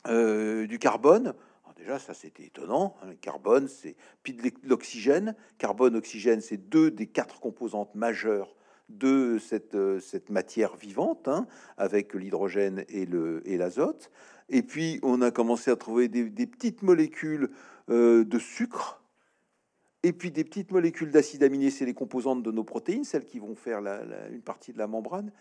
euh, 0.08 0.66
du 0.66 0.78
carbone. 0.78 1.34
déjà, 1.76 1.98
ça 1.98 2.14
c'était 2.14 2.44
étonnant. 2.44 2.96
Hein. 3.02 3.08
Le 3.10 3.14
carbone, 3.16 3.68
c'est 3.68 3.96
puis 4.22 4.32
de 4.32 4.50
l'oxygène. 4.64 5.34
Carbone, 5.58 5.96
oxygène, 5.96 6.40
c'est 6.40 6.56
deux 6.56 6.90
des 6.90 7.06
quatre 7.06 7.40
composantes 7.40 7.94
majeures 7.94 8.54
de 8.88 9.38
cette, 9.38 9.74
euh, 9.74 10.00
matière 10.30 10.76
vivante, 10.76 11.28
hein, 11.28 11.46
avec 11.76 12.14
l'hydrogène 12.14 12.84
et 12.88 13.04
l'azote. 13.56 14.10
Et 14.48 14.62
puis 14.62 15.00
on 15.02 15.22
a 15.22 15.30
commencé 15.30 15.70
à 15.70 15.76
trouver 15.76 16.08
des, 16.08 16.46
petites 16.46 16.82
molécules 16.82 17.50
euh, 17.90 18.24
de 18.24 18.38
sucre 18.38 19.02
et 20.06 20.12
puis 20.12 20.30
des 20.30 20.44
petites 20.44 20.70
molécules 20.70 21.10
d'acide 21.10 21.42
aminé, 21.42 21.68
c'est 21.68 21.84
les 21.84 21.92
composantes 21.92 22.40
de 22.44 22.52
nos 22.52 22.62
protéines, 22.62 23.02
celles 23.02 23.24
qui 23.24 23.40
vont 23.40 23.56
faire 23.56 23.80
une 24.30 24.40
partie 24.40 24.72
de 24.72 24.78
la 24.78 24.86
membrane. 24.86 25.32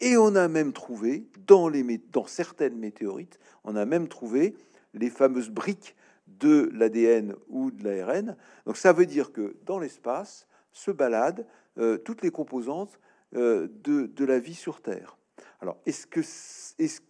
Et 0.00 0.16
on 0.16 0.34
a 0.34 0.48
même 0.48 0.72
trouvé, 0.72 1.28
dans, 1.46 1.68
les, 1.68 1.84
dans 2.10 2.26
certaines 2.26 2.76
météorites, 2.76 3.38
on 3.62 3.76
a 3.76 3.84
même 3.84 4.08
trouvé 4.08 4.56
les 4.92 5.08
fameuses 5.08 5.50
briques 5.50 5.94
de 6.26 6.68
l'ADN 6.74 7.36
ou 7.48 7.70
de 7.70 7.84
l'ARN. 7.84 8.36
Donc 8.66 8.76
ça 8.76 8.92
veut 8.92 9.06
dire 9.06 9.30
que 9.30 9.56
dans 9.64 9.78
l'espace 9.78 10.48
se 10.72 10.90
baladent 10.90 11.46
euh, 11.78 11.96
toutes 11.96 12.22
les 12.22 12.32
composantes 12.32 12.98
euh, 13.36 13.68
de, 13.84 14.06
de, 14.06 14.24
la 14.24 14.40
vie 14.40 14.56
sur 14.56 14.82
Terre. 14.82 15.16
Alors, 15.60 15.76
est-ce 15.86 16.08
que 16.08 16.20
est-ce, 16.20 17.02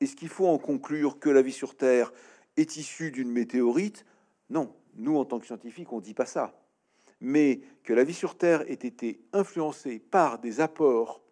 est-ce 0.00 0.16
qu'il 0.16 0.28
faut 0.28 0.48
en 0.48 0.58
conclure 0.58 1.20
que 1.20 1.30
la 1.30 1.42
vie 1.42 1.52
sur 1.52 1.76
Terre 1.76 2.12
est 2.56 2.76
issue 2.76 3.12
d'une 3.12 3.30
météorite? 3.30 4.04
Non, 4.50 4.74
nous, 4.96 5.16
en 5.16 5.24
tant 5.24 5.38
que 5.38 5.46
scientifiques, 5.46 5.92
on 5.92 6.00
dit 6.00 6.14
pas 6.14 6.26
ça. 6.26 6.58
Mais 7.20 7.60
que 7.82 7.92
la 7.92 8.04
vie 8.04 8.14
sur 8.14 8.36
Terre 8.36 8.62
ait 8.70 8.74
été 8.74 9.20
influencée 9.32 9.98
par 9.98 10.38
des 10.38 10.60
apports 10.60 11.22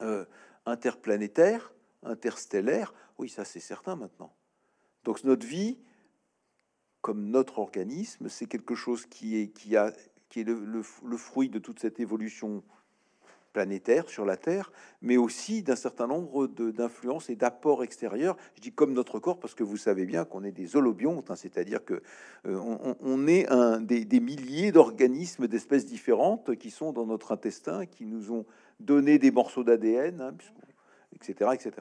euh, 0.00 0.24
interplanétaires, 0.66 1.74
interstellaires, 2.02 2.94
oui, 3.18 3.28
ça 3.28 3.44
c'est 3.44 3.60
certain 3.60 3.96
maintenant. 3.96 4.34
Donc 5.04 5.24
notre 5.24 5.46
vie, 5.46 5.78
comme 7.00 7.30
notre 7.30 7.58
organisme, 7.58 8.28
c'est 8.28 8.46
quelque 8.46 8.74
chose 8.74 9.06
qui 9.06 9.36
est, 9.36 9.52
le 10.36 11.16
fruit 11.16 11.48
de 11.48 11.58
toute 11.58 11.80
cette 11.80 12.00
évolution 12.00 12.62
planétaire 13.52 14.08
sur 14.08 14.24
la 14.24 14.36
Terre, 14.36 14.72
mais 15.02 15.16
aussi 15.16 15.62
d'un 15.62 15.76
certain 15.76 16.06
nombre 16.06 16.46
d'influences 16.46 17.30
et 17.30 17.36
d'apports 17.36 17.82
extérieurs. 17.82 18.36
Je 18.54 18.60
dis 18.60 18.72
comme 18.72 18.92
notre 18.92 19.18
corps 19.18 19.38
parce 19.38 19.54
que 19.54 19.64
vous 19.64 19.76
savez 19.76 20.06
bien 20.06 20.24
qu'on 20.24 20.44
est 20.44 20.52
des 20.52 20.76
holobiontes, 20.76 21.30
hein, 21.30 21.36
c'est-à-dire 21.36 21.84
que 21.84 22.02
euh, 22.46 22.94
on, 23.00 23.26
est 23.26 23.48
un 23.48 23.80
des, 23.80 24.20
milliers 24.20 24.72
d'organismes 24.72 25.48
d'espèces 25.48 25.86
différentes 25.86 26.56
qui 26.56 26.70
sont 26.70 26.92
dans 26.92 27.06
notre 27.06 27.32
intestin, 27.32 27.86
qui 27.86 28.06
nous 28.06 28.32
ont 28.32 28.46
donné 28.78 29.18
des 29.18 29.30
morceaux 29.30 29.64
d'ADN, 29.64 30.34
etc., 31.14 31.50
etc. 31.54 31.72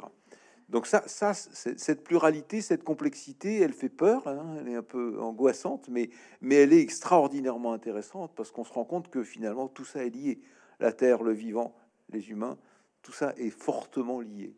Donc 0.69 0.85
ça, 0.85 1.01
ça, 1.07 1.33
cette 1.33 2.03
pluralité, 2.03 2.61
cette 2.61 2.83
complexité, 2.83 3.59
elle 3.59 3.73
fait 3.73 3.89
peur, 3.89 4.27
hein, 4.27 4.57
elle 4.59 4.67
est 4.67 4.75
un 4.75 4.83
peu 4.83 5.19
angoissante, 5.19 5.87
mais, 5.89 6.11
mais 6.41 6.55
elle 6.55 6.73
est 6.73 6.81
extraordinairement 6.81 7.73
intéressante 7.73 8.33
parce 8.35 8.51
qu'on 8.51 8.63
se 8.63 8.73
rend 8.73 8.85
compte 8.85 9.09
que 9.09 9.23
finalement 9.23 9.67
tout 9.67 9.85
ça 9.85 10.05
est 10.05 10.11
lié 10.11 10.39
la 10.79 10.91
terre, 10.91 11.23
le 11.23 11.31
vivant, 11.31 11.75
les 12.09 12.29
humains, 12.29 12.57
tout 13.01 13.11
ça 13.11 13.33
est 13.37 13.49
fortement 13.49 14.21
lié. 14.21 14.55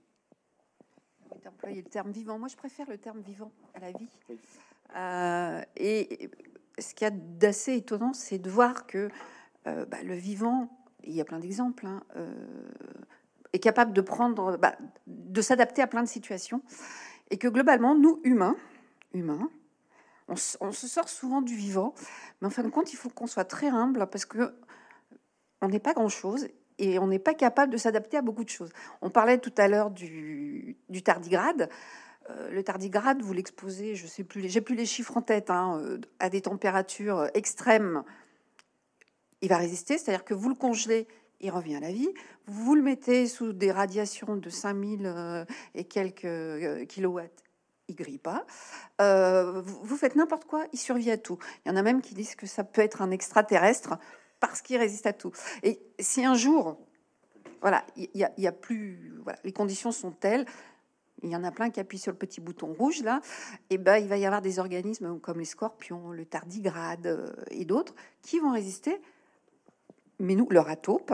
Employer 1.48 1.82
le 1.82 1.90
terme 1.90 2.12
vivant. 2.12 2.38
Moi, 2.38 2.50
je 2.50 2.56
préfère 2.56 2.90
le 2.90 2.98
terme 2.98 3.22
vivant 3.22 3.52
à 3.74 3.80
la 3.80 3.92
vie. 3.92 4.10
Euh, 4.96 5.62
et 5.76 6.30
ce 6.78 6.94
qu'il 6.94 7.06
y 7.06 7.08
a 7.08 7.12
d'assez 7.12 7.76
étonnant, 7.76 8.14
c'est 8.14 8.38
de 8.38 8.50
voir 8.50 8.86
que 8.86 9.10
euh, 9.68 9.86
bah, 9.86 10.04
le 10.04 10.14
vivant, 10.14 10.70
il 11.04 11.14
y 11.14 11.22
a 11.22 11.26
plein 11.26 11.40
d'exemples, 11.40 11.86
hein, 11.86 12.04
euh, 12.16 12.32
est 13.54 13.60
capable 13.60 13.94
de 13.94 14.02
prendre, 14.02 14.58
bah, 14.58 14.76
de 15.08 15.42
s'adapter 15.42 15.82
à 15.82 15.88
plein 15.88 16.04
de 16.04 16.08
situations, 16.08 16.62
et 17.30 17.38
que 17.38 17.48
globalement, 17.48 17.96
nous 17.96 18.20
humains, 18.24 18.58
humains, 19.14 19.50
on, 20.28 20.36
on, 20.60 20.72
se 20.72 20.88
sort 20.88 21.10
souvent 21.10 21.42
du 21.42 21.56
vivant, 21.56 21.94
mais 22.40 22.48
en 22.48 22.52
fin 22.52 22.64
de 22.64 22.70
compte, 22.70 22.94
il 22.94 22.98
faut 22.98 23.10
qu'on 23.10 23.28
soit 23.28 23.46
très 23.46 23.70
humble 23.70 24.08
parce 24.08 24.26
que 24.26 24.54
on 25.62 25.70
n'est 25.70 25.80
pas 25.80 25.94
grand-chose 25.94 26.48
et 26.78 27.00
on 27.00 27.08
n'est 27.08 27.20
pas 27.20 27.34
capable 27.34 27.72
de 27.72 27.78
s'adapter 27.78 28.18
à 28.18 28.22
beaucoup 28.22 28.44
de 28.44 28.50
choses. 28.50 28.72
On 29.02 29.10
parlait 29.10 29.38
tout 29.38 29.54
à 29.58 29.68
l'heure 29.68 29.92
du, 29.92 30.76
tardigrade. 31.04 31.70
Euh, 32.30 32.50
le 32.50 32.64
tardigrade, 32.64 33.22
vous 33.22 33.34
l'exposez, 33.34 33.96
je 33.96 34.08
sais 34.08 34.24
plus, 34.24 34.50
j'ai 34.50 34.62
plus 34.62 34.76
les 34.76 34.86
chiffres 34.86 35.16
en 35.18 35.22
tête, 35.22 35.50
hein, 35.50 35.80
euh, 35.80 36.00
à 36.20 36.30
des 36.30 36.42
températures 36.42 37.30
extrêmes, 37.34 38.04
il 39.42 39.50
va 39.50 39.58
résister, 39.58 39.98
c'est-à-dire 39.98 40.24
que 40.24 40.34
vous 40.34 40.50
le 40.50 40.56
congelez, 40.56 41.08
il 41.40 41.50
revient 41.50 41.76
à 41.76 41.80
la 41.80 41.92
vie. 41.92 42.10
Vous 42.46 42.76
le 42.76 42.84
mettez 42.84 43.28
sous 43.28 43.54
des 43.54 43.72
radiations 43.72 44.36
de 44.36 44.50
5000 44.50 45.02
euh, 45.06 45.46
et 45.74 45.84
quelques 45.84 46.88
kilowatts, 46.88 47.44
il 47.88 47.96
grille 47.96 48.20
pas. 48.20 48.46
vous 49.00 49.98
faites 49.98 50.16
n'importe 50.16 50.46
quoi, 50.46 50.66
il 50.74 50.80
survit 50.80 51.12
à 51.12 51.18
tout. 51.18 51.38
Il 51.66 51.70
y 51.70 51.72
en 51.72 51.76
a 51.76 51.82
même 51.82 52.02
qui 52.02 52.14
disent 52.14 52.36
que 52.36 52.48
ça 52.48 52.64
peut 52.64 52.82
être 52.82 53.02
un 53.02 53.12
extraterrestre 53.12 53.98
parce 54.42 54.62
qu'il 54.62 54.78
résiste 54.78 55.06
à 55.06 55.14
tout. 55.14 55.32
Et 55.64 55.80
si 56.00 56.26
un 56.26 56.36
jour, 56.36 56.78
voilà, 57.62 57.86
il 57.96 58.10
y, 58.14 58.48
a 58.48 58.52
plus, 58.52 59.14
voilà, 59.24 59.40
les 59.46 59.54
conditions 59.54 59.94
sont 59.94 60.12
telles, 60.12 60.46
il 61.24 61.30
y 61.30 61.36
en 61.36 61.44
a 61.44 61.52
plein 61.52 61.70
qui 61.70 61.80
appuient 61.80 62.00
sur 62.00 62.12
le 62.12 62.18
petit 62.18 62.42
bouton 62.42 62.74
rouge 62.74 63.04
là, 63.04 63.22
et 63.70 63.78
ben 63.78 63.98
il 63.98 64.08
va 64.08 64.18
y 64.18 64.26
avoir 64.26 64.42
des 64.42 64.58
organismes 64.58 65.20
comme 65.20 65.38
les 65.38 65.46
scorpions, 65.46 66.12
le 66.12 66.26
tardigrade 66.26 67.06
euh, 67.06 67.28
et 67.52 67.64
d'autres 67.64 67.94
qui 68.24 68.40
vont 68.40 68.52
résister. 68.52 69.00
Mais 70.20 70.36
nous, 70.36 70.48
leur 70.50 70.70
atope, 70.70 71.14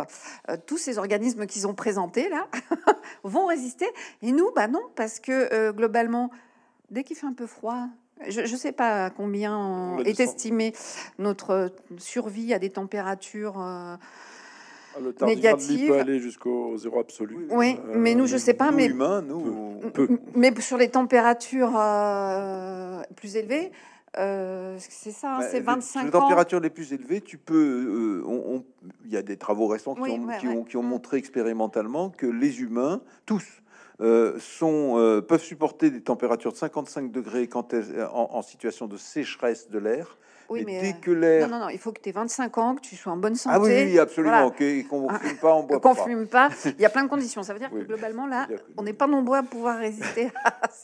euh, 0.50 0.58
tous 0.66 0.78
ces 0.78 0.98
organismes 0.98 1.46
qu'ils 1.46 1.68
ont 1.68 1.74
présentés 1.74 2.30
là 2.30 2.48
vont 3.24 3.46
résister. 3.46 3.88
Et 4.22 4.32
nous, 4.32 4.52
bah 4.56 4.68
non, 4.70 4.82
parce 4.96 5.20
que 5.20 5.54
euh, 5.54 5.74
globalement, 5.74 6.32
dès 6.90 7.04
qu'il 7.04 7.18
fait 7.18 7.28
un 7.28 7.34
peu 7.34 7.48
froid, 7.48 7.88
je 8.28 8.42
ne 8.42 8.58
sais 8.58 8.72
pas 8.72 9.10
combien 9.10 9.98
est 10.00 10.20
estimé 10.20 10.74
notre 11.20 11.72
survie 11.98 12.54
à 12.54 12.60
des 12.60 12.70
températures 12.70 13.60
euh, 13.60 13.96
ah, 14.96 15.00
le 15.02 15.26
négatives. 15.26 15.90
peut 15.90 16.00
aller 16.00 16.20
jusqu'au 16.20 16.78
zéro 16.78 17.00
absolu. 17.00 17.48
Oui, 17.50 17.78
euh, 17.78 17.94
mais 17.96 18.16
nous, 18.16 18.28
je 18.28 18.36
ne 18.36 18.40
sais 18.40 18.54
pas. 18.54 18.72
Nous, 18.72 18.78
mais, 18.78 18.86
humains, 18.88 19.22
nous, 19.22 19.82
mais 20.36 20.54
sur 20.60 20.78
les 20.78 20.90
températures 20.90 21.76
euh, 21.78 23.02
plus 23.16 23.36
élevées, 23.36 23.72
c'est 24.16 25.12
ça, 25.12 25.38
hein, 25.38 25.48
c'est 25.52 25.60
25 25.60 26.00
ans. 26.00 26.04
Les 26.06 26.12
températures 26.12 26.60
les 26.60 26.72
plus 26.72 26.92
élevées, 26.94 27.22
tu 27.22 27.38
peux. 27.38 28.24
Il 29.06 29.12
y 29.12 29.18
a 29.18 29.22
des 29.22 29.38
travaux 29.38 29.68
récents 29.68 29.94
qui, 29.94 30.10
ont, 30.10 30.28
qui, 30.40 30.48
ont, 30.48 30.64
qui 30.64 30.78
ont, 30.78 30.84
montré 30.84 31.18
expérimentalement 31.18 32.10
que 32.10 32.26
les 32.26 32.62
humains, 32.62 33.02
tous, 33.28 33.44
euh, 33.44 33.67
sont, 34.00 34.98
euh, 34.98 35.22
peuvent 35.22 35.42
supporter 35.42 35.90
des 35.90 36.02
températures 36.02 36.52
de 36.52 36.58
55 36.58 37.12
degrés 37.12 37.48
quand 37.48 37.74
en, 37.74 38.30
en, 38.32 38.42
situation 38.42 38.88
de 38.88 38.98
sécheresse 38.98 39.70
de 39.70 39.80
l'air. 39.80 40.18
Oui, 40.50 40.64
mais, 40.66 40.80
dès 40.80 40.90
euh, 40.92 41.02
que 41.02 41.12
l'air... 41.12 41.48
Non, 41.50 41.58
non, 41.58 41.66
non, 41.66 41.70
il 41.70 41.78
faut 41.78 41.92
que 41.92 42.00
tu 42.00 42.08
aies 42.08 42.14
25 42.14 42.58
ans, 42.58 42.76
que 42.76 42.82
tu 42.82 42.96
sois 42.96 43.12
en 43.12 43.18
bonne 43.18 43.36
santé. 43.36 43.56
Ah 43.56 43.60
oui, 43.60 43.92
oui 43.92 44.00
absolument, 44.00 44.50
qu'on 44.50 45.12
ne 45.12 45.18
fume 45.18 45.38
pas, 45.42 45.56
on 45.56 45.64
boit 45.64 45.80
qu'on 45.82 45.96
fume 45.96 46.28
pas. 46.28 46.50
Il 46.64 46.80
y 46.80 46.86
a 46.86 46.90
plein 46.90 47.04
de 47.04 47.10
conditions. 47.10 47.44
Ça 47.44 47.54
veut 47.54 47.60
dire 47.60 47.70
que 47.70 47.84
globalement, 47.84 48.28
là, 48.28 48.48
on 48.78 48.84
n'est 48.84 48.94
pas 48.94 49.08
nombreux 49.08 49.40
à 49.40 49.44
pouvoir 49.44 49.80
résister. 49.80 50.30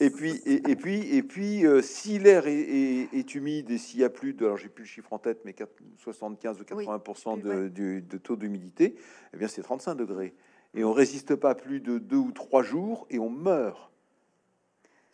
et 0.00 0.10
puis, 0.10 0.42
et, 0.44 0.70
et, 0.70 0.76
puis, 0.76 1.16
et 1.16 1.22
puis 1.22 1.64
si 1.82 2.18
l'air 2.18 2.46
est, 2.46 3.08
est, 3.12 3.34
humide 3.34 3.70
et 3.70 3.78
s'il 3.78 4.00
y 4.00 4.04
a 4.04 4.10
plus 4.10 4.34
de, 4.34 4.44
alors 4.44 4.58
j'ai 4.58 4.68
plus 4.68 4.82
le 4.82 4.88
chiffre 4.88 5.12
en 5.12 5.18
tête, 5.18 5.38
mais 5.44 5.54
75 5.98 6.60
ou 6.60 6.64
80 6.64 7.36
de, 7.38 7.68
de, 8.00 8.18
taux 8.18 8.36
d'humidité, 8.36 8.96
eh 9.32 9.36
bien 9.36 9.48
c'est 9.48 9.62
35 9.62 9.94
degrés 9.94 10.34
et 10.74 10.84
on 10.84 10.92
résiste 10.92 11.36
pas 11.36 11.54
plus 11.54 11.80
de 11.80 11.98
deux 11.98 12.16
ou 12.16 12.32
trois 12.32 12.62
jours 12.62 13.06
et 13.10 13.18
on 13.18 13.30
meurt 13.30 13.90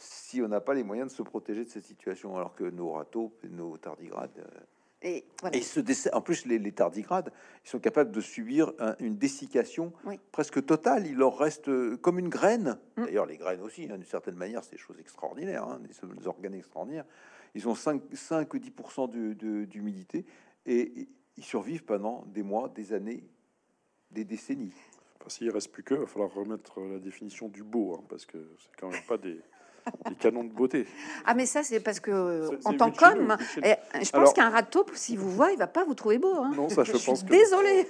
si 0.00 0.40
on 0.40 0.48
n'a 0.48 0.60
pas 0.60 0.74
les 0.74 0.82
moyens 0.82 1.10
de 1.10 1.16
se 1.16 1.22
protéger 1.22 1.64
de 1.64 1.68
cette 1.68 1.84
situation, 1.84 2.36
alors 2.36 2.54
que 2.54 2.64
nos 2.64 2.92
râteaux, 2.92 3.34
nos 3.50 3.76
tardigrades. 3.76 4.30
Euh, 4.38 4.60
et, 5.02 5.24
et 5.52 5.62
ce 5.62 5.80
en 6.14 6.20
plus, 6.20 6.44
les, 6.46 6.72
tardigrades, 6.72 7.32
ils 7.64 7.68
sont 7.68 7.78
capables 7.78 8.10
de 8.10 8.20
subir 8.20 8.72
une 8.98 9.16
dessiccation 9.16 9.92
presque 10.30 10.64
totale. 10.64 11.06
Il 11.06 11.16
leur 11.16 11.38
reste 11.38 11.68
euh, 11.68 11.96
comme 11.96 12.18
une 12.18 12.28
graine. 12.28 12.78
Mm. 12.96 13.04
D'ailleurs, 13.04 13.26
les 13.26 13.38
graines 13.38 13.62
aussi, 13.62 13.84
hein, 13.84 13.96
d'une 13.96 14.04
certaine 14.04 14.36
manière, 14.36 14.62
c'est 14.62 14.72
des 14.72 14.78
choses 14.78 14.98
extraordinaires, 15.00 15.64
hein, 15.64 15.80
des, 15.80 16.26
organes 16.26 16.54
extraordinaires. 16.54 17.06
Ils 17.54 17.66
ont 17.66 17.74
5, 17.74 18.02
5 18.12 18.52
ou 18.54 18.58
10% 18.58 19.66
d'humidité 19.66 20.26
et 20.66 21.08
ils 21.36 21.44
survivent 21.44 21.84
pendant 21.84 22.24
des 22.26 22.42
mois, 22.42 22.68
des 22.68 22.92
années, 22.92 23.24
des 24.10 24.24
décennies. 24.24 24.72
S'il 25.26 25.50
reste 25.50 25.70
plus 25.70 25.82
que, 25.82 25.94
il 25.94 26.00
va 26.00 26.06
falloir 26.06 26.32
remettre 26.32 26.80
la 26.80 26.98
définition 26.98 27.48
du 27.48 27.62
beau, 27.62 27.94
hein, 27.94 28.04
parce 28.08 28.26
que 28.26 28.38
c'est 28.58 28.74
quand 28.80 28.88
même 28.88 29.02
pas 29.06 29.16
des, 29.16 29.40
canons 30.18 30.44
de 30.44 30.52
beauté. 30.52 30.86
Ah, 31.24 31.34
mais 31.34 31.46
ça, 31.46 31.62
c'est 31.62 31.80
parce 31.80 32.00
que, 32.00 32.48
en 32.64 32.74
tant 32.74 32.90
qu'homme, 32.90 33.36
je 33.56 34.10
pense 34.10 34.32
qu'un 34.32 34.50
râteau, 34.50 34.84
s'il 34.94 35.18
vous 35.18 35.30
voit, 35.30 35.52
il 35.52 35.58
va 35.58 35.66
pas 35.66 35.84
vous 35.84 35.94
trouver 35.94 36.18
beau. 36.18 36.34
Hein. 36.34 36.52
Non, 36.54 36.68
ça, 36.68 36.84
je, 36.84 36.92
je 36.92 37.04
pense 37.04 37.22
que. 37.22 37.28
Désolé. 37.28 37.86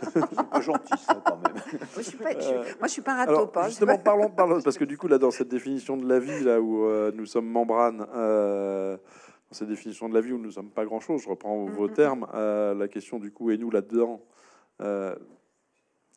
gentil, 0.61 0.99
ça, 0.99 1.23
quand 1.25 1.37
même. 1.37 1.55
Moi, 1.81 1.99
je 1.99 2.03
suis 2.03 2.16
pas, 2.19 2.33
moi, 2.35 2.88
je 2.88 2.88
suis 2.88 3.03
pas 3.03 3.12
un 3.12 3.16
râteau. 3.25 3.51
Hein, 3.55 3.69
justement, 3.69 3.99
parlons, 3.99 4.31
parlons, 4.31 4.61
parce 4.61 4.79
que 4.79 4.85
du 4.85 4.99
coup, 4.99 5.09
là, 5.09 5.19
dans 5.19 5.31
cette 5.31 5.49
définition 5.49 5.97
de 5.97 6.09
la 6.09 6.19
vie, 6.19 6.40
là 6.43 6.61
où 6.61 6.85
euh, 6.85 7.12
nous 7.14 7.27
sommes 7.27 7.47
membranes, 7.47 8.07
euh, 8.14 8.97
dans 8.97 9.57
cette 9.57 9.69
définition 9.69 10.09
de 10.09 10.14
la 10.14 10.21
vie 10.21 10.33
où 10.33 10.38
nous 10.38 10.53
sommes 10.53 10.71
pas 10.71 10.85
grand-chose, 10.85 11.23
je 11.23 11.29
reprends 11.29 11.64
vos 11.64 11.88
mm-hmm. 11.88 11.93
termes, 11.93 12.27
euh, 12.35 12.75
la 12.75 12.88
question 12.88 13.19
du 13.19 13.31
coup, 13.33 13.51
et 13.51 13.59
nous 13.59 13.71
là-dedans 13.71 14.21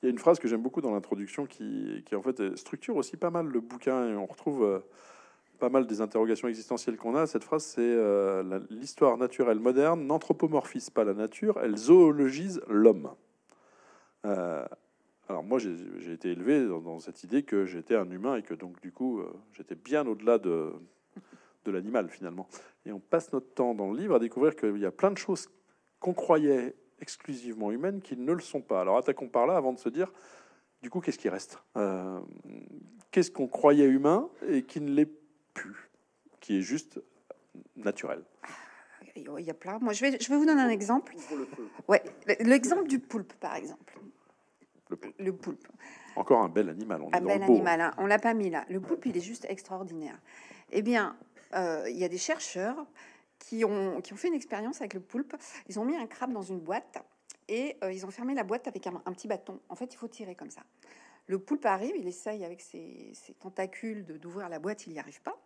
il 0.03 0.07
y 0.07 0.09
a 0.09 0.11
une 0.11 0.19
phrase 0.19 0.37
que 0.37 0.49
j'aime 0.49 0.61
beaucoup 0.61 0.81
dans 0.81 0.91
l'introduction 0.91 1.45
qui, 1.45 2.03
qui, 2.05 2.13
en 2.13 2.21
fait 2.21 2.57
structure 2.57 2.97
aussi 2.97 3.15
pas 3.15 3.29
mal 3.29 3.47
le 3.47 3.61
bouquin 3.61 4.09
et 4.09 4.15
on 4.17 4.25
retrouve 4.25 4.63
euh, 4.65 4.79
pas 5.59 5.69
mal 5.69 5.87
des 5.87 6.01
interrogations 6.01 6.49
existentielles 6.49 6.97
qu'on 6.97 7.15
a. 7.15 7.25
Cette 7.25 7.45
phrase, 7.45 7.63
c'est 7.63 7.79
euh, 7.81 8.59
l'histoire 8.69 9.17
naturelle 9.17 9.59
moderne 9.59 10.05
n'anthropomorphise 10.05 10.89
pas 10.89 11.05
la 11.05 11.13
nature, 11.13 11.57
elle 11.63 11.77
zoologise 11.77 12.61
l'homme. 12.67 13.11
Euh, 14.25 14.65
alors 15.29 15.43
moi, 15.43 15.57
j'ai 15.57 16.11
été 16.11 16.31
élevé 16.31 16.67
dans, 16.67 16.99
cette 16.99 17.23
idée 17.23 17.43
que 17.43 17.65
j'étais 17.65 17.95
un 17.95 18.11
humain 18.11 18.35
et 18.35 18.41
que 18.41 18.53
donc 18.53 18.81
du 18.81 18.91
coup, 18.91 19.21
j'étais 19.53 19.75
bien 19.75 20.05
au-delà 20.05 20.37
de, 20.37 20.73
de 21.63 21.71
l'animal 21.71 22.09
finalement. 22.09 22.49
Et 22.85 22.91
on 22.91 22.99
passe 22.99 23.31
notre 23.31 23.53
temps 23.53 23.73
dans 23.73 23.89
le 23.89 23.97
livre 23.97 24.15
à 24.15 24.19
découvrir 24.19 24.57
qu'il 24.57 24.77
y 24.79 24.85
a 24.85 24.91
plein 24.91 25.11
de 25.11 25.17
choses 25.17 25.47
qu'on 26.01 26.13
croyait 26.13 26.75
exclusivement 27.03 27.71
humaines 27.71 28.01
qui 28.01 28.17
ne 28.17 28.31
le 28.33 28.39
sont 28.41 28.61
pas. 28.61 28.81
Alors 28.81 28.97
attaquons 28.97 29.27
par 29.27 29.45
là 29.45 29.55
avant 29.55 29.73
de 29.73 29.77
se 29.77 29.89
dire, 29.89 30.11
du 30.81 30.89
coup, 30.89 31.01
qu'est-ce 31.01 31.19
qui 31.19 31.29
reste? 31.29 31.59
Euh, 31.77 32.19
Qu'est-ce 33.11 33.29
qu'on 33.29 33.47
croyait 33.47 33.85
humain 33.85 34.27
et 34.49 34.63
qui 34.63 34.81
ne 34.81 34.89
l'est 34.91 35.11
plus, 35.53 35.91
qui 36.39 36.57
est 36.57 36.61
juste 36.61 36.99
naturel? 37.75 38.23
Il 39.15 39.45
y 39.45 39.51
a 39.51 39.53
plein. 39.53 39.77
Moi, 39.77 39.93
je 39.93 40.01
vais, 40.01 40.17
je 40.19 40.27
vais 40.29 40.35
vous 40.35 40.47
donner 40.47 40.63
un 40.63 40.69
exemple. 40.69 41.13
Ouais, 41.87 42.01
l'exemple 42.39 42.87
du 42.87 42.97
poulpe, 42.97 43.33
par 43.33 43.55
exemple. 43.55 43.99
Le 45.19 45.31
poulpe. 45.31 45.67
Encore 46.15 46.41
un 46.41 46.49
bel 46.49 46.69
animal. 46.69 47.03
On 47.03 47.13
un 47.13 47.21
bel 47.21 47.43
animal. 47.43 47.81
Hein. 47.81 47.91
On 47.99 48.07
l'a 48.07 48.17
pas 48.17 48.33
mis 48.33 48.49
là. 48.49 48.65
Le 48.69 48.79
poulpe, 48.79 49.05
il 49.05 49.15
est 49.15 49.21
juste 49.21 49.45
extraordinaire. 49.47 50.17
Eh 50.71 50.81
bien, 50.81 51.15
euh, 51.53 51.85
il 51.87 51.97
y 51.97 52.03
a 52.03 52.09
des 52.09 52.17
chercheurs 52.17 52.83
qui 53.43 53.65
ont, 53.65 54.01
fait 54.01 54.29
une 54.29 54.33
expérience 54.33 54.79
avec 54.79 54.93
le 54.93 55.01
poulpe. 55.01 55.35
Ils 55.67 55.77
ont 55.77 55.83
mis 55.83 55.97
un 55.97 56.07
crabe 56.07 56.31
dans 56.31 56.41
une 56.41 56.59
boîte 56.59 57.03
et 57.49 57.75
euh, 57.83 57.91
ils 57.91 58.05
ont 58.05 58.11
fermé 58.11 58.33
la 58.33 58.43
boîte 58.43 58.67
avec 58.69 58.87
un, 58.87 58.93
petit 59.11 59.27
bâton. 59.27 59.59
En 59.67 59.75
fait, 59.75 59.93
il 59.93 59.97
faut 59.97 60.07
tirer 60.07 60.33
comme 60.33 60.49
ça. 60.49 60.61
Le 61.27 61.39
poulpe 61.39 61.65
arrive, 61.65 61.95
il 61.97 62.07
essaye 62.07 62.45
avec 62.45 62.61
ses, 62.61 63.13
tentacules 63.39 64.05
d'ouvrir 64.05 64.47
la 64.47 64.59
boîte, 64.59 64.87
il 64.87 64.93
n'y 64.93 64.99
arrive 64.99 65.21
pas. 65.21 65.37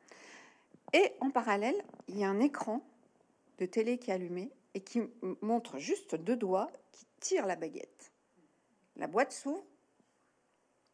Et 0.94 1.14
en 1.22 1.32
parallèle, 1.32 1.76
il 2.08 2.18
y 2.18 2.24
a 2.24 2.30
un 2.30 2.40
écran 2.40 2.86
de 3.58 3.66
télé 3.66 3.98
qui 3.98 4.12
est 4.12 4.14
allumé 4.14 4.52
et 4.76 4.82
qui 4.82 5.02
montre 5.42 5.80
juste 5.80 6.16
deux 6.16 6.36
doigts 6.36 6.70
qui 6.92 7.06
tirent 7.20 7.48
la 7.48 7.56
baguette. 7.56 8.12
La 8.96 9.08
boîte 9.08 9.32
s'ouvre 9.32 9.64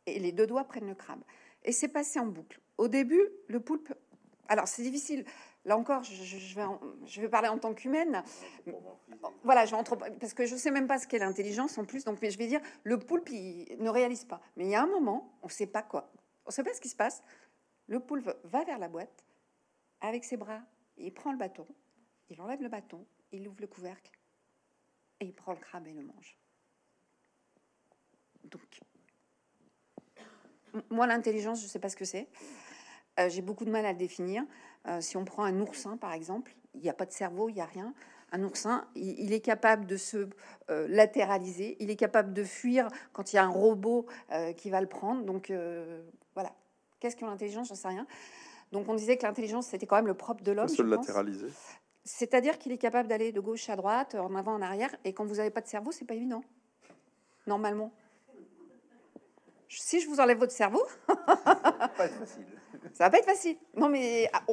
et 0.05 0.19
les 0.19 0.31
deux 0.31 0.47
doigts 0.47 0.63
prennent 0.63 0.87
le 0.87 0.95
crabe. 0.95 1.21
Et 1.65 1.73
c'est 1.73 1.89
passé 1.89 2.19
en 2.19 2.27
boucle. 2.27 2.61
Au 2.77 2.87
début, 2.87 3.27
le 3.47 3.59
poulpe. 3.59 3.93
Alors, 4.47 4.67
c'est 4.67 4.83
difficile. 4.83 5.25
Là 5.65 5.77
encore, 5.77 6.03
je, 6.03 6.13
vais, 6.55 6.65
je 7.05 7.21
vais 7.21 7.29
parler 7.29 7.47
en 7.47 7.57
tant 7.57 7.73
qu'humaine. 7.73 8.21
Voilà, 9.43 9.65
je 9.65 9.73
vais 9.73 10.09
parce 10.19 10.33
que 10.33 10.45
je 10.45 10.55
ne 10.55 10.59
sais 10.59 10.71
même 10.71 10.87
pas 10.87 10.99
ce 10.99 11.07
qu'est 11.07 11.19
l'intelligence 11.19 11.77
en 11.77 11.85
plus. 11.85 12.03
Donc, 12.03 12.21
mais 12.21 12.31
je 12.31 12.37
vais 12.37 12.47
dire, 12.47 12.59
le 12.83 12.99
poulpe 12.99 13.29
il 13.29 13.77
ne 13.79 13.89
réalise 13.89 14.25
pas. 14.25 14.41
Mais 14.57 14.65
il 14.65 14.71
y 14.71 14.75
a 14.75 14.83
un 14.83 14.87
moment, 14.87 15.37
on 15.41 15.47
ne 15.47 15.51
sait 15.51 15.67
pas 15.67 15.81
quoi. 15.81 16.11
On 16.45 16.49
ne 16.49 16.53
sait 16.53 16.63
pas 16.63 16.73
ce 16.73 16.81
qui 16.81 16.89
se 16.89 16.95
passe. 16.95 17.23
Le 17.87 18.01
poulpe 18.01 18.29
va 18.43 18.63
vers 18.65 18.77
la 18.77 18.89
boîte 18.89 19.23
avec 20.01 20.25
ses 20.25 20.35
bras. 20.35 20.61
Il 20.97 21.13
prend 21.13 21.31
le 21.31 21.37
bâton, 21.37 21.65
il 22.29 22.41
enlève 22.41 22.61
le 22.61 22.69
bâton, 22.69 23.05
il 23.31 23.47
ouvre 23.47 23.61
le 23.61 23.67
couvercle 23.67 24.11
et 25.21 25.25
il 25.25 25.33
prend 25.33 25.53
le 25.53 25.59
crabe 25.59 25.87
et 25.87 25.93
le 25.93 26.03
mange. 26.03 26.37
Donc, 28.43 28.81
moi, 30.89 31.07
l'intelligence, 31.07 31.59
je 31.59 31.65
ne 31.65 31.69
sais 31.69 31.79
pas 31.79 31.89
ce 31.89 31.95
que 31.95 32.05
c'est. 32.05 32.27
Euh, 33.19 33.29
j'ai 33.29 33.41
beaucoup 33.41 33.65
de 33.65 33.69
mal 33.69 33.85
à 33.85 33.91
le 33.91 33.97
définir. 33.97 34.43
Euh, 34.87 35.01
si 35.01 35.17
on 35.17 35.25
prend 35.25 35.43
un 35.43 35.59
oursin, 35.59 35.97
par 35.97 36.13
exemple, 36.13 36.55
il 36.73 36.81
n'y 36.81 36.89
a 36.89 36.93
pas 36.93 37.05
de 37.05 37.11
cerveau, 37.11 37.49
il 37.49 37.55
n'y 37.55 37.61
a 37.61 37.65
rien. 37.65 37.93
Un 38.31 38.43
oursin, 38.43 38.87
il, 38.95 39.31
est 39.31 39.41
capable 39.41 39.85
de 39.85 39.95
se 39.95 40.27
euh, 40.69 40.87
latéraliser, 40.89 41.77
il 41.79 41.91
est 41.91 41.95
capable 41.95 42.33
de 42.33 42.43
fuir 42.43 42.87
quand 43.11 43.31
il 43.31 43.35
y 43.35 43.39
a 43.39 43.43
un 43.43 43.49
robot 43.49 44.07
qui 44.57 44.71
va 44.71 44.81
le 44.81 44.87
prendre. 44.87 45.23
Donc 45.23 45.53
voilà. 46.33 46.51
Qu'est-ce 46.99 47.15
que 47.15 47.25
l'intelligence? 47.25 47.67
J'en 47.67 47.75
sais 47.75 47.89
rien. 47.89 48.07
Donc 48.71 48.89
on 48.89 48.95
disait 48.95 49.17
que 49.17 49.23
l'intelligence, 49.23 49.67
c'était 49.67 49.85
quand 49.85 49.97
même 49.97 50.07
le 50.07 50.15
propre 50.15 50.43
de 50.43 50.51
l'homme. 50.51 50.67
Se 50.67 50.81
latéraliser. 50.81 51.47
C'est-à-dire 52.05 52.57
qu'il 52.57 52.71
est 52.71 52.79
capable 52.79 53.07
d'aller 53.07 53.31
de 53.31 53.39
gauche 53.39 53.69
à 53.69 53.75
droite, 53.75 54.15
en 54.15 54.33
avant, 54.33 54.55
en 54.55 54.61
arrière. 54.63 54.93
Et 55.05 55.13
quand 55.13 55.25
vous 55.25 55.35
n'avez 55.35 55.51
pas 55.51 55.61
de 55.61 55.67
cerveau, 55.67 55.91
c'est 55.91 56.05
pas 56.05 56.15
évident. 56.15 56.43
Normalement 57.45 57.91
si 59.79 59.99
je 59.99 60.07
vous 60.07 60.19
enlève 60.19 60.37
votre 60.37 60.51
cerveau, 60.51 60.83
ça 61.07 61.15
va 61.15 61.87
pas 61.89 62.05
être 62.05 62.19
facile. 62.19 62.45
Ça 62.93 63.05
va 63.05 63.09
pas 63.11 63.19
être 63.19 63.25
facile. 63.25 63.57
Non, 63.75 63.87
mais 63.87 64.29
ah, 64.33 64.43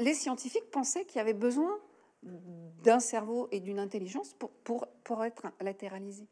les 0.00 0.14
scientifiques 0.14 0.70
pensaient 0.70 1.04
qu'il 1.04 1.18
y 1.18 1.20
avait 1.20 1.34
besoin 1.34 1.78
d'un 2.22 3.00
cerveau 3.00 3.48
et 3.50 3.60
d'une 3.60 3.78
intelligence 3.78 4.34
pour, 4.34 5.24
être 5.24 5.46
latéralisé. 5.60 6.26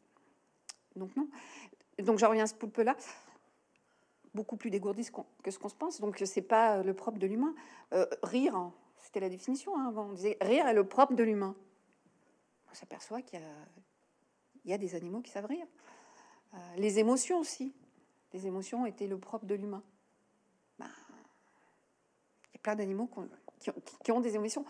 Donc 0.95 1.15
non. 1.15 1.29
Donc 1.99 2.19
j'en 2.19 2.29
reviens 2.29 2.43
à 2.43 2.47
ce 2.47 2.55
poulpe-là, 2.55 2.95
beaucoup 4.33 4.57
plus 4.57 4.69
dégourdi 4.69 5.09
que 5.43 5.51
ce 5.51 5.59
qu'on 5.59 5.69
se 5.69 5.75
pense. 5.75 5.99
Donc 5.99 6.21
c'est 6.25 6.41
pas 6.41 6.83
le 6.83 6.93
propre 6.93 7.19
de 7.19 7.27
l'humain. 7.27 7.53
Euh, 7.93 8.05
rire, 8.23 8.55
hein, 8.55 8.73
c'était 8.97 9.19
la 9.19 9.29
définition 9.29 9.77
hein, 9.77 9.87
avant. 9.87 10.07
On 10.09 10.13
disait 10.13 10.37
rire 10.41 10.67
est 10.67 10.73
le 10.73 10.87
propre 10.87 11.13
de 11.13 11.23
l'humain. 11.23 11.55
On 12.71 12.73
s'aperçoit 12.75 13.21
qu'il 13.21 13.41
y, 14.65 14.73
a, 14.73 14.77
des 14.77 14.95
animaux 14.95 15.21
qui 15.21 15.31
savent 15.31 15.45
rire. 15.45 15.65
Euh, 16.53 16.57
les 16.77 16.99
émotions 16.99 17.39
aussi. 17.39 17.73
Les 18.33 18.45
émotions 18.45 18.85
étaient 18.85 19.07
le 19.07 19.17
propre 19.17 19.45
de 19.45 19.55
l'humain. 19.55 19.81
Ben, 20.77 20.85
il 22.45 22.53
y 22.53 22.57
a 22.57 22.59
plein 22.61 22.75
d'animaux 22.75 23.07
qui, 23.59 24.11
ont 24.11 24.19
des 24.19 24.35
émotions 24.35 24.65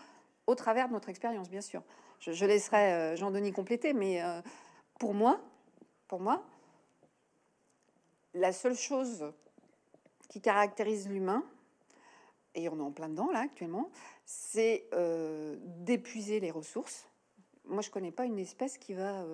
au 0.46 0.54
travers 0.54 0.88
de 0.88 0.92
notre 0.92 1.08
expérience, 1.08 1.48
bien 1.48 1.60
sûr. 1.60 1.82
Je, 2.20 2.44
laisserai 2.44 2.92
euh, 2.92 3.16
Jean-Denis 3.16 3.52
compléter, 3.52 3.92
mais 3.92 4.22
euh, 4.22 4.40
pour 4.98 5.14
moi, 5.14 5.40
pour 6.08 6.20
moi, 6.20 6.44
la 8.34 8.52
seule 8.52 8.76
chose 8.76 9.32
qui 10.28 10.40
caractérise 10.40 11.08
l'humain, 11.08 11.44
et 12.54 12.68
on 12.68 12.78
est 12.78 12.82
en 12.82 12.90
plein 12.90 13.08
dedans 13.08 13.30
là 13.30 13.40
actuellement, 13.40 13.90
c'est 14.24 14.88
euh, 14.92 15.56
d'épuiser 15.60 16.40
les 16.40 16.50
ressources. 16.50 17.08
Moi, 17.64 17.82
je 17.82 17.90
connais 17.90 18.12
pas 18.12 18.24
une 18.24 18.38
espèce 18.38 18.76
qui 18.76 18.94
va, 18.94 19.24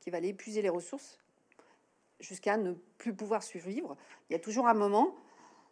qui 0.00 0.10
va 0.10 0.18
aller 0.18 0.28
épuiser 0.28 0.62
les 0.62 0.68
ressources 0.68 1.18
jusqu'à 2.18 2.56
ne 2.56 2.72
plus 2.98 3.14
pouvoir 3.14 3.42
survivre. 3.42 3.96
Il 4.28 4.32
y 4.32 4.36
a 4.36 4.40
toujours 4.40 4.66
un 4.66 4.74
moment. 4.74 5.14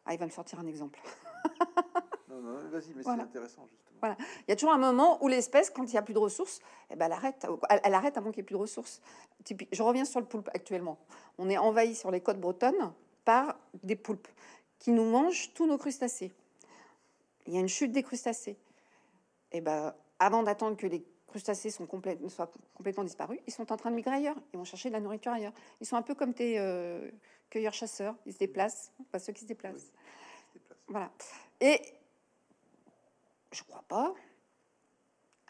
Ah, 0.05 0.15
il 0.15 0.19
va 0.19 0.27
me 0.27 0.31
sortir 0.31 0.61
un 0.61 0.67
exemple. 0.67 1.01
non, 2.41 2.63
non, 2.63 2.69
vas-y, 2.71 2.95
mais 2.95 3.03
c'est 3.03 3.11
intéressant, 3.11 3.67
justement. 3.71 3.93
Voilà. 4.01 4.17
Il 4.41 4.51
y 4.51 4.53
a 4.53 4.57
toujours 4.57 4.73
un 4.73 4.79
moment 4.79 5.23
où 5.23 5.29
l'espèce, 5.29 5.71
quand 5.71 5.85
il 5.85 5.93
n'y 5.93 5.99
a 5.99 6.03
plus 6.03 6.15
de 6.15 6.19
ressources, 6.19 6.61
eh 6.91 6.97
ben, 6.97 7.07
elle, 7.07 7.13
arrête, 7.13 7.47
elle, 7.85 7.95
arrête 7.95 8.17
avant 8.17 8.31
qu'il 8.31 8.41
n'y 8.41 8.45
ait 8.45 8.47
plus 8.47 8.55
de 8.55 8.61
ressources. 8.61 9.01
Je 9.71 9.83
reviens 9.83 10.05
sur 10.05 10.21
le 10.21 10.27
poulpe 10.27 10.49
actuellement. 10.55 10.99
On 11.39 11.49
est 11.49 11.59
envahi 11.59 11.95
sur 11.95 12.11
les 12.11 12.21
côtes 12.21 12.41
bretonnes 12.41 12.93
par 13.25 13.59
des 13.83 13.97
poulpes 13.97 14.29
qui 14.79 14.91
nous 14.91 15.05
mangent 15.05 15.53
tous 15.55 15.67
nos 15.67 15.79
crustacés. 15.79 16.33
Il 17.47 17.55
y 17.55 17.57
a 17.57 17.61
une 17.61 17.69
chute 17.69 17.93
des 17.93 18.03
crustacés. 18.03 18.57
Et 19.53 19.59
eh 19.59 19.61
ben, 19.61 19.95
avant 20.19 20.43
d'attendre 20.43 20.77
que 20.77 20.87
les 20.87 21.05
crustacés 21.29 21.71
sont 21.71 21.87
soient 22.29 22.51
complètement 22.75 23.05
disparus, 23.05 23.39
ils 23.47 23.53
sont 23.53 23.71
en 23.73 23.77
train 23.77 23.91
de 23.91 23.97
migrer 23.97 24.17
ailleurs. 24.17 24.37
Ils 24.53 24.59
vont 24.59 24.65
chercher 24.65 24.89
de 24.89 24.95
la 24.95 25.01
nourriture 25.01 25.33
ailleurs. 25.33 25.53
Ils 25.81 25.87
sont 25.87 25.97
un 25.97 26.03
peu 26.03 26.15
comme 26.15 26.35
tes 26.35 26.59
euh, 26.59 27.11
cueilleurs-chasseurs. 27.51 28.17
Ils 28.27 28.33
se 28.33 28.39
déplacent, 28.39 28.93
pas 29.11 29.19
ceux 29.19 29.33
qui 29.33 29.43
se 29.43 29.47
déplacent. 29.47 29.93
Voilà. 30.89 31.11
Et 31.61 31.81
je 33.53 33.63
crois 33.63 33.85
pas, 33.89 34.15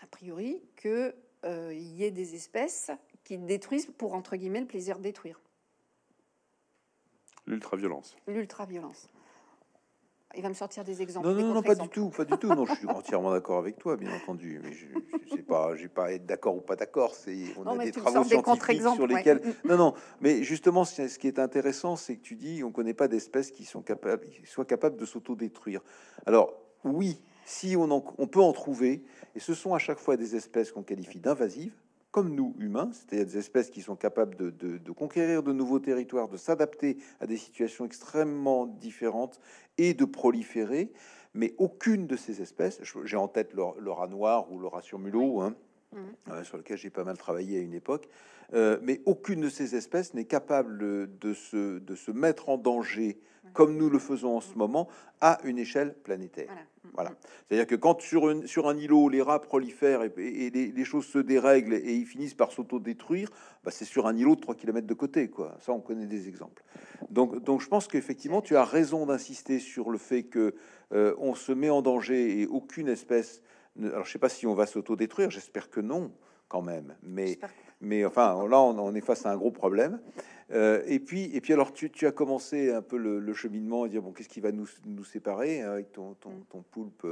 a 0.02 0.06
priori, 0.06 0.62
qu'il 0.80 1.14
euh, 1.44 1.72
y 1.74 2.04
ait 2.04 2.10
des 2.10 2.34
espèces 2.34 2.90
qui 3.24 3.38
détruisent 3.38 3.90
pour, 3.96 4.14
entre 4.14 4.36
guillemets, 4.36 4.60
le 4.60 4.66
plaisir 4.66 4.98
de 4.98 5.02
détruire. 5.02 5.40
L'ultraviolence. 7.46 8.16
L'ultraviolence. 8.26 9.08
Il 10.34 10.42
va 10.42 10.48
me 10.48 10.54
sortir 10.54 10.82
des 10.82 11.02
exemples. 11.02 11.28
Non, 11.28 11.34
non, 11.34 11.54
non, 11.54 11.62
pas 11.62 11.74
du 11.74 11.88
tout, 11.88 12.08
pas 12.08 12.24
du 12.24 12.36
tout. 12.38 12.48
Non, 12.48 12.64
je 12.64 12.74
suis 12.74 12.86
entièrement 12.86 13.32
d'accord 13.32 13.58
avec 13.58 13.76
toi, 13.78 13.98
bien 13.98 14.14
entendu. 14.14 14.60
Mais 14.62 14.72
je, 14.72 14.86
ne 14.86 15.36
sais 15.36 15.42
pas, 15.42 15.76
j'ai 15.76 15.88
pas 15.88 16.12
être 16.12 16.24
d'accord 16.24 16.56
ou 16.56 16.62
pas 16.62 16.74
d'accord. 16.74 17.14
C'est 17.14 17.48
on 17.58 17.66
a 17.66 17.84
des 17.84 17.92
travaux 17.92 18.24
scientifiques 18.24 18.80
sur 18.80 19.06
lesquels. 19.06 19.42
Non, 19.64 19.76
non. 19.76 19.94
Mais 20.22 20.42
justement, 20.42 20.86
ce 20.86 21.18
qui 21.18 21.26
est 21.26 21.38
intéressant, 21.38 21.96
c'est 21.96 22.16
que 22.16 22.22
tu 22.22 22.36
dis, 22.36 22.64
on 22.64 22.72
connaît 22.72 22.94
pas 22.94 23.08
d'espèces 23.08 23.50
qui 23.50 23.66
sont 23.66 23.82
capables, 23.82 24.26
qui 24.26 24.46
soient 24.46 24.64
capables 24.64 24.96
de 24.96 25.04
s'autodétruire. 25.04 25.82
Alors 26.24 26.54
oui, 26.84 27.22
si 27.44 27.76
on, 27.76 27.90
on 27.90 28.26
peut 28.26 28.40
en 28.40 28.52
trouver, 28.52 29.04
et 29.34 29.40
ce 29.40 29.54
sont 29.54 29.74
à 29.74 29.78
chaque 29.78 29.98
fois 29.98 30.16
des 30.16 30.36
espèces 30.36 30.72
qu'on 30.72 30.82
qualifie 30.82 31.18
d'invasives 31.18 31.74
comme 32.12 32.34
nous, 32.34 32.54
humains, 32.58 32.90
c'est-à-dire 32.92 33.26
des 33.26 33.38
espèces 33.38 33.70
qui 33.70 33.80
sont 33.80 33.96
capables 33.96 34.36
de, 34.36 34.92
conquérir 34.92 35.42
de 35.42 35.52
nouveaux 35.52 35.80
territoires, 35.80 36.28
de 36.28 36.36
s'adapter 36.36 36.98
à 37.20 37.26
des 37.26 37.38
situations 37.38 37.86
extrêmement 37.86 38.66
différentes 38.66 39.40
et 39.78 39.94
de 39.94 40.04
proliférer. 40.04 40.92
Mais 41.34 41.54
aucune 41.56 42.06
de 42.06 42.16
ces 42.16 42.42
espèces, 42.42 42.80
j'ai 43.04 43.16
en 43.16 43.28
tête 43.28 43.54
le, 43.54 43.90
rat 43.90 44.08
noir 44.08 44.52
ou 44.52 44.58
le 44.58 44.66
rat 44.66 44.82
sur 44.82 44.98
mulot, 44.98 45.40
hein, 45.40 45.56
mmh. 45.92 45.98
euh, 46.32 46.44
sur 46.44 46.58
lequel 46.58 46.76
j'ai 46.76 46.90
pas 46.90 47.04
mal 47.04 47.16
travaillé 47.16 47.58
à 47.58 47.62
une 47.62 47.72
époque, 47.72 48.06
euh, 48.54 48.78
mais 48.82 49.00
aucune 49.06 49.40
de 49.40 49.48
ces 49.48 49.74
espèces 49.76 50.14
n'est 50.14 50.24
capable 50.24 50.78
de 51.18 51.34
se, 51.34 51.78
de 51.78 51.94
se 51.94 52.10
mettre 52.10 52.48
en 52.48 52.58
danger 52.58 53.20
comme 53.52 53.76
nous 53.76 53.90
le 53.90 53.98
faisons 53.98 54.36
en 54.36 54.40
ce 54.40 54.54
moment, 54.56 54.88
à 55.20 55.38
une 55.44 55.58
échelle 55.58 55.94
planétaire. 55.94 56.50
Voilà. 56.94 57.12
C'est-à-dire 57.46 57.66
que 57.66 57.74
quand 57.74 58.00
sur, 58.00 58.28
une, 58.30 58.46
sur 58.46 58.68
un 58.68 58.76
îlot, 58.76 59.08
les 59.08 59.22
rats 59.22 59.40
prolifèrent 59.40 60.02
et, 60.02 60.50
les, 60.50 60.84
choses 60.84 61.06
se 61.06 61.18
dérèglent 61.18 61.74
et 61.74 61.94
ils 61.94 62.06
finissent 62.06 62.34
par 62.34 62.52
s'auto-détruire, 62.52 63.30
bah 63.64 63.70
c'est 63.70 63.84
sur 63.84 64.06
un 64.06 64.16
îlot 64.16 64.34
de 64.36 64.40
3 64.40 64.54
km 64.54 64.86
de 64.86 64.94
côté. 64.94 65.28
Quoi. 65.28 65.56
Ça, 65.60 65.72
on 65.72 65.80
connaît 65.80 66.06
des 66.06 66.28
exemples. 66.28 66.62
Donc, 67.10 67.42
donc 67.42 67.60
je 67.60 67.68
pense 67.68 67.86
qu'effectivement, 67.88 68.42
tu 68.42 68.56
as 68.56 68.64
raison 68.64 69.06
d'insister 69.06 69.58
sur 69.58 69.90
le 69.90 69.98
fait 69.98 70.24
que 70.24 70.54
euh, 70.92 71.14
on 71.18 71.34
se 71.34 71.52
met 71.52 71.70
en 71.70 71.82
danger 71.82 72.40
et 72.40 72.46
aucune 72.46 72.88
espèce... 72.88 73.42
Alors, 73.80 74.04
je 74.04 74.12
sais 74.12 74.18
pas 74.18 74.28
si 74.28 74.46
on 74.46 74.54
va 74.54 74.66
s'auto-détruire, 74.66 75.30
j'espère 75.30 75.70
que 75.70 75.80
non, 75.80 76.12
quand 76.48 76.62
même. 76.62 76.94
Mais, 77.02 77.38
mais 77.82 78.04
enfin, 78.04 78.46
là, 78.48 78.60
on, 78.60 78.94
est 78.94 79.00
face 79.00 79.26
à 79.26 79.32
un 79.32 79.36
gros 79.36 79.50
problème. 79.50 80.00
Euh, 80.52 80.82
et 80.86 81.00
puis, 81.00 81.34
et 81.34 81.40
puis 81.40 81.52
alors, 81.52 81.72
tu, 81.72 81.90
as 82.06 82.12
commencé 82.12 82.72
un 82.72 82.80
peu 82.80 82.96
le, 82.96 83.34
cheminement 83.34 83.82
à 83.82 83.88
dire 83.88 84.02
bon, 84.02 84.12
qu'est-ce 84.12 84.28
qui 84.28 84.40
va 84.40 84.52
nous, 84.52 84.68
nous 84.86 85.04
séparer 85.04 85.62
hein, 85.62 85.72
avec 85.72 85.92
ton, 85.92 86.14
ton, 86.14 86.62
poulpe 86.70 87.06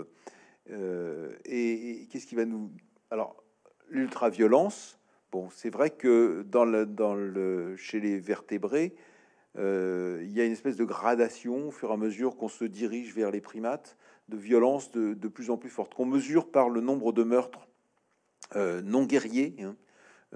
euh, 0.71 1.35
et, 1.45 2.07
qu'est-ce 2.11 2.27
qui 2.27 2.37
va 2.37 2.45
nous 2.45 2.71
alors 3.11 3.37
l'ultra-violence. 3.89 4.99
Bon, 5.33 5.49
c'est 5.51 5.71
vrai 5.71 5.91
que 5.91 6.45
dans 6.49 6.65
le, 6.65 6.87
dans 6.87 7.15
le, 7.15 7.75
chez 7.77 7.99
les 7.99 8.21
vertébrés, 8.21 8.95
euh, 9.59 10.21
il 10.23 10.31
y 10.31 10.41
a 10.41 10.45
une 10.45 10.53
espèce 10.53 10.77
de 10.77 10.85
gradation 10.85 11.69
au 11.69 11.71
fur 11.73 11.91
et 11.91 11.95
à 11.95 11.97
mesure 11.97 12.37
qu'on 12.37 12.49
se 12.49 12.65
dirige 12.65 13.13
vers 13.15 13.33
les 13.33 13.41
primates, 13.41 13.97
de 14.29 14.37
violence 14.37 14.93
de, 14.93 15.15
de 15.15 15.29
plus 15.29 15.51
en 15.51 15.57
plus 15.57 15.71
forte, 15.71 15.95
qu'on 15.95 16.07
mesure 16.07 16.49
par 16.49 16.69
le 16.69 16.81
nombre 16.81 17.13
de 17.13 17.25
meurtres 17.25 17.67
non 18.55 19.05
guerriers. 19.05 19.57
Hein, 19.61 19.77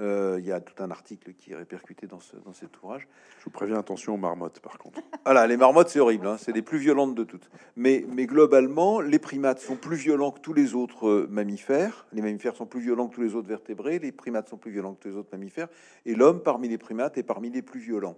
euh, 0.01 0.37
il 0.41 0.47
y 0.47 0.53
a 0.53 0.61
tout 0.61 0.83
un 0.83 0.91
article 0.91 1.35
qui 1.35 1.53
est 1.53 1.57
répercuté 1.57 2.07
dans, 2.07 2.21
ce, 2.21 2.37
dans 2.37 2.53
cet 2.53 2.77
ouvrage. 2.83 3.07
Je 3.39 3.45
vous 3.45 3.51
préviens, 3.51 3.79
attention 3.79 4.15
aux 4.15 4.19
marmottes, 4.19 4.61
par 4.61 4.79
contre. 4.79 5.01
Voilà, 5.25 5.47
les 5.47 5.57
marmottes, 5.57 5.89
c'est 5.89 6.01
horrible, 6.01 6.27
hein, 6.27 6.37
c'est 6.39 6.53
les 6.53 6.63
plus 6.63 6.79
violentes 6.79 7.15
de 7.15 7.25
toutes. 7.25 7.49
Mais, 7.77 8.05
mais 8.13 8.27
globalement, 8.27 9.01
les 9.01 9.19
primates 9.19 9.61
sont 9.61 9.77
plus 9.77 9.97
violents 9.97 10.33
que 10.33 10.41
tous 10.41 10.53
les 10.53 10.75
autres 10.75 11.09
euh, 11.09 11.27
mammifères. 11.31 12.07
Les 12.13 12.21
mammifères 12.21 12.57
sont 12.57 12.67
plus 12.67 12.81
violents 12.81 13.09
que 13.09 13.15
tous 13.15 13.23
les 13.23 13.35
autres 13.35 13.49
vertébrés. 13.49 13.99
Les 13.99 14.13
primates 14.13 14.49
sont 14.49 14.59
plus 14.59 14.71
violents 14.71 14.95
que 14.95 15.03
tous 15.03 15.09
les 15.09 15.17
autres 15.17 15.31
mammifères. 15.33 15.69
Et 16.05 16.15
l'homme, 16.15 16.43
parmi 16.43 16.69
les 16.69 16.79
primates, 16.79 17.17
est 17.17 17.23
parmi 17.23 17.51
les 17.51 17.63
plus 17.63 17.81
violents. 17.81 18.17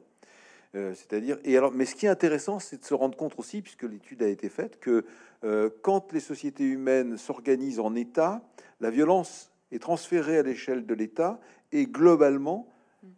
Euh, 0.74 0.94
c'est-à-dire, 0.94 1.38
et 1.44 1.56
alors, 1.56 1.72
mais 1.72 1.84
ce 1.84 1.94
qui 1.94 2.06
est 2.06 2.10
intéressant, 2.10 2.58
c'est 2.58 2.80
de 2.80 2.84
se 2.84 2.94
rendre 2.94 3.16
compte 3.16 3.34
aussi, 3.38 3.62
puisque 3.62 3.84
l'étude 3.84 4.22
a 4.22 4.28
été 4.28 4.48
faite, 4.48 4.78
que 4.80 5.04
euh, 5.44 5.70
quand 5.82 6.12
les 6.12 6.20
sociétés 6.20 6.64
humaines 6.64 7.16
s'organisent 7.16 7.80
en 7.80 7.94
État, 7.94 8.42
la 8.80 8.90
violence 8.90 9.52
est 9.72 9.78
transférée 9.78 10.38
à 10.38 10.42
l'échelle 10.42 10.86
de 10.86 10.94
l'État 10.94 11.40
et 11.72 11.86
globalement, 11.86 12.68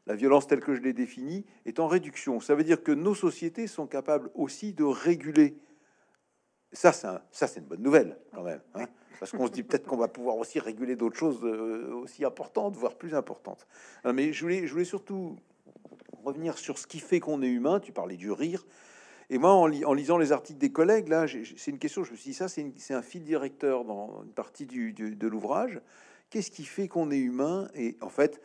la 0.07 0.15
violence 0.15 0.47
telle 0.47 0.61
que 0.61 0.75
je 0.75 0.81
l'ai 0.81 0.93
définie 0.93 1.45
est 1.65 1.81
en 1.81 1.87
réduction. 1.87 2.41
Ça 2.41 2.55
veut 2.55 2.65
dire 2.65 2.83
que 2.83 2.93
nos 2.93 3.15
sociétés 3.15 3.67
sont 3.67 3.87
capables 3.87 4.31
aussi 4.35 4.73
de 4.73 4.85
réguler. 4.85 5.59
Ça, 6.73 6.93
c'est 6.93 7.57
une 7.61 7.67
bonne 7.67 7.83
nouvelle 7.83 8.19
quand 8.35 8.43
même, 8.43 8.61
hein, 8.75 8.87
parce 9.19 9.33
qu'on 9.33 9.47
se 9.47 9.53
dit 9.53 9.63
peut-être 9.63 9.87
qu'on 9.87 9.97
va 9.97 10.09
pouvoir 10.09 10.37
aussi 10.37 10.61
réguler 10.61 10.97
d'autres 10.97 11.17
choses 11.17 11.41
euh, 11.43 11.95
aussi 11.95 12.25
importantes, 12.27 12.77
voire 12.77 12.97
plus 12.97 13.15
importantes. 13.15 13.67
mais 14.05 14.33
je 14.33 14.43
voulais, 14.43 14.85
surtout 14.85 15.37
revenir 16.25 16.59
sur 16.59 16.79
ce 16.79 16.87
qui 16.87 16.99
fait 16.99 17.21
qu'on 17.21 17.41
est 17.41 17.49
humain. 17.49 17.81
Tu 17.81 17.93
parlais 17.93 18.17
du 18.17 18.31
rire. 18.31 18.67
Et 19.31 19.39
moi, 19.39 19.53
en, 19.53 19.67
lisant 19.67 20.19
les 20.19 20.33
articles 20.33 20.59
des 20.59 20.73
collègues, 20.73 21.09
là, 21.09 21.27
c'est 21.29 21.71
une 21.71 21.79
question, 21.79 22.03
je 22.03 22.13
me 22.13 22.17
suis 22.17 22.31
dit, 22.31 22.37
ça, 22.37 22.49
c'est 22.49 22.95
un 22.95 23.03
fil 23.03 23.25
directeur 23.25 23.85
dans 23.85 24.23
une 24.25 24.33
partie 24.33 24.67
de 24.67 25.27
l'ouvrage. 25.27 25.81
Qu'est-ce 26.31 26.51
qui 26.51 26.65
fait 26.65 26.89
qu'on 26.89 27.11
est 27.11 27.19
humain 27.19 27.69
Et 27.75 27.97
en 28.01 28.11
fait, 28.11 28.41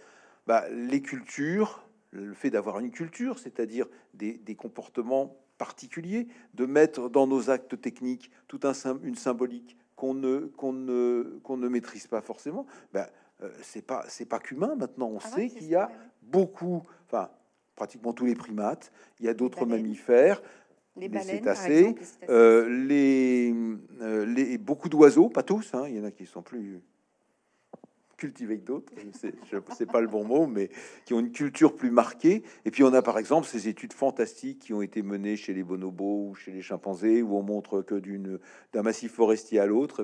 bah, 0.47 0.65
les 0.69 1.01
cultures, 1.01 1.87
le 2.11 2.33
fait 2.33 2.49
d'avoir 2.49 2.79
une 2.79 2.91
culture, 2.91 3.39
c'est-à-dire 3.39 3.87
des, 4.13 4.55
comportements 4.55 5.37
particuliers, 5.57 6.27
de 6.53 6.65
mettre 6.65 7.09
dans 7.09 7.27
nos 7.27 7.49
actes 7.49 7.79
techniques 7.79 8.31
tout 8.47 8.59
un, 8.63 8.73
une 9.03 9.15
symbolique 9.15 9.77
qu'on 9.95 10.13
ne, 10.13 10.39
qu'on 10.57 10.73
ne, 10.73 11.39
qu'on 11.43 11.57
ne 11.57 11.67
maîtrise 11.67 12.07
pas 12.07 12.21
forcément, 12.21 12.65
bah, 12.93 13.09
euh, 13.41 13.49
c'est 13.61 13.85
pas 13.85 14.05
c'est 14.07 14.25
pas 14.25 14.39
qu'humain 14.39 14.75
maintenant. 14.75 15.07
On 15.07 15.19
ah 15.23 15.27
sait 15.27 15.49
qu'il 15.49 15.67
y 15.67 15.75
a 15.75 15.91
beaucoup, 16.21 16.83
enfin 17.07 17.29
pratiquement 17.75 18.13
tous 18.13 18.25
les 18.25 18.35
primates. 18.35 18.91
Il 19.19 19.25
y 19.25 19.29
a 19.29 19.33
d'autres 19.33 19.65
mammifères. 19.65 20.41
Les, 20.95 21.09
cétacés, 21.21 21.95
euh, 22.29 22.69
les, 22.69 23.51
euh, 24.01 24.25
les, 24.27 24.59
beaucoup 24.59 24.89
d'oiseaux, 24.89 25.27
pas 25.27 25.41
tous, 25.41 25.73
hein, 25.73 25.85
il 25.87 25.95
y 25.95 25.99
en 25.99 26.03
a 26.03 26.11
qui 26.11 26.27
sont 26.27 26.43
plus 26.43 26.83
cultivés 28.23 28.57
que 28.57 28.65
d'autres, 28.65 28.93
sais 29.75 29.85
pas 29.85 29.99
le 29.99 30.07
bon 30.07 30.23
mot, 30.23 30.47
mais 30.47 30.69
qui 31.03 31.13
ont 31.13 31.19
une 31.19 31.33
culture 31.33 31.75
plus 31.75 31.91
marquée. 31.91 32.43
Et 32.63 32.71
puis 32.71 32.81
on 32.85 32.93
a 32.93 33.01
par 33.01 33.17
exemple 33.17 33.45
ces 33.45 33.67
études 33.67 33.91
fantastiques 33.91 34.59
qui 34.59 34.73
ont 34.73 34.81
été 34.81 35.01
menées 35.01 35.35
chez 35.35 35.53
les 35.53 35.61
bonobos 35.61 36.29
ou 36.29 36.35
chez 36.35 36.51
les 36.51 36.61
chimpanzés, 36.61 37.21
où 37.21 37.35
on 37.35 37.43
montre 37.43 37.81
que 37.81 37.95
d'un 38.71 38.81
massif 38.81 39.11
forestier 39.11 39.59
à 39.59 39.65
l'autre, 39.65 40.01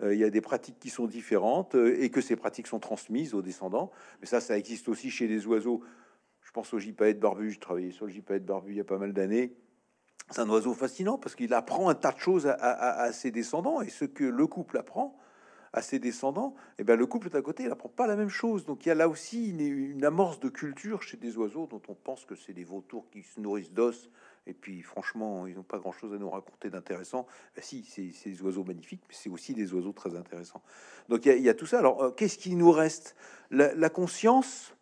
eh 0.00 0.04
euh, 0.04 0.14
il 0.14 0.18
y 0.18 0.24
a 0.24 0.30
des 0.30 0.40
pratiques 0.40 0.80
qui 0.80 0.90
sont 0.90 1.06
différentes 1.06 1.76
et 1.76 2.10
que 2.10 2.20
ces 2.20 2.34
pratiques 2.34 2.66
sont 2.66 2.80
transmises 2.80 3.34
aux 3.34 3.42
descendants. 3.42 3.92
Mais 4.20 4.26
ça, 4.26 4.40
ça 4.40 4.58
existe 4.58 4.88
aussi 4.88 5.10
chez 5.10 5.28
les 5.28 5.46
oiseaux. 5.46 5.80
Je 6.42 6.50
pense 6.50 6.74
au 6.74 6.80
gypaète 6.80 7.20
barbu. 7.20 7.52
Je 7.52 7.60
travaillais 7.60 7.92
sur 7.92 8.06
le 8.06 8.10
gypaète 8.10 8.44
barbu 8.44 8.72
il 8.72 8.78
y 8.78 8.80
a 8.80 8.84
pas 8.84 8.98
mal 8.98 9.12
d'années. 9.12 9.54
C'est 10.30 10.40
un 10.40 10.50
oiseau 10.50 10.74
fascinant 10.74 11.18
parce 11.18 11.36
qu'il 11.36 11.54
apprend 11.54 11.88
un 11.88 11.94
tas 11.94 12.10
de 12.10 12.18
choses 12.18 12.48
à, 12.48 13.12
ses 13.12 13.30
descendants 13.30 13.80
et 13.80 13.88
ce 13.88 14.04
que 14.04 14.24
le 14.24 14.46
couple 14.48 14.76
apprend 14.76 15.16
à 15.72 15.82
ses 15.82 15.98
descendants, 15.98 16.54
et 16.70 16.80
eh 16.80 16.84
bien 16.84 16.96
le 16.96 17.06
couple 17.06 17.30
d'à 17.30 17.42
côté, 17.42 17.64
il 17.64 17.70
apprend 17.70 17.88
pas 17.88 18.06
la 18.06 18.16
même 18.16 18.28
chose. 18.28 18.64
Donc 18.64 18.84
il 18.84 18.88
y 18.88 18.92
a 18.92 18.94
là 18.94 19.08
aussi 19.08 19.50
une, 19.50 20.04
amorce 20.04 20.40
de 20.40 20.48
culture 20.48 21.02
chez 21.02 21.16
des 21.16 21.36
oiseaux 21.36 21.66
dont 21.66 21.82
on 21.88 21.94
pense 21.94 22.24
que 22.24 22.34
c'est 22.34 22.52
des 22.52 22.64
vautours 22.64 23.08
qui 23.10 23.22
se 23.22 23.40
nourrissent 23.40 23.72
d'os. 23.72 24.10
Et 24.46 24.54
puis 24.54 24.82
franchement, 24.82 25.46
ils 25.46 25.54
n'ont 25.54 25.62
pas 25.62 25.78
grand-chose 25.78 26.12
à 26.12 26.18
nous 26.18 26.30
raconter 26.30 26.70
d'intéressant. 26.70 27.26
Ben, 27.54 27.62
si, 27.62 27.84
c'est 27.84 28.30
des 28.30 28.42
oiseaux 28.42 28.64
magnifiques, 28.64 29.02
mais 29.08 29.14
c'est 29.14 29.30
aussi 29.30 29.54
des 29.54 29.72
oiseaux 29.72 29.92
très 29.92 30.16
intéressants. 30.16 30.62
Donc 31.08 31.26
il 31.26 31.40
y, 31.40 31.48
a 31.48 31.54
tout 31.54 31.66
ça. 31.66 31.78
Alors 31.78 32.02
euh, 32.02 32.10
qu'est-ce 32.10 32.38
qui 32.38 32.56
nous 32.56 32.72
reste? 32.72 33.14
La 33.50 33.90
conscience 33.90 34.74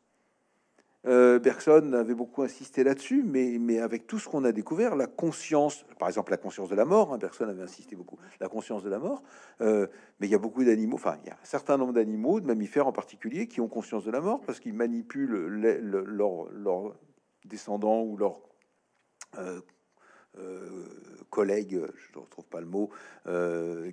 euh, 1.06 1.38
Bergson 1.38 1.92
avait 1.92 2.14
beaucoup 2.14 2.42
insisté 2.42 2.82
là-dessus, 2.82 3.22
mais, 3.22 3.78
avec 3.78 4.06
tout 4.06 4.18
ce 4.18 4.28
qu'on 4.28 4.44
a 4.44 4.52
découvert, 4.52 4.96
la 4.96 5.06
conscience, 5.06 5.84
par 5.98 6.08
exemple 6.08 6.30
la 6.32 6.36
conscience 6.36 6.68
de 6.68 6.74
la 6.74 6.84
mort, 6.84 7.12
hein, 7.12 7.18
Bergson 7.18 7.48
avait 7.48 7.62
insisté 7.62 7.94
beaucoup, 7.94 8.18
la 8.40 8.48
conscience 8.48 8.82
de 8.82 8.90
la 8.90 8.98
mort, 8.98 9.22
euh, 9.60 9.86
mais 10.18 10.26
il 10.26 10.30
y 10.30 10.34
a 10.34 10.38
beaucoup 10.38 10.64
d'animaux, 10.64 10.96
enfin 10.96 11.16
il 11.22 11.28
y 11.28 11.30
a 11.30 11.34
un 11.34 11.44
certain 11.44 11.76
nombre 11.76 11.92
d'animaux, 11.92 12.40
de 12.40 12.46
mammifères 12.46 12.86
en 12.86 12.92
particulier, 12.92 13.46
qui 13.46 13.60
ont 13.60 13.68
conscience 13.68 14.04
de 14.04 14.10
la 14.10 14.20
mort 14.20 14.40
parce 14.40 14.58
qu'ils 14.58 14.74
manipulent 14.74 15.46
leurs 15.46 16.94
descendants 17.44 18.02
ou 18.02 18.16
leurs 18.16 18.40
euh, 19.36 19.60
collègues, 21.30 21.80
je 21.96 22.18
ne 22.18 22.22
retrouve 22.22 22.46
pas 22.46 22.60
le 22.60 22.66
mot, 22.66 22.90
euh, 23.26 23.90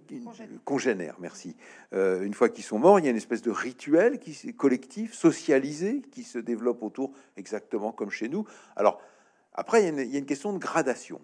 congénères, 0.64 1.16
merci. 1.20 1.56
Euh, 1.94 2.24
une 2.24 2.34
fois 2.34 2.50
qu'ils 2.50 2.64
sont 2.64 2.80
morts, 2.80 3.00
il 3.00 3.06
y 3.06 3.08
a 3.08 3.12
une 3.12 3.18
espèce 3.18 3.42
de 3.42 3.52
rituel 3.52 4.20
qui 4.20 4.54
collectif, 4.54 5.14
socialisé, 5.14 6.02
qui 6.12 6.24
se 6.24 6.40
développe 6.40 6.82
autour, 6.82 7.12
exactement 7.38 7.92
comme 7.92 8.10
chez 8.10 8.30
nous. 8.30 8.46
Alors, 8.76 9.02
après, 9.54 9.82
il 9.82 9.84
y 9.84 9.88
a 9.88 9.90
une, 9.90 10.00
il 10.00 10.12
y 10.12 10.16
a 10.16 10.20
une 10.20 10.26
question 10.26 10.54
de 10.54 10.58
gradation. 10.58 11.22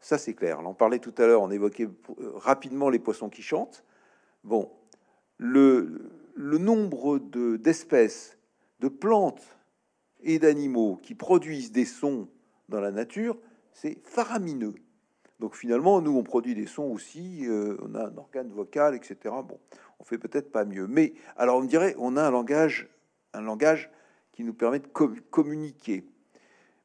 Ça, 0.00 0.16
c'est 0.16 0.34
clair. 0.34 0.60
on 0.64 0.74
parlait 0.74 0.98
tout 0.98 1.14
à 1.18 1.26
l'heure, 1.26 1.42
on 1.42 1.50
évoquait 1.50 1.84
euh, 1.86 2.30
rapidement 2.34 2.88
les 2.88 2.98
poissons 2.98 3.28
qui 3.28 3.42
chantent. 3.42 3.84
Bon, 4.42 4.70
le, 5.36 6.10
le 6.34 6.58
nombre 6.58 7.18
d'espèces, 7.18 8.38
de 8.80 8.88
plantes 8.88 9.58
et 10.22 10.38
d'animaux 10.38 10.96
qui 11.02 11.14
produisent 11.14 11.72
des 11.72 11.84
sons 11.84 12.28
dans 12.68 12.80
la 12.80 12.90
nature, 12.90 13.36
c'est 13.74 13.98
faramineux. 14.06 14.74
Donc 15.40 15.56
finalement, 15.56 16.00
nous, 16.00 16.16
on 16.16 16.22
produit 16.22 16.54
des 16.54 16.66
sons 16.66 16.84
aussi, 16.84 17.46
euh, 17.46 17.76
on 17.82 17.94
a 17.94 18.06
un 18.06 18.16
organe 18.16 18.50
vocal, 18.50 18.94
etc. 18.94 19.16
Bon, 19.24 19.58
on 19.98 20.04
fait 20.04 20.16
peut-être 20.16 20.50
pas 20.50 20.64
mieux. 20.64 20.86
Mais 20.86 21.12
alors, 21.36 21.58
on 21.58 21.64
dirait, 21.64 21.94
on 21.98 22.16
a 22.16 22.22
un 22.22 22.30
langage, 22.30 22.88
un 23.34 23.42
langage 23.42 23.90
qui 24.32 24.44
nous 24.44 24.54
permet 24.54 24.78
de 24.78 24.88
communiquer. 25.30 26.04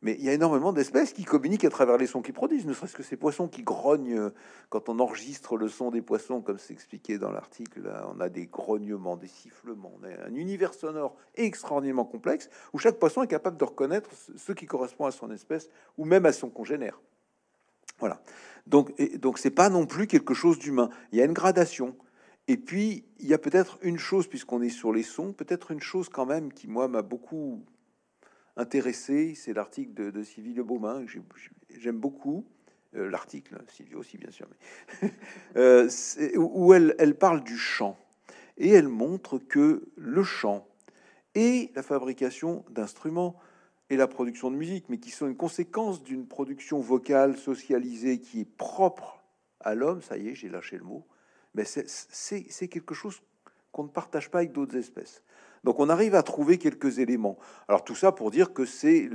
Mais 0.01 0.15
il 0.17 0.23
y 0.23 0.29
a 0.29 0.33
énormément 0.33 0.71
d'espèces 0.71 1.11
qui 1.11 1.25
communiquent 1.25 1.65
à 1.65 1.69
travers 1.69 1.97
les 1.97 2.07
sons 2.07 2.21
qu'ils 2.21 2.33
produisent, 2.33 2.65
ne 2.65 2.73
serait-ce 2.73 2.95
que 2.95 3.03
ces 3.03 3.17
poissons 3.17 3.49
qui 3.49 3.63
grognent 3.63 4.17
euh, 4.17 4.29
quand 4.69 4.87
on 4.87 4.99
enregistre 4.99 5.57
le 5.57 5.67
son 5.67 5.91
des 5.91 6.01
poissons, 6.01 6.41
comme 6.41 6.57
c'est 6.57 6.73
expliqué 6.73 7.17
dans 7.17 7.31
l'article. 7.31 7.91
On 8.15 8.19
a 8.21 8.29
des 8.29 8.45
grognements, 8.45 9.17
des 9.17 9.27
sifflements, 9.27 9.91
on 10.01 10.05
a 10.05 10.27
un 10.27 10.35
univers 10.35 10.73
sonore 10.73 11.17
extraordinairement 11.35 12.05
complexe 12.05 12.49
où 12.71 12.79
chaque 12.79 12.97
poisson 12.97 13.23
est 13.23 13.27
capable 13.27 13.57
de 13.57 13.65
reconnaître 13.65 14.09
ce 14.37 14.53
qui 14.53 14.65
correspond 14.65 15.05
à 15.05 15.11
son 15.11 15.31
espèce 15.31 15.69
ou 15.97 16.05
même 16.05 16.25
à 16.25 16.31
son 16.31 16.49
congénère. 16.49 17.01
Voilà. 17.99 18.21
Donc, 18.67 18.95
donc 19.17 19.37
c'est 19.37 19.51
pas 19.51 19.69
non 19.69 19.85
plus 19.85 20.07
quelque 20.07 20.33
chose 20.33 20.59
d'humain. 20.59 20.89
Il 21.11 21.19
y 21.19 21.21
a 21.21 21.25
une 21.25 21.33
gradation. 21.33 21.97
Et 22.47 22.57
puis, 22.57 23.05
il 23.19 23.27
y 23.27 23.33
a 23.33 23.37
peut-être 23.37 23.77
une 23.81 23.99
chose, 23.99 24.27
puisqu'on 24.27 24.61
est 24.61 24.69
sur 24.69 24.91
les 24.91 25.03
sons, 25.03 25.33
peut-être 25.33 25.71
une 25.71 25.81
chose 25.81 26.09
quand 26.09 26.25
même 26.25 26.51
qui, 26.51 26.67
moi, 26.67 26.87
m'a 26.87 27.03
beaucoup 27.03 27.63
intéressé, 28.59 29.35
c'est 29.35 29.53
l'article 29.53 29.93
de, 29.93 30.11
de, 30.11 30.23
Sylvie 30.23 30.53
Le 30.53 30.63
Beaumain, 30.63 31.05
j'aime 31.69 31.97
beaucoup. 31.97 32.45
Euh, 32.95 33.09
l'article, 33.09 33.61
Sylvie 33.67 33.95
aussi 33.95 34.17
bien 34.17 34.31
sûr, 34.31 34.47
euh, 35.55 35.87
où 36.37 36.73
elle, 36.73 36.95
elle, 36.97 37.15
parle 37.15 37.43
du 37.43 37.57
chant. 37.57 37.97
Et 38.57 38.69
elle 38.69 38.87
montre 38.87 39.37
que 39.37 39.87
le 39.95 40.23
chant 40.23 40.67
et 41.35 41.71
la 41.75 41.83
fabrication 41.83 42.65
d'instruments 42.71 43.39
et 43.89 43.95
la 43.95 44.07
production 44.07 44.51
de 44.51 44.55
musique, 44.55 44.85
mais 44.89 44.97
qui 44.97 45.11
sont 45.11 45.27
une 45.27 45.37
conséquence 45.37 46.03
d'une 46.03 46.27
production 46.27 46.79
vocale 46.79 47.37
socialisée 47.37 48.19
qui 48.19 48.41
est 48.41 48.57
propre 48.57 49.23
à 49.59 49.75
l'homme, 49.75 50.01
ça 50.01 50.17
y 50.17 50.29
est, 50.29 50.35
j'ai 50.35 50.49
lâché 50.49 50.77
le 50.77 50.83
mot, 50.83 51.05
mais 51.53 51.63
c'est 51.65 52.67
quelque 52.67 52.93
chose 52.93 53.21
qu'on 53.71 53.83
ne 53.83 53.89
partage 53.89 54.29
pas 54.29 54.39
avec 54.39 54.51
d'autres 54.51 54.75
espèces. 54.75 55.23
Donc 55.63 55.79
on 55.79 55.89
arrive 55.89 56.15
à 56.15 56.23
trouver 56.23 56.57
quelques 56.57 56.99
éléments. 56.99 57.37
Alors 57.67 57.83
tout 57.83 57.95
ça 57.95 58.11
pour 58.11 58.31
dire 58.31 58.53
que 58.53 58.65
c'est 58.65 59.09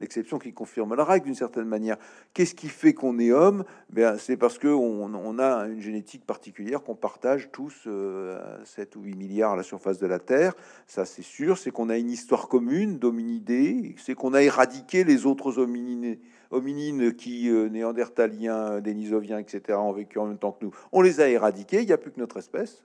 l'exception 0.00 0.38
qui 0.38 0.52
confirme 0.52 0.94
la 0.94 1.04
règle 1.04 1.26
d'une 1.26 1.34
certaine 1.34 1.66
manière. 1.66 1.96
Qu'est-ce 2.34 2.54
qui 2.54 2.68
fait 2.68 2.94
qu'on 2.94 3.18
est 3.18 3.32
homme? 3.32 3.64
Ben, 3.90 4.16
C'est 4.18 4.36
parce 4.36 4.58
qu'on 4.58 5.14
on 5.14 5.38
a 5.38 5.66
une 5.66 5.80
génétique 5.80 6.24
particulière 6.26 6.82
qu'on 6.82 6.94
partage 6.94 7.50
tous 7.52 7.84
euh, 7.86 8.40
7 8.64 8.96
ou 8.96 9.02
8 9.02 9.16
milliards 9.16 9.52
à 9.52 9.56
la 9.56 9.62
surface 9.62 9.98
de 9.98 10.06
la 10.06 10.18
Terre. 10.18 10.54
Ça 10.86 11.04
c'est 11.04 11.22
sûr. 11.22 11.58
C'est 11.58 11.70
qu'on 11.70 11.90
a 11.90 11.98
une 11.98 12.10
histoire 12.10 12.48
commune 12.48 12.98
d'hominidés. 12.98 13.94
C'est 13.98 14.14
qu'on 14.14 14.34
a 14.34 14.42
éradiqué 14.42 15.04
les 15.04 15.26
autres 15.26 15.58
hominines, 15.58 16.18
hominines 16.50 17.14
qui, 17.14 17.48
euh, 17.50 17.68
néandertaliens, 17.68 18.80
dénisoviens, 18.80 19.38
etc., 19.38 19.78
ont 19.78 19.92
vécu 19.92 20.18
en 20.18 20.26
même 20.26 20.38
temps 20.38 20.52
que 20.52 20.64
nous. 20.64 20.72
On 20.92 21.02
les 21.02 21.20
a 21.20 21.28
éradiqués. 21.28 21.80
Il 21.80 21.86
n'y 21.86 21.92
a 21.92 21.98
plus 21.98 22.10
que 22.10 22.20
notre 22.20 22.38
espèce. 22.38 22.82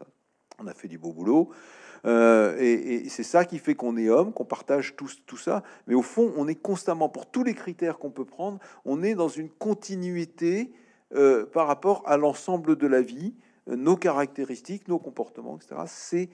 On 0.60 0.68
a 0.68 0.74
fait 0.74 0.88
du 0.88 0.98
beau 0.98 1.14
boulot. 1.14 1.52
Euh, 2.06 2.58
et, 2.60 3.10
c'est 3.10 3.24
ça 3.24 3.46
qui 3.46 3.60
fait 3.60 3.76
qu'on 3.76 3.98
est 3.98 4.10
homme, 4.10 4.34
qu'on 4.34 4.46
partage 4.46 4.96
tout, 4.96 5.10
tout 5.26 5.38
ça. 5.38 5.64
Mais 5.88 5.96
au 5.96 6.02
fond, 6.02 6.34
on 6.38 6.48
est 6.48 6.56
constamment, 6.56 7.10
pour 7.10 7.30
tous 7.30 7.44
les 7.44 7.54
critères 7.54 7.98
qu'on 7.98 8.12
peut 8.12 8.26
prendre, 8.26 8.60
on 8.86 9.04
est 9.04 9.16
dans 9.16 9.30
une 9.30 9.50
continuité 9.50 10.72
euh, 11.16 11.46
par 11.46 11.68
rapport 11.68 12.04
à 12.06 12.18
l'ensemble 12.18 12.76
de 12.76 12.88
la 12.88 13.02
vie, 13.02 13.34
euh, 13.70 13.76
nos 13.76 13.96
caractéristiques, 13.96 14.88
nos 14.88 15.00
comportements, 15.00 15.58
etc. 15.58 16.30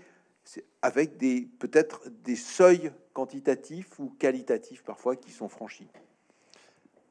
C'est 0.45 0.65
avec 0.81 1.17
des 1.17 1.47
peut-être 1.59 2.01
des 2.23 2.35
seuils 2.35 2.91
quantitatifs 3.13 3.97
ou 3.99 4.13
qualitatifs 4.19 4.83
parfois 4.83 5.15
qui 5.15 5.31
sont 5.31 5.47
franchis. 5.47 5.87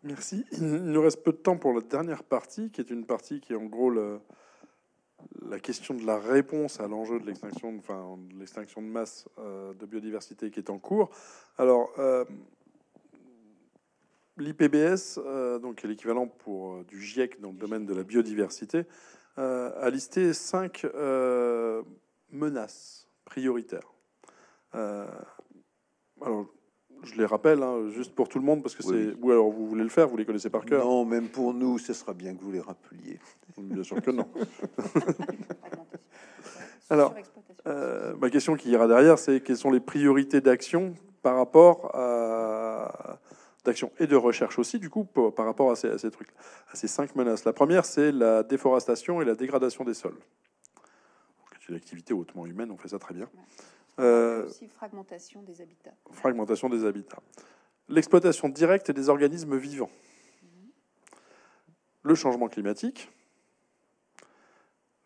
Merci. 0.02 0.44
Il 0.52 0.66
nous 0.66 1.00
reste 1.00 1.22
peu 1.22 1.32
de 1.32 1.38
temps 1.38 1.56
pour 1.56 1.72
la 1.72 1.80
dernière 1.80 2.24
partie, 2.24 2.70
qui 2.70 2.80
est 2.80 2.90
une 2.90 3.06
partie 3.06 3.40
qui 3.40 3.52
est 3.52 3.56
en 3.56 3.64
gros 3.64 3.88
le, 3.88 4.20
la 5.40 5.58
question 5.58 5.94
de 5.94 6.04
la 6.04 6.18
réponse 6.18 6.80
à 6.80 6.88
l'enjeu 6.88 7.20
de 7.20 7.26
l'extinction, 7.26 7.76
enfin, 7.78 8.18
de 8.30 8.38
l'extinction 8.38 8.82
de 8.82 8.86
masse 8.86 9.28
euh, 9.38 9.74
de 9.74 9.86
biodiversité 9.86 10.50
qui 10.50 10.60
est 10.60 10.70
en 10.70 10.78
cours. 10.78 11.10
Alors, 11.58 11.92
euh, 11.98 12.24
l'IPBS, 14.38 15.18
euh, 15.18 15.58
donc 15.58 15.82
l'équivalent 15.82 16.26
pour 16.26 16.74
euh, 16.74 16.84
du 16.84 17.00
GIEC 17.00 17.40
dans 17.40 17.52
le 17.52 17.58
domaine 17.58 17.84
de 17.86 17.94
la 17.94 18.04
biodiversité, 18.04 18.84
a 19.36 19.88
listé 19.88 20.34
cinq 20.34 20.86
menaces 22.30 23.08
prioritaires. 23.24 23.90
alors, 24.74 26.46
je 27.04 27.14
les 27.16 27.26
rappelle, 27.26 27.62
hein, 27.62 27.88
juste 27.90 28.14
pour 28.14 28.28
tout 28.28 28.38
le 28.38 28.44
monde, 28.44 28.62
parce 28.62 28.74
que 28.74 28.82
c'est. 28.82 29.14
Ou 29.20 29.30
alors 29.30 29.50
vous 29.50 29.66
voulez 29.66 29.82
le 29.82 29.88
faire, 29.88 30.08
vous 30.08 30.16
les 30.16 30.24
connaissez 30.24 30.50
par 30.50 30.64
cœur 30.64 30.84
Non, 30.84 31.04
même 31.04 31.28
pour 31.28 31.54
nous, 31.54 31.78
ce 31.78 31.92
sera 31.92 32.12
bien 32.12 32.34
que 32.34 32.42
vous 32.42 32.52
les 32.52 32.60
rappeliez. 32.60 33.18
Bien 33.58 33.82
sûr 33.82 34.00
que 34.00 34.10
non. 34.10 34.28
alors, 36.90 37.14
ma 37.66 38.30
question 38.30 38.54
qui 38.56 38.70
ira 38.70 38.86
derrière, 38.86 39.18
c'est 39.18 39.40
quelles 39.40 39.56
sont 39.56 39.70
les 39.70 39.80
priorités 39.80 40.40
d'action 40.40 40.94
par 41.22 41.36
rapport 41.36 41.94
à 41.94 43.18
d'action 43.64 43.92
et 43.98 44.06
de 44.06 44.16
recherche 44.16 44.58
aussi, 44.58 44.78
du 44.78 44.90
coup, 44.90 45.04
par 45.04 45.46
rapport 45.46 45.70
à 45.70 45.76
ces, 45.76 46.10
trucs, 46.10 46.30
à 46.72 46.76
ces 46.76 46.88
cinq 46.88 47.14
menaces. 47.14 47.44
La 47.44 47.52
première, 47.52 47.84
c'est 47.84 48.12
la 48.12 48.42
déforestation 48.42 49.22
et 49.22 49.24
la 49.24 49.34
dégradation 49.34 49.84
des 49.84 49.94
sols. 49.94 50.18
C'est 51.60 51.68
une 51.68 51.76
activité 51.76 52.12
hautement 52.12 52.44
humaine, 52.46 52.70
on 52.72 52.76
fait 52.76 52.88
ça 52.88 52.98
très 52.98 53.14
bien. 53.14 53.28
Euh, 53.98 54.46
aussi 54.46 54.68
fragmentation 54.68 55.42
des 55.42 55.60
habitats. 55.60 55.94
Fragmentation 56.12 56.68
des 56.68 56.84
habitats. 56.84 57.22
L'exploitation 57.88 58.48
directe 58.48 58.90
des 58.90 59.08
organismes 59.08 59.56
vivants. 59.56 59.90
Mhm. 60.42 60.70
Le 62.02 62.14
changement 62.14 62.48
climatique, 62.48 63.10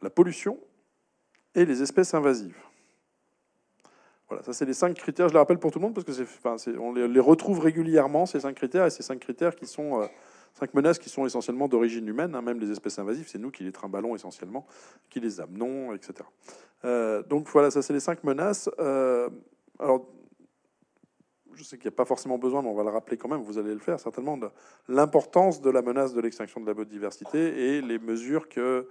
la 0.03 0.11
pollution 0.11 0.59
et 1.55 1.65
les 1.65 1.83
espèces 1.83 2.15
invasives. 2.15 2.57
Voilà, 4.29 4.43
ça 4.43 4.53
c'est 4.53 4.65
les 4.65 4.75
cinq 4.75 4.95
critères. 4.95 5.29
Je 5.29 5.33
les 5.33 5.39
rappelle 5.39 5.59
pour 5.59 5.71
tout 5.71 5.79
le 5.79 5.85
monde 5.85 5.95
parce 5.95 6.05
que 6.05 6.13
c'est, 6.13 6.23
enfin, 6.23 6.57
on 6.79 6.93
les, 6.93 7.21
retrouve 7.21 7.61
régulièrement 7.61 8.27
ces 8.27 8.41
cinq 8.41 8.55
critères 8.55 8.87
et 8.87 8.91
ces 8.91 9.03
cinq 9.03 9.21
critères 9.21 9.55
qui 9.55 9.67
sont 9.67 10.03
euh, 10.03 10.07
cinq 10.59 10.75
menaces 10.75 10.99
qui 10.99 11.09
sont 11.09 11.27
essentiellement 11.27 11.69
d'origine 11.69 12.09
humaine. 12.09 12.35
Hein, 12.35 12.43
même 12.43 12.59
les 12.59 12.71
espèces 12.71 12.99
invasives, 12.99 13.29
c'est 13.29 13.39
nous 13.39 13.51
qui 13.51 13.63
les 13.63 13.73
trimballons 13.73 14.15
essentiellement, 14.15 14.67
qui 15.11 15.21
les 15.21 15.41
amenons, 15.41 15.95
etc. 15.95 16.15
Euh, 16.85 17.23
donc 17.23 17.49
voilà, 17.49 17.71
ça 17.71 17.83
c'est 17.83 17.93
les 17.93 18.01
cinq 18.01 18.25
menaces. 18.25 18.71
Euh, 18.79 19.29
alors, 19.79 20.07
je 21.55 21.63
sais 21.63 21.77
qu'il 21.77 21.89
n'y 21.89 21.95
a 21.95 21.97
pas 21.97 22.05
forcément 22.05 22.39
besoin, 22.39 22.63
mais 22.63 22.69
on 22.69 22.75
va 22.75 22.85
le 22.85 22.91
rappeler 22.91 23.17
quand 23.17 23.29
même. 23.29 23.43
Vous 23.43 23.59
allez 23.59 23.73
le 23.73 23.81
faire 23.81 24.01
certainement. 24.01 24.39
L'importance 24.89 25.61
de 25.61 25.71
la 25.71 25.83
menace 25.83 26.15
de 26.15 26.21
l'extinction 26.21 26.61
de 26.61 26.67
la 26.67 26.75
biodiversité 26.75 27.77
et 27.77 27.83
les 27.83 27.99
mesures 27.99 28.49
que 28.49 28.89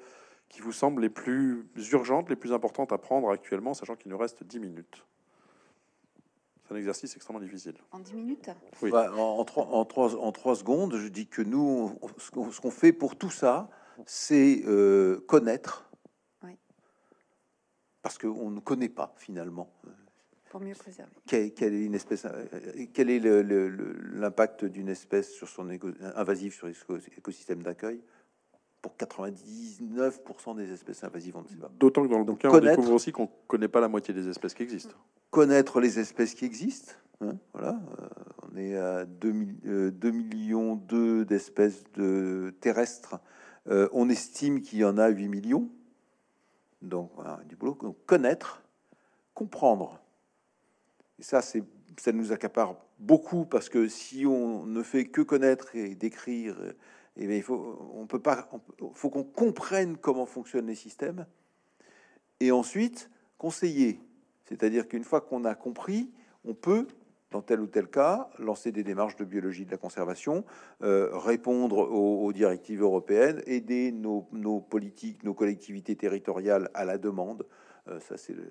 qui 0.47 0.61
vous 0.61 0.72
semblent 0.72 1.01
les 1.01 1.09
plus 1.09 1.68
urgentes, 1.91 2.30
les 2.30 2.36
plus 2.36 2.53
importantes 2.53 2.91
à 2.91 2.99
prendre 2.99 3.32
actuellement, 3.32 3.74
sachant 3.74 3.95
qu'il 3.95 4.11
nous 4.11 4.18
reste 4.18 4.43
10 4.43 4.59
minutes. 4.59 5.03
C'est 6.68 6.74
un 6.74 6.78
exercice 6.78 7.16
extrêmement 7.16 7.41
difficile. 7.41 7.76
En 7.91 7.99
10 7.99 8.13
minutes 8.13 8.49
oui. 8.82 8.89
Bah, 8.89 9.13
en, 9.13 9.43
trois, 9.45 9.66
en, 9.68 9.82
en, 9.82 10.32
trois, 10.32 10.55
secondes, 10.55 10.95
je 10.97 11.07
dis 11.07 11.28
que 11.28 11.41
nous, 11.41 11.97
ce 12.18 12.32
qu'on 12.32 12.72
fait 12.72 12.91
pour 12.91 13.16
tout 13.16 13.30
ça, 13.30 13.70
c'est 14.05 14.63
euh, 14.66 15.24
connaître. 15.28 15.89
Oui. 16.43 16.57
Parce 18.01 18.18
qu'on 18.18 18.49
ne 18.49 18.59
connaît 18.59 18.89
pas 18.89 19.13
finalement. 19.18 19.72
Pour 20.49 20.61
mieux 20.61 20.74
préserver. 20.74 21.11
Quelle, 21.28 21.74
est, 21.74 21.86
une 21.86 21.95
espèce, 21.95 22.26
euh, 22.26 22.86
quel 22.93 23.09
est 23.09 23.20
l'impact 23.20 24.66
d'une 24.66 24.89
espèce 24.89 25.34
sur 25.34 25.49
son 25.49 25.70
invasive 26.16 26.53
sur 26.53 26.68
l'écosystème 26.68 27.61
d'accueil? 27.61 28.01
Pour 28.86 28.96
99% 28.98 30.56
des 30.58 30.72
espèces 30.72 31.04
invasives, 31.04 31.36
on 31.36 31.42
ne 31.42 31.48
sait 31.48 31.56
pas. 31.56 31.72
D'autant 31.80 32.04
que 32.04 32.08
dans 32.08 32.20
le 32.20 32.24
bouquin, 32.24 32.50
on 32.52 32.60
découvre 32.60 32.94
aussi 32.94 33.12
qu'on 33.12 33.24
ne 33.24 33.48
connaît 33.48 33.68
pas 33.68 33.80
la 33.80 33.88
moitié 33.88 34.14
des 34.14 34.30
espèces 34.30 34.54
qui 34.54 34.62
existent. 34.62 34.94
Connaître 35.32 35.80
les 35.80 35.98
espèces 35.98 36.36
qui 36.36 36.46
existent. 36.46 36.94
Hein, 37.22 37.36
voilà, 37.54 37.80
euh, 38.00 38.08
on 38.44 38.56
est 38.56 38.78
à 38.78 39.06
2, 39.06 39.34
euh, 39.66 40.12
millions 40.12 40.76
d'espèces 40.76 41.84
de 41.96 42.54
terrestres. 42.62 43.20
Euh, 43.70 43.90
on 43.92 44.08
estime 44.08 44.62
qu'il 44.62 44.78
y 44.78 44.86
en 44.86 45.00
a 45.00 45.08
8 45.08 45.30
millions. 45.30 45.68
Donc, 46.84 47.10
voilà, 47.16 47.40
du 47.50 47.56
boulot. 47.56 47.76
Donc, 47.82 47.98
connaître, 48.06 48.62
comprendre. 49.34 50.00
Et 51.18 51.24
ça, 51.24 51.42
c'est 51.42 51.64
ça 51.98 52.12
nous 52.12 52.34
accapare 52.34 52.76
beaucoup 53.00 53.46
parce 53.46 53.70
que 53.70 53.88
si 53.88 54.26
on 54.28 54.66
ne 54.66 54.84
fait 54.84 55.06
que 55.06 55.22
connaître 55.22 55.76
et 55.76 55.96
décrire 55.96 56.58
eh 57.18 57.38
il 57.38 57.43
faut, 57.43 57.91
on 57.93 58.07
peut 58.07 58.22
pas, 58.22 58.49
faut 58.93 59.09
qu'on 59.09 59.24
comprenne 59.24 59.97
comment 59.97 60.26
fonctionnent 60.26 60.68
les 60.68 60.76
systèmes 60.76 61.26
et 62.39 62.51
ensuite 62.51 63.09
conseiller. 63.38 63.99
C'est-à-dire 64.45 64.88
qu'une 64.88 65.03
fois 65.03 65.22
qu'on 65.22 65.45
a 65.45 65.55
compris, 65.55 66.11
on 66.43 66.53
peut, 66.53 66.88
dans 67.32 67.41
tel 67.41 67.59
ou 67.61 67.68
tel 67.68 67.88
cas, 67.88 68.30
lancer 68.38 68.72
des 68.72 68.84
démarches 68.84 69.16
de 69.16 69.26
biologie 69.26 69.66
de 69.66 69.72
la 69.72 69.78
conservation, 69.78 70.43
euh, 70.84 71.09
répondre 71.13 71.78
aux, 71.78 72.32
directives 72.34 72.82
européennes, 72.82 73.41
aider 73.45 73.91
nos, 73.91 74.22
politiques, 74.61 75.24
nos 75.24 75.34
collectivités 75.34 75.95
territoriales 75.95 76.70
à 76.74 76.86
la 76.86 76.97
demande. 76.97 77.45
Euh, 77.88 77.99
ça, 77.99 78.18
c'est 78.18 78.34
le 78.34 78.47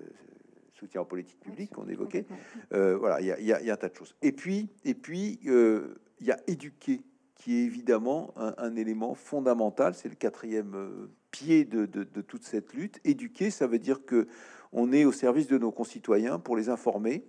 soutien 0.73 1.01
aux 1.01 1.05
politiques 1.05 1.39
publiques 1.39 1.71
qu'on 1.71 1.87
évoquait. 1.87 2.25
Euh, 2.73 2.97
voilà, 2.97 3.21
il 3.21 3.43
y, 3.43 3.47
y, 3.47 3.69
a 3.69 3.73
un 3.73 3.77
tas 3.77 3.89
de 3.89 3.95
choses. 3.95 4.15
Et 4.21 4.31
puis, 4.31 4.69
et 4.83 4.93
puis, 4.93 5.39
il 5.43 6.27
y 6.27 6.31
a 6.31 6.39
éduquer 6.47 7.01
qui 7.35 7.57
est 7.57 7.63
évidemment 7.63 8.33
un, 8.37 8.75
élément 8.75 9.13
fondamental. 9.13 9.93
C'est 9.93 10.09
le 10.09 10.15
quatrième 10.15 10.73
euh, 10.75 11.09
pied 11.31 11.65
de, 11.65 11.85
toute 12.21 12.43
cette 12.43 12.73
lutte. 12.73 12.99
Éduquer, 13.03 13.51
ça 13.51 13.67
veut 13.67 13.79
dire 13.79 14.05
que 14.05 14.27
on 14.71 14.91
est 14.91 15.05
au 15.05 15.11
service 15.11 15.47
de 15.47 15.57
nos 15.57 15.71
concitoyens 15.71 16.39
pour 16.39 16.55
les 16.57 16.69
informer, 16.69 17.25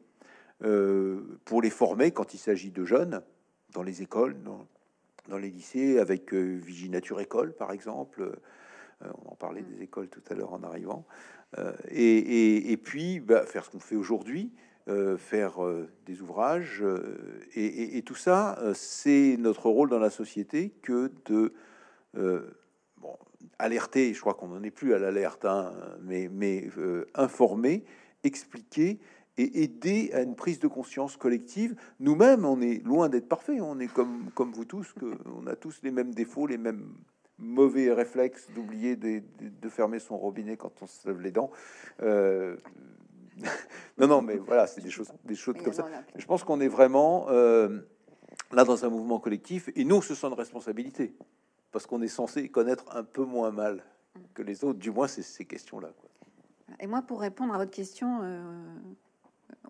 euh, 0.64 1.38
pour 1.44 1.60
les 1.60 1.70
former 1.70 2.10
quand 2.10 2.34
il 2.34 2.38
s'agit 2.38 2.70
de 2.70 2.84
jeunes 2.84 3.22
dans 3.72 3.82
les 3.82 4.02
écoles, 4.02 4.36
dans, 4.42 5.38
les 5.38 5.50
lycées, 5.50 5.98
avec 5.98 6.32
euh, 6.32 6.56
Viginature 6.56 7.20
École, 7.20 7.52
par 7.52 7.72
exemple. 7.72 8.32
on 9.02 9.32
en 9.32 9.34
parlait 9.34 9.62
des 9.62 9.82
écoles 9.82 10.08
tout 10.08 10.22
à 10.30 10.34
l'heure 10.34 10.52
en 10.52 10.62
arrivant. 10.62 11.04
Et, 11.90 12.78
puis, 12.82 13.20
bah, 13.20 13.44
faire 13.44 13.64
ce 13.64 13.70
qu'on 13.70 13.80
fait 13.80 13.96
aujourd'hui, 13.96 14.52
euh, 14.54 14.65
faire 15.18 15.64
euh, 15.64 15.88
des 16.06 16.22
ouvrages. 16.22 16.80
Euh, 16.82 17.40
et, 17.54 18.02
tout 18.02 18.14
ça, 18.14 18.58
c'est 18.74 19.36
notre 19.38 19.68
rôle 19.68 19.90
dans 19.90 19.98
la 19.98 20.10
société 20.10 20.70
que 20.82 21.10
de 21.26 21.52
alerter, 23.58 24.14
je 24.14 24.20
crois 24.20 24.34
qu'on 24.34 24.48
n'en 24.48 24.62
est 24.62 24.70
plus 24.70 24.94
à 24.94 24.98
l'alerte, 24.98 25.44
hein, 25.44 25.72
mais, 26.02 26.70
informer, 27.14 27.84
expliquer 28.24 28.98
et 29.38 29.62
aider 29.62 30.10
à 30.14 30.22
une 30.22 30.34
prise 30.34 30.58
de 30.60 30.68
conscience 30.68 31.16
collective. 31.16 31.76
Nous-mêmes, 32.00 32.44
on 32.44 32.60
est 32.60 32.82
loin 32.84 33.08
d'être 33.08 33.28
parfait. 33.28 33.60
On 33.60 33.78
est 33.80 33.92
comme, 33.92 34.30
vous 34.36 34.64
tous, 34.64 34.92
que 34.94 35.18
on 35.26 35.46
a 35.46 35.56
tous 35.56 35.80
les 35.82 35.90
mêmes 35.90 36.14
défauts, 36.14 36.46
les 36.46 36.58
mêmes 36.58 36.94
mauvais 37.38 37.92
réflexes 37.92 38.48
d'oublier 38.54 38.96
de, 38.96 39.22
fermer 39.68 39.98
son 39.98 40.16
robinet 40.16 40.56
quand 40.56 40.72
on 40.80 40.86
se 40.86 41.06
lève 41.06 41.20
les 41.20 41.32
dents. 41.32 41.50
non, 43.98 44.06
non, 44.06 44.22
mais 44.22 44.36
voilà, 44.36 44.66
c'est 44.66 44.80
des 44.80 44.90
choses, 44.90 45.12
des 45.24 45.34
choses 45.34 45.56
comme 45.62 45.72
ça. 45.72 45.86
Je 46.14 46.26
pense 46.26 46.44
qu'on 46.44 46.60
est 46.60 46.68
vraiment 46.68 47.26
euh, 47.28 47.80
là 48.52 48.64
dans 48.64 48.84
un 48.84 48.88
mouvement 48.88 49.18
collectif 49.18 49.68
et 49.74 49.84
nous, 49.84 50.02
se 50.02 50.14
sent 50.14 50.30
de 50.30 50.34
responsabilité 50.34 51.14
parce 51.72 51.86
qu'on 51.86 52.00
est 52.02 52.08
censé 52.08 52.48
connaître 52.48 52.84
un 52.96 53.04
peu 53.04 53.24
moins 53.24 53.50
mal 53.50 53.82
que 54.34 54.42
les 54.42 54.64
autres, 54.64 54.78
du 54.78 54.90
moins 54.90 55.08
c'est 55.08 55.22
ces 55.22 55.44
questions-là. 55.44 55.90
Et 56.80 56.86
moi, 56.86 57.02
pour 57.02 57.20
répondre 57.20 57.54
à 57.54 57.58
votre 57.58 57.70
question, 57.70 58.20
euh, 58.22 58.42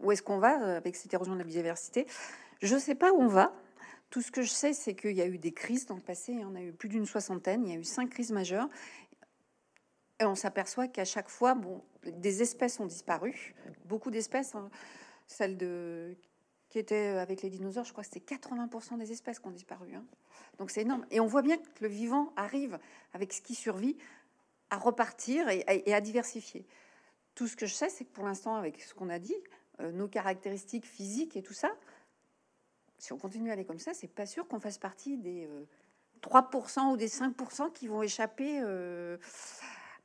où 0.03 0.13
est-ce 0.13 0.23
qu'on 0.23 0.39
va 0.39 0.77
avec 0.77 0.97
cette 0.97 1.13
érosion 1.13 1.35
de 1.35 1.39
la 1.39 1.45
biodiversité 1.45 2.07
Je 2.61 2.75
ne 2.75 2.81
sais 2.81 2.95
pas 2.95 3.13
où 3.13 3.21
on 3.21 3.29
va. 3.29 3.53
Tout 4.11 4.23
ce 4.23 4.31
que 4.31 4.43
je 4.43 4.51
sais, 4.51 4.73
c'est 4.73 4.95
qu'il 4.95 5.17
y 5.17 5.23
a 5.23 5.27
eu 5.27 5.37
des 5.37 5.53
crises 5.53 5.87
dans 5.87 5.97
le 5.97 6.01
passé. 6.01 6.33
Il 6.33 6.41
y 6.41 6.45
en 6.45 6.55
a 6.55 6.63
eu 6.63 6.73
plus 6.73 6.89
d'une 6.89 7.07
soixantaine. 7.07 7.67
Il 7.67 7.73
y 7.73 7.77
a 7.77 7.79
eu 7.79 7.85
cinq 7.85 8.11
crises 8.11 8.31
majeures. 8.31 8.69
Et 10.21 10.25
on 10.25 10.35
s'aperçoit 10.35 10.89
qu'à 10.89 11.05
chaque 11.05 11.29
fois, 11.29 11.55
bon, 11.55 11.83
des 12.05 12.43
espèces 12.43 12.81
ont 12.81 12.87
disparu. 12.87 13.55
Beaucoup 13.85 14.11
d'espèces, 14.11 14.55
hein. 14.55 14.71
celles 15.27 15.57
de 15.57 16.17
qui 16.69 16.81
étaient 16.81 17.09
avec 17.19 17.43
les 17.43 17.51
dinosaures, 17.51 17.85
je 17.85 17.93
crois 17.93 18.03
que 18.03 18.11
c'était 18.13 18.35
80% 18.35 18.99
des 18.99 19.13
espèces 19.13 19.39
qui 19.39 19.47
ont 19.47 19.53
disparu. 19.53 19.95
Hein. 19.95 20.05
Donc 20.59 20.71
c'est 20.71 20.83
énorme. 20.83 21.07
Et 21.11 21.21
on 21.21 21.27
voit 21.27 21.43
bien 21.43 21.59
que 21.59 21.63
le 21.81 21.89
vivant 21.89 22.33
arrive, 22.37 22.79
avec 23.13 23.33
ce 23.33 23.41
qui 23.41 23.55
survit, 23.55 23.97
à 24.71 24.79
repartir 24.79 25.49
et, 25.49 25.93
à 25.93 26.01
diversifier. 26.01 26.67
Tout 27.35 27.47
ce 27.47 27.57
que 27.57 27.67
je 27.67 27.75
sais, 27.75 27.89
c'est 27.89 28.05
que 28.05 28.13
pour 28.13 28.25
l'instant, 28.25 28.57
avec 28.57 28.81
ce 28.81 28.95
qu'on 28.95 29.11
a 29.11 29.19
dit, 29.19 29.37
euh, 29.81 29.93
nos 29.93 30.09
caractéristiques 30.09 30.87
physiques 30.87 31.37
et 31.37 31.43
tout 31.43 31.55
ça, 31.55 31.71
si 32.99 33.13
on 33.13 33.19
continue 33.19 33.51
à 33.51 33.53
aller 33.53 33.65
comme 33.65 33.79
ça, 33.79 33.95
c'est 33.95 34.09
pas 34.09 34.27
sûr 34.27 34.49
qu'on 34.49 34.59
fasse 34.59 34.79
partie 34.79 35.19
des 35.19 35.49
3% 36.23 36.79
euh, 36.79 36.93
ou 36.93 36.97
des 36.97 37.09
5% 37.09 37.73
qui 37.73 37.87
vont 37.87 38.03
échapper. 38.03 38.61
Euh, 38.63 39.19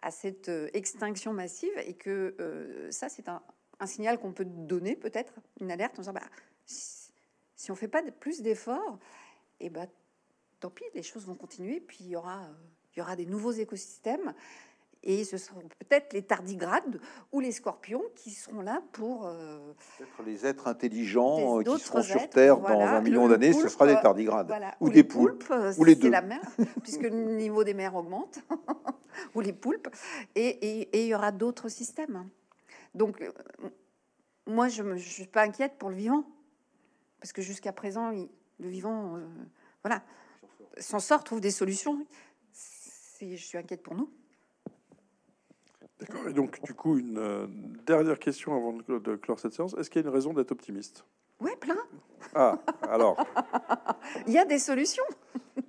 à 0.01 0.11
cette 0.11 0.49
euh, 0.49 0.69
extinction 0.73 1.33
massive 1.33 1.71
et 1.85 1.93
que 1.93 2.35
euh, 2.39 2.89
ça, 2.91 3.09
c'est 3.09 3.27
un, 3.29 3.41
signal 3.85 4.19
qu'on 4.19 4.31
peut 4.31 4.45
donner, 4.45 4.95
peut-être, 4.95 5.33
une 5.59 5.71
alerte 5.71 5.97
en 5.97 6.01
disant 6.03 6.13
bah, 6.13 6.21
si, 6.65 7.71
on 7.71 7.75
fait 7.75 7.87
pas 7.87 8.01
de, 8.01 8.11
plus 8.11 8.41
d'efforts, 8.41 8.99
et 9.59 9.65
eh 9.65 9.69
bah, 9.69 9.87
tant 10.59 10.69
pis, 10.69 10.83
les 10.93 11.03
choses 11.03 11.25
vont 11.25 11.35
continuer, 11.35 11.79
puis 11.79 11.97
il 12.01 12.09
y 12.09 12.15
aura, 12.15 12.47
il 12.93 12.99
y 12.99 13.01
aura 13.01 13.15
des 13.15 13.25
nouveaux 13.25 13.51
écosystèmes. 13.51 14.33
Et 15.03 15.23
ce 15.23 15.37
seront 15.37 15.61
peut-être 15.79 16.13
les 16.13 16.21
tardigrades 16.21 16.99
ou 17.31 17.39
les 17.39 17.51
scorpions 17.51 18.03
qui 18.15 18.29
seront 18.31 18.61
là 18.61 18.81
pour 18.91 19.25
euh, 19.25 19.73
Peut-être 19.97 20.23
les 20.25 20.45
êtres 20.45 20.67
intelligents 20.67 21.59
Des- 21.61 21.69
euh, 21.69 21.75
qui 21.75 21.83
seront 21.83 22.03
sur 22.03 22.29
Terre 22.29 22.57
voilà. 22.57 22.75
dans 22.75 22.81
un 22.97 23.01
million 23.01 23.27
d'années, 23.27 23.53
ce 23.53 23.67
sera 23.67 23.87
des 23.87 23.99
tardigrades. 23.99 24.47
voilà, 24.47 24.75
Ou 24.79 24.89
des 24.89 25.03
poulpes, 25.03 25.51
ou 25.77 25.83
les 25.83 25.95
deux. 25.95 26.09
la 26.09 26.21
mer, 26.21 26.41
puisque 26.83 27.01
le 27.01 27.09
niveau 27.09 27.63
des 27.63 27.73
mers 27.73 27.95
augmente, 27.95 28.39
ou 29.35 29.41
les 29.41 29.53
poulpes, 29.53 29.89
et 30.35 30.87
il 31.03 31.07
y 31.07 31.15
aura 31.15 31.31
d'autres 31.31 31.69
systèmes. 31.69 32.29
Donc, 32.93 33.21
euh, 33.21 33.31
moi, 34.45 34.67
je 34.67 34.83
ne 34.83 34.97
suis 34.97 35.25
pas 35.27 35.43
inquiète 35.43 35.73
pour 35.79 35.89
le 35.89 35.95
vivant, 35.95 36.25
parce 37.19 37.33
que 37.33 37.41
jusqu'à 37.41 37.71
présent, 37.71 38.11
il- 38.11 38.29
le 38.59 38.67
vivant, 38.69 39.15
euh, 39.17 39.25
voilà, 39.83 40.03
s'en 40.77 40.99
sort, 40.99 41.23
trouve 41.23 41.41
des 41.41 41.49
solutions. 41.51 42.05
Je 43.19 43.35
suis 43.35 43.57
inquiète 43.57 43.81
pour 43.83 43.95
nous. 43.95 44.09
D'accord. 46.01 46.27
Et 46.27 46.33
donc, 46.33 46.61
du 46.63 46.73
coup, 46.73 46.97
une 46.97 47.19
euh, 47.19 47.45
dernière 47.85 48.17
question 48.17 48.55
avant 48.55 48.73
de, 48.73 48.99
de 48.99 49.15
clore 49.15 49.39
cette 49.39 49.53
séance. 49.53 49.75
Est-ce 49.75 49.89
qu'il 49.89 50.01
y 50.01 50.05
a 50.05 50.07
une 50.07 50.13
raison 50.13 50.33
d'être 50.33 50.51
optimiste? 50.51 51.05
Ouais, 51.39 51.55
plein. 51.55 51.77
Ah, 52.33 52.57
alors, 52.89 53.17
Il 54.27 54.33
y 54.33 54.37
a 54.37 54.45
des 54.45 54.59
solutions. 54.59 55.03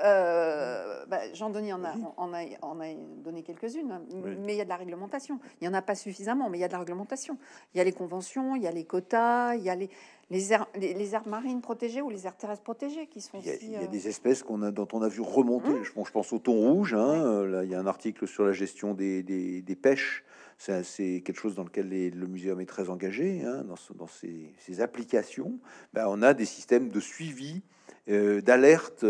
Euh, 0.00 1.04
bah, 1.06 1.20
Jean-Denis 1.34 1.72
en 1.72 1.84
a, 1.84 1.92
en, 2.16 2.32
a, 2.32 2.40
en 2.62 2.80
a 2.80 2.86
donné 3.24 3.42
quelques-unes, 3.42 3.90
hein. 3.90 4.02
Oui. 4.12 4.36
mais 4.44 4.54
il 4.54 4.58
y 4.58 4.60
a 4.60 4.64
de 4.64 4.68
la 4.68 4.76
réglementation. 4.76 5.38
Il 5.60 5.64
n'y 5.64 5.68
en 5.68 5.74
a 5.76 5.82
pas 5.82 5.94
suffisamment, 5.94 6.48
mais 6.50 6.58
il 6.58 6.60
y 6.60 6.64
a 6.64 6.68
de 6.68 6.72
la 6.72 6.78
réglementation. 6.80 7.36
Il 7.74 7.78
y 7.78 7.80
a 7.80 7.84
les 7.84 7.92
conventions, 7.92 8.54
il 8.56 8.62
y 8.62 8.66
a 8.66 8.70
les 8.70 8.84
quotas, 8.84 9.54
il 9.56 9.62
y 9.62 9.70
a 9.70 9.74
les, 9.74 9.90
les, 10.30 10.52
aires, 10.52 10.66
les, 10.76 10.94
les 10.94 11.14
aires 11.14 11.26
marines 11.26 11.60
protégées 11.60 12.02
ou 12.02 12.10
les 12.10 12.26
aires 12.26 12.36
terrestres 12.36 12.62
protégées 12.62 13.06
qui 13.06 13.20
sont 13.20 13.38
Il 13.40 13.46
y 13.46 13.50
a, 13.50 13.54
aussi. 13.54 13.66
il 13.66 13.72
y 13.72 13.76
a 13.76 13.80
euh, 13.82 13.86
des 13.86 14.08
espèces 14.08 14.42
qu'on 14.42 14.62
a, 14.62 14.70
dont 14.70 14.88
on 14.92 15.02
a 15.02 15.08
vu 15.08 15.20
remonter. 15.20 15.70
Mmh. 15.70 15.84
Je, 15.84 15.92
pense, 15.92 16.06
je 16.08 16.12
pense 16.12 16.32
au 16.32 16.38
thon 16.38 16.52
rouge. 16.52 16.94
hein, 16.94 17.24
euh, 17.24 17.46
Là, 17.46 17.64
il 17.64 17.70
y 17.70 17.74
a 17.74 17.80
un 17.80 17.86
article 17.86 18.26
sur 18.28 18.44
la 18.44 18.52
gestion 18.52 18.94
des, 18.94 19.22
des- 19.22 19.62
des 19.62 19.76
pêches. 19.76 20.24
C'est 20.60 20.82
c'est 20.82 21.22
quelque 21.24 21.38
chose 21.38 21.54
dans 21.54 21.62
lequel 21.64 21.88
les- 21.88 22.10
le 22.10 22.26
muséum 22.26 22.60
est 22.60 22.66
très 22.66 22.90
engagé, 22.90 23.42
hein, 23.44 23.62
dans, 23.64 23.76
ce- 23.76 23.92
dans 23.92 24.08
ces, 24.08 24.52
ces 24.58 24.80
applications. 24.80 25.58
Ben, 25.92 26.06
on 26.08 26.20
a 26.22 26.34
des 26.34 26.46
systèmes 26.46 26.88
de 26.88 26.98
suivi, 27.00 27.62
euh, 28.08 28.40
d'alerte 28.40 29.04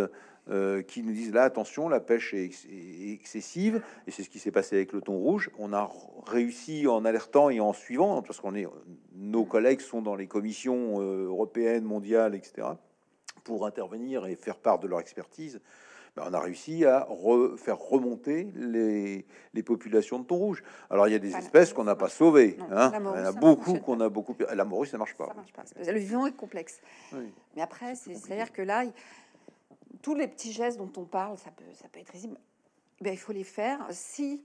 euh, 0.50 0.82
qui 0.82 1.02
nous 1.02 1.12
disent 1.12 1.32
là, 1.32 1.42
attention, 1.44 1.88
la 1.88 2.00
pêche 2.00 2.32
est, 2.34 2.44
ex- 2.44 2.64
est 2.66 3.12
excessive. 3.12 3.82
Et 4.06 4.10
c'est 4.10 4.22
ce 4.22 4.30
qui 4.30 4.38
s'est 4.38 4.50
passé 4.50 4.76
avec 4.76 4.92
le 4.92 5.00
thon 5.00 5.16
rouge. 5.16 5.50
On 5.58 5.72
a 5.72 5.90
réussi 6.26 6.86
en 6.86 7.04
alertant 7.04 7.50
et 7.50 7.60
en 7.60 7.72
suivant, 7.72 8.22
parce 8.22 8.40
qu'on 8.40 8.54
est, 8.54 8.66
nos 9.14 9.44
collègues 9.44 9.80
sont 9.80 10.02
dans 10.02 10.14
les 10.16 10.26
commissions 10.26 11.00
euh, 11.00 11.26
européennes, 11.26 11.84
mondiales, 11.84 12.34
etc 12.34 12.68
pour 13.44 13.64
intervenir 13.64 14.26
et 14.26 14.36
faire 14.36 14.58
part 14.58 14.78
de 14.78 14.86
leur 14.86 15.00
expertise, 15.00 15.58
ben, 16.14 16.24
on 16.28 16.34
a 16.34 16.40
réussi 16.40 16.84
à 16.84 17.08
re- 17.10 17.56
faire 17.56 17.78
remonter 17.78 18.46
les, 18.54 19.24
les 19.54 19.62
populations 19.62 20.18
de 20.18 20.24
thon 20.24 20.36
rouge. 20.36 20.62
Alors 20.90 21.08
il 21.08 21.12
y 21.12 21.14
a 21.14 21.18
des 21.18 21.28
Voilà. 21.30 21.44
espèces 21.46 21.72
qu'on 21.72 21.84
n'a 21.84 21.94
pas 21.96 22.10
sauvées, 22.10 22.58
Non, 22.58 22.76
hein. 22.76 23.00
morue, 23.00 23.16
il 23.18 23.22
y 23.22 23.24
en 23.24 23.28
a 23.28 23.32
beaucoup 23.32 23.78
qu'on 23.78 24.00
a 24.00 24.10
beaucoup. 24.10 24.36
La 24.54 24.64
morue, 24.66 24.86
ça 24.86 24.98
marche 24.98 25.14
pas. 25.16 25.28
ça 25.28 25.34
marche 25.34 25.52
pas. 25.54 25.62
Le 25.90 25.98
vivant 25.98 26.26
est 26.26 26.36
complexe. 26.36 26.82
Oui. 27.14 27.32
Mais 27.56 27.62
après, 27.62 27.94
c'est- 27.94 28.14
c'est-à-dire 28.16 28.52
que 28.52 28.60
là, 28.60 28.84
il- 28.84 28.92
tous 30.02 30.14
les 30.14 30.28
petits 30.28 30.52
gestes 30.52 30.78
dont 30.78 30.92
on 30.96 31.04
parle, 31.04 31.38
ça 31.38 31.50
peut, 31.50 31.64
peut 31.92 32.00
être 32.00 32.10
risible. 32.10 32.38
Ben, 33.00 33.12
il 33.12 33.18
faut 33.18 33.32
les 33.32 33.44
faire 33.44 33.86
si 33.90 34.42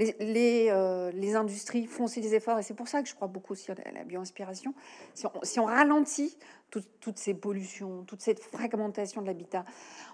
euh, 0.00 1.10
les 1.12 1.36
industries 1.36 1.86
font 1.86 2.04
aussi 2.04 2.20
des 2.20 2.34
efforts. 2.34 2.58
Et 2.58 2.62
c'est 2.62 2.74
pour 2.74 2.88
ça 2.88 3.02
que 3.02 3.08
je 3.08 3.14
crois 3.14 3.28
beaucoup 3.28 3.52
aussi 3.52 3.70
à 3.70 3.74
la, 3.92 4.04
bioinspiration. 4.04 4.74
Si 5.14 5.26
on, 5.26 5.32
si 5.42 5.60
on 5.60 5.66
ralentit 5.66 6.36
tout- 6.70 6.84
toutes 7.00 7.18
ces 7.18 7.34
pollutions, 7.34 8.04
toute 8.04 8.22
cette 8.22 8.40
fragmentation 8.40 9.20
de 9.20 9.26
l'habitat, 9.26 9.64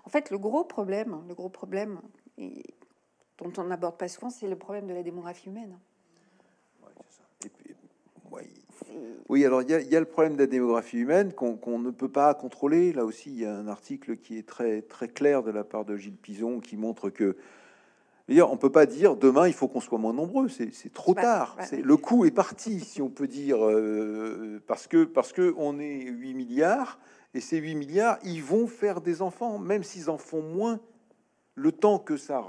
en 0.05 0.09
fait, 0.09 0.31
le 0.31 0.39
gros 0.39 0.65
problème, 0.65 1.23
le 1.29 1.35
gros 1.35 1.49
problème 1.49 2.01
dont 3.39 3.53
on 3.59 3.65
n'aborde 3.65 3.97
pas 3.97 4.09
souvent, 4.09 4.31
c'est 4.31 4.49
le 4.49 4.57
problème 4.57 4.87
de 4.87 4.95
la 4.95 5.03
démographie 5.03 5.49
humaine. 5.49 5.79
Ouais, 6.83 6.91
c'est 7.09 7.19
ça. 7.19 7.25
Et 7.45 7.49
puis, 7.49 7.75
ouais. 8.31 8.49
Oui, 9.29 9.45
alors 9.45 9.63
il 9.63 9.71
y, 9.71 9.75
a- 9.75 9.81
il 9.81 9.89
y 9.89 9.97
a 9.97 10.01
le 10.01 10.07
problème 10.07 10.35
de 10.35 10.41
la 10.41 10.47
démographie 10.47 10.99
humaine 10.99 11.33
qu'on 11.33 11.79
ne 11.79 11.91
peut 11.91 12.09
pas 12.09 12.33
contrôler. 12.35 12.93
Là 12.93 13.05
aussi, 13.05 13.31
il 13.31 13.41
y 13.41 13.45
a 13.45 13.55
un 13.55 13.69
article 13.69 14.17
qui 14.17 14.39
est 14.39 14.47
très 14.47 14.83
très 14.83 15.09
clair 15.09 15.43
de 15.43 15.51
la 15.51 15.65
part 15.65 15.85
de 15.85 15.97
Gilles 15.97 16.17
Pison 16.17 16.61
qui 16.61 16.77
montre 16.77 17.11
que 17.11 17.37
D'ailleurs, 18.29 18.51
on 18.53 18.57
peut 18.57 18.73
pas 18.73 18.87
dire 18.87 19.15
demain 19.15 19.47
il 19.47 19.55
faut 19.55 19.69
qu'on 19.69 19.79
soit 19.81 19.99
moins 19.99 20.13
nombreux, 20.13 20.49
c'est 20.49 20.73
trop 20.93 21.15
Bah, 21.15 21.23
tard. 21.23 21.57
bah, 21.59 21.65
le 21.81 21.97
coup 21.97 22.25
est 22.25 22.33
parti, 22.33 22.81
si 22.81 23.01
on 23.01 23.09
peut 23.09 23.29
dire, 23.29 23.65
euh, 23.65 24.61
parce 24.67 24.89
que 24.89 25.05
parce 25.05 25.33
que 25.33 25.55
on 25.57 25.79
est 25.79 26.01
8 26.07 26.35
milliards 26.35 26.99
et 27.35 27.41
ces 27.41 27.59
8 27.59 27.77
milliards, 27.77 28.19
ils 28.25 28.43
vont 28.43 28.67
faire 28.67 29.01
des 29.01 29.23
enfants, 29.23 29.61
même 29.61 29.85
s'ils 29.85 30.11
en 30.11 30.19
font 30.19 30.43
moins. 30.43 30.81
Le 31.55 31.71
temps 31.71 31.99
que 32.01 32.17
ça 32.17 32.43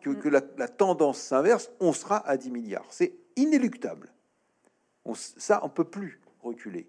que, 0.00 0.10
que 0.10 0.28
la, 0.30 0.40
la 0.56 0.68
tendance 0.68 1.18
s'inverse, 1.18 1.70
on 1.80 1.92
sera 1.92 2.26
à 2.26 2.36
10 2.38 2.50
milliards. 2.50 2.86
C'est 2.88 3.12
inéluctable. 3.36 4.10
On 5.04 5.14
ça, 5.14 5.60
on 5.62 5.68
peut 5.68 5.84
plus 5.84 6.20
reculer. 6.42 6.88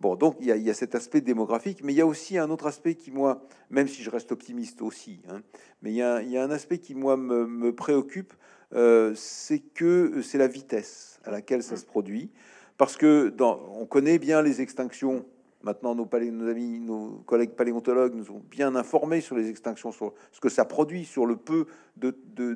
Bon, 0.00 0.16
donc 0.16 0.36
il 0.40 0.46
y, 0.46 0.70
a, 0.70 0.74
cet 0.74 0.94
aspect 0.94 1.20
démographique, 1.20 1.84
mais 1.84 1.92
il 1.92 1.96
y 1.96 2.00
a 2.00 2.06
aussi 2.06 2.38
un 2.38 2.48
autre 2.48 2.66
aspect 2.66 2.94
qui, 2.94 3.10
moi, 3.10 3.46
même 3.68 3.86
si 3.86 4.02
je 4.02 4.08
reste 4.08 4.32
optimiste 4.32 4.80
aussi, 4.80 5.20
hein, 5.28 5.42
mais 5.82 5.90
il 5.92 5.96
y, 5.96 6.02
a, 6.02 6.42
un 6.42 6.50
aspect 6.50 6.78
qui, 6.78 6.94
moi, 6.94 7.18
me, 7.18 7.46
me 7.46 7.74
préoccupe, 7.74 8.32
euh, 8.72 9.12
c'est 9.14 9.58
que 9.58 10.22
c'est 10.22 10.38
la 10.38 10.46
vitesse 10.46 11.20
à 11.24 11.30
laquelle 11.30 11.62
ça 11.62 11.76
se 11.76 11.84
produit. 11.84 12.30
Parce 12.78 12.96
que 12.96 13.28
dans, 13.28 13.60
on 13.74 13.84
connaît 13.84 14.18
bien 14.18 14.40
les 14.40 14.62
extinctions. 14.62 15.26
Maintenant, 15.62 15.94
nos, 15.94 16.06
palé- 16.06 16.30
nos 16.30 16.48
amis, 16.48 16.80
nos 16.80 17.22
collègues 17.26 17.50
paléontologues 17.50 18.14
nous 18.14 18.30
ont 18.30 18.42
bien 18.50 18.74
informés 18.76 19.20
sur 19.20 19.36
les 19.36 19.50
extinctions, 19.50 19.92
sur 19.92 20.14
ce 20.32 20.40
que 20.40 20.48
ça 20.48 20.64
produit, 20.64 21.04
sur 21.04 21.26
le 21.26 21.36
peu 21.36 21.66
de, 21.96 22.16
de, 22.34 22.54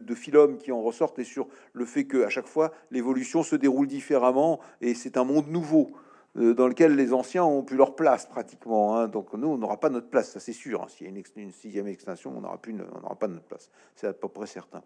qui 0.57 0.73
en 0.73 0.81
ressortent 0.81 1.19
et 1.19 1.25
sur 1.25 1.47
le 1.75 1.85
fait 1.85 2.05
que 2.05 2.25
à 2.25 2.31
chaque 2.31 2.47
fois 2.47 2.73
l'évolution 2.91 3.43
se 3.43 3.57
déroule 3.57 3.87
différemment 3.87 4.61
et 4.81 4.95
c'est 4.95 5.19
un 5.19 5.25
monde 5.25 5.49
nouveau 5.49 5.91
euh, 6.37 6.55
dans 6.55 6.67
lequel 6.67 6.97
les 6.97 7.13
anciens 7.13 7.45
ont 7.45 7.63
pu 7.63 7.77
leur 7.77 7.95
place 7.95 8.27
pratiquement. 8.27 8.97
hein. 8.97 9.09
Donc 9.09 9.35
nous, 9.35 9.49
on 9.49 9.59
n'aura 9.59 9.79
pas 9.79 9.91
notre 9.91 10.09
place, 10.09 10.33
ça 10.33 10.41
c'est 10.41 10.53
sûr. 10.55 10.83
hein. 10.83 10.87
S'il 10.89 11.07
y 11.07 11.11
a 11.11 11.23
une, 11.37 11.53
sixième 11.53 11.87
extinction, 11.89 12.33
on 12.37 12.41
n'aura 12.41 12.57
plus, 12.57 12.75
pas 13.21 13.29
notre 13.29 13.45
place. 13.45 13.71
C'est 13.97 14.07
à 14.07 14.13
peu 14.15 14.29
près 14.29 14.47
certain. 14.47 14.83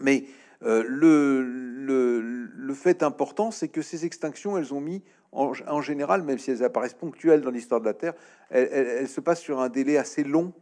Mais 0.00 0.24
euh, 0.62 0.82
le 0.88 2.74
fait 2.74 3.02
important, 3.02 3.50
c'est 3.50 3.68
que 3.68 3.82
ces 3.82 4.06
extinctions, 4.06 4.56
elles 4.56 4.72
ont 4.72 4.80
mis, 4.80 5.02
en, 5.32 5.52
en 5.66 5.80
général, 5.80 6.22
même 6.22 6.38
si 6.38 6.50
elles 6.50 6.62
apparaissent 6.62 6.94
ponctuelles 6.94 7.40
dans 7.40 7.50
l'histoire 7.50 7.80
de 7.80 7.86
la 7.86 7.94
Terre, 7.94 8.14
elles, 8.50 8.68
elles- 8.70 8.86
elles 8.86 9.08
se 9.08 9.20
passent 9.20 9.40
sur 9.40 9.60
un 9.60 9.68
délai 9.68 9.96
assez 9.96 10.24
long, 10.24 10.52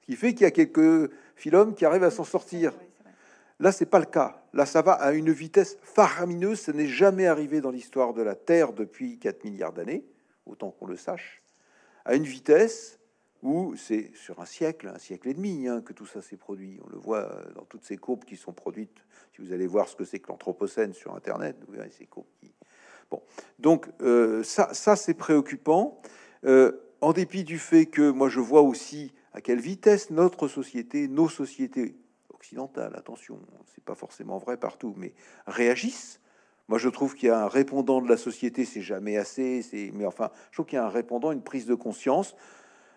ce 0.00 0.06
qui 0.06 0.16
fait 0.16 0.32
qu'il 0.32 0.42
y 0.42 0.46
a 0.46 0.50
quelques 0.50 1.10
phylums 1.36 1.74
qui 1.74 1.84
arrivent 1.84 2.04
à 2.04 2.10
s'en 2.10 2.24
sortir. 2.24 2.72
Là, 3.58 3.72
c'est 3.72 3.86
pas 3.86 3.98
le 3.98 4.06
cas. 4.06 4.42
Là, 4.54 4.64
ça 4.64 4.80
va 4.82 4.92
à 4.92 5.12
une 5.12 5.30
vitesse 5.30 5.76
faramineuse. 5.82 6.60
Ce 6.60 6.70
n'est 6.70 6.86
jamais 6.86 7.26
arrivé 7.26 7.60
dans 7.60 7.70
l'histoire 7.70 8.14
de 8.14 8.22
la 8.22 8.34
Terre 8.34 8.72
depuis 8.72 9.18
4 9.18 9.44
milliards 9.44 9.72
d'années, 9.74 10.04
autant 10.46 10.70
qu'on 10.70 10.86
le 10.86 10.96
sache, 10.96 11.42
à 12.06 12.14
une 12.14 12.24
vitesse 12.24 12.98
où 13.42 13.74
c'est 13.76 14.10
sur 14.14 14.40
un 14.40 14.46
siècle, 14.46 14.90
un 14.94 14.98
siècle 14.98 15.28
et 15.28 15.34
demi, 15.34 15.66
hein, 15.68 15.82
que 15.82 15.92
tout 15.92 16.06
ça 16.06 16.22
s'est 16.22 16.36
produit. 16.38 16.78
On 16.84 16.88
le 16.88 16.96
voit 16.98 17.30
euh, 17.30 17.52
dans 17.54 17.64
toutes 17.64 17.84
ces 17.84 17.96
courbes 17.96 18.24
qui 18.24 18.36
sont 18.36 18.52
produites. 18.52 18.96
Si 19.34 19.42
vous 19.42 19.52
allez 19.52 19.66
voir 19.66 19.88
ce 19.88 19.96
que 19.96 20.04
c'est 20.04 20.18
que 20.20 20.28
l'anthropocène 20.28 20.92
sur 20.94 21.14
Internet, 21.14 21.56
vous 21.66 21.72
verrez 21.74 21.90
ces 21.90 22.06
courbes 22.06 22.26
qui... 22.38 22.52
Donc 23.58 23.88
euh, 24.00 24.42
ça, 24.42 24.72
ça 24.72 24.96
c'est 24.96 25.14
préoccupant. 25.14 26.00
Euh, 26.44 26.72
en 27.00 27.12
dépit 27.12 27.44
du 27.44 27.58
fait 27.58 27.86
que 27.86 28.10
moi 28.10 28.28
je 28.28 28.40
vois 28.40 28.62
aussi 28.62 29.12
à 29.32 29.40
quelle 29.40 29.60
vitesse 29.60 30.10
notre 30.10 30.48
société, 30.48 31.08
nos 31.08 31.28
sociétés 31.28 31.96
occidentales, 32.30 32.94
attention, 32.96 33.38
c'est 33.74 33.84
pas 33.84 33.94
forcément 33.94 34.38
vrai 34.38 34.56
partout, 34.56 34.94
mais 34.96 35.12
réagissent. 35.46 36.20
Moi, 36.68 36.78
je 36.78 36.88
trouve 36.88 37.16
qu'il 37.16 37.28
y 37.28 37.32
a 37.32 37.44
un 37.44 37.48
répondant 37.48 38.00
de 38.00 38.08
la 38.08 38.16
société, 38.16 38.64
c'est 38.64 38.80
jamais 38.80 39.16
assez, 39.16 39.60
c'est, 39.62 39.90
mais 39.92 40.06
enfin, 40.06 40.30
je 40.50 40.56
trouve 40.56 40.66
qu'il 40.66 40.76
y 40.76 40.78
a 40.78 40.86
un 40.86 40.90
répondant, 40.90 41.32
une 41.32 41.42
prise 41.42 41.66
de 41.66 41.74
conscience. 41.74 42.36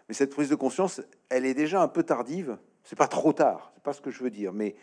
Mais 0.08 0.14
cette 0.14 0.32
prise 0.32 0.50
de 0.50 0.56
conscience, 0.56 1.02
elle 1.30 1.46
est 1.46 1.54
déjà 1.54 1.82
un 1.82 1.88
peu 1.88 2.04
tardive. 2.04 2.58
C'est 2.84 2.98
pas 2.98 3.08
trop 3.08 3.34
tard, 3.34 3.72
c'est 3.74 3.84
pas 3.84 3.94
ce 3.94 4.02
que 4.02 4.12
je 4.12 4.24
veux 4.24 4.30
dire, 4.30 4.54
mais 4.54 4.76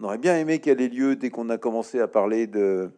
on 0.00 0.04
aurait 0.04 0.18
bien 0.18 0.36
aimé 0.36 0.60
qu'elle 0.60 0.80
ait 0.80 0.88
lieu 0.88 1.16
dès 1.16 1.30
qu'on 1.30 1.50
a 1.50 1.58
commencé 1.58 2.00
à 2.00 2.08
parler 2.08 2.46
de 2.46 2.90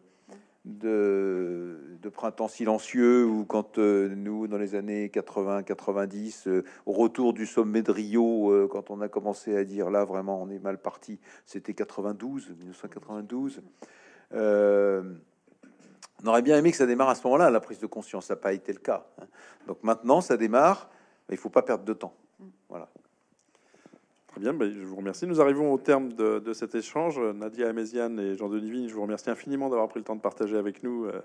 de, 0.65 1.97
de 2.01 2.09
printemps 2.09 2.47
silencieux 2.47 3.25
ou 3.25 3.45
quand 3.45 3.77
euh, 3.77 4.13
nous, 4.15 4.47
dans 4.47 4.57
les 4.57 4.75
années 4.75 5.07
80-90, 5.07 6.47
euh, 6.47 6.63
au 6.85 6.91
retour 6.91 7.33
du 7.33 7.45
sommet 7.45 7.81
de 7.81 7.91
Rio, 7.91 8.51
euh, 8.51 8.67
quand 8.71 8.91
on 8.91 9.01
a 9.01 9.07
commencé 9.07 9.55
à 9.55 9.63
dire 9.63 9.89
là 9.89 10.05
vraiment 10.05 10.41
on 10.41 10.49
est 10.49 10.59
mal 10.59 10.77
parti, 10.77 11.19
c'était 11.45 11.73
92, 11.73 12.51
1992. 12.59 13.61
Euh, 14.33 15.15
on 16.23 16.27
aurait 16.27 16.43
bien 16.43 16.57
aimé 16.57 16.69
que 16.71 16.77
ça 16.77 16.85
démarre 16.85 17.09
à 17.09 17.15
ce 17.15 17.23
moment-là, 17.23 17.49
la 17.49 17.59
prise 17.59 17.79
de 17.79 17.87
conscience. 17.87 18.27
Ça 18.27 18.35
n'a 18.35 18.39
pas 18.39 18.53
été 18.53 18.71
le 18.71 18.79
cas. 18.79 19.07
hein. 19.19 19.25
Donc 19.67 19.83
maintenant, 19.83 20.21
ça 20.21 20.37
démarre, 20.37 20.89
mais 21.27 21.35
il 21.35 21.39
faut 21.39 21.49
pas 21.49 21.63
perdre 21.63 21.83
de 21.83 21.93
temps. 21.93 22.13
Voilà. 22.69 22.89
Très 24.31 24.39
bien, 24.39 24.53
ben, 24.53 24.71
je 24.71 24.85
vous 24.85 24.95
remercie. 24.95 25.27
Nous 25.27 25.41
arrivons 25.41 25.73
au 25.73 25.77
terme 25.77 26.13
de, 26.13 26.53
cet 26.53 26.73
échange. 26.73 27.19
Nadia 27.19 27.67
Améziane 27.67 28.17
et 28.17 28.37
Jean-Denis 28.37 28.71
Vigne, 28.71 28.87
je 28.87 28.93
vous 28.93 29.01
remercie 29.01 29.29
infiniment 29.29 29.69
d'avoir 29.69 29.89
pris 29.89 29.99
le 29.99 30.05
temps 30.05 30.15
de 30.15 30.21
partager 30.21 30.55
avec 30.55 30.83
nous 30.83 31.03
euh, 31.03 31.21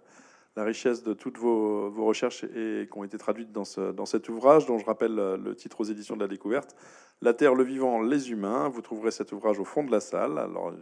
la 0.57 0.65
richesse 0.65 1.05
de 1.05 1.13
toutes 1.13 1.39
vos, 1.39 1.89
recherches 2.05 2.43
et, 2.43 2.89
qui 2.91 2.99
ont 2.99 3.05
été 3.05 3.17
traduites 3.17 3.53
dans, 3.53 3.65
ce, 3.65 3.93
dans 3.93 4.07
cet 4.07 4.29
ouvrage, 4.29 4.67
dont 4.67 4.79
je 4.79 4.85
rappelle 4.85 5.15
le 5.15 5.55
titre 5.55 5.83
aux 5.83 5.85
éditions 5.85 6.17
de 6.17 6.23
la 6.23 6.27
découverte, 6.27 6.75
La 7.23 7.33
Terre, 7.33 7.55
le 7.55 7.63
vivant, 7.63 8.03
les 8.03 8.33
humains. 8.33 8.69
Vous 8.69 8.83
trouverez 8.83 9.13
cet 9.13 9.31
ouvrage 9.31 9.61
au 9.61 9.65
fond 9.65 9.85
de 9.85 9.93
la 9.93 10.01
salle. 10.01 10.37
Alors, 10.37 10.73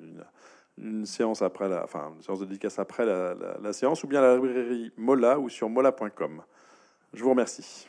une, 0.78 1.04
séance 1.04 1.42
après 1.42 1.70
enfin, 1.82 2.14
une 2.16 2.22
séance 2.22 2.40
de 2.40 2.46
dédicace 2.46 2.78
après 2.78 3.04
la, 3.04 3.34
la 3.62 3.72
séance, 3.74 4.02
ou 4.02 4.06
bien 4.06 4.20
à 4.20 4.22
la 4.22 4.36
librairie 4.36 4.92
Mola 4.96 5.38
ou 5.38 5.50
sur 5.50 5.68
mola.com. 5.68 6.42
Je 7.12 7.22
vous 7.22 7.30
remercie. 7.30 7.86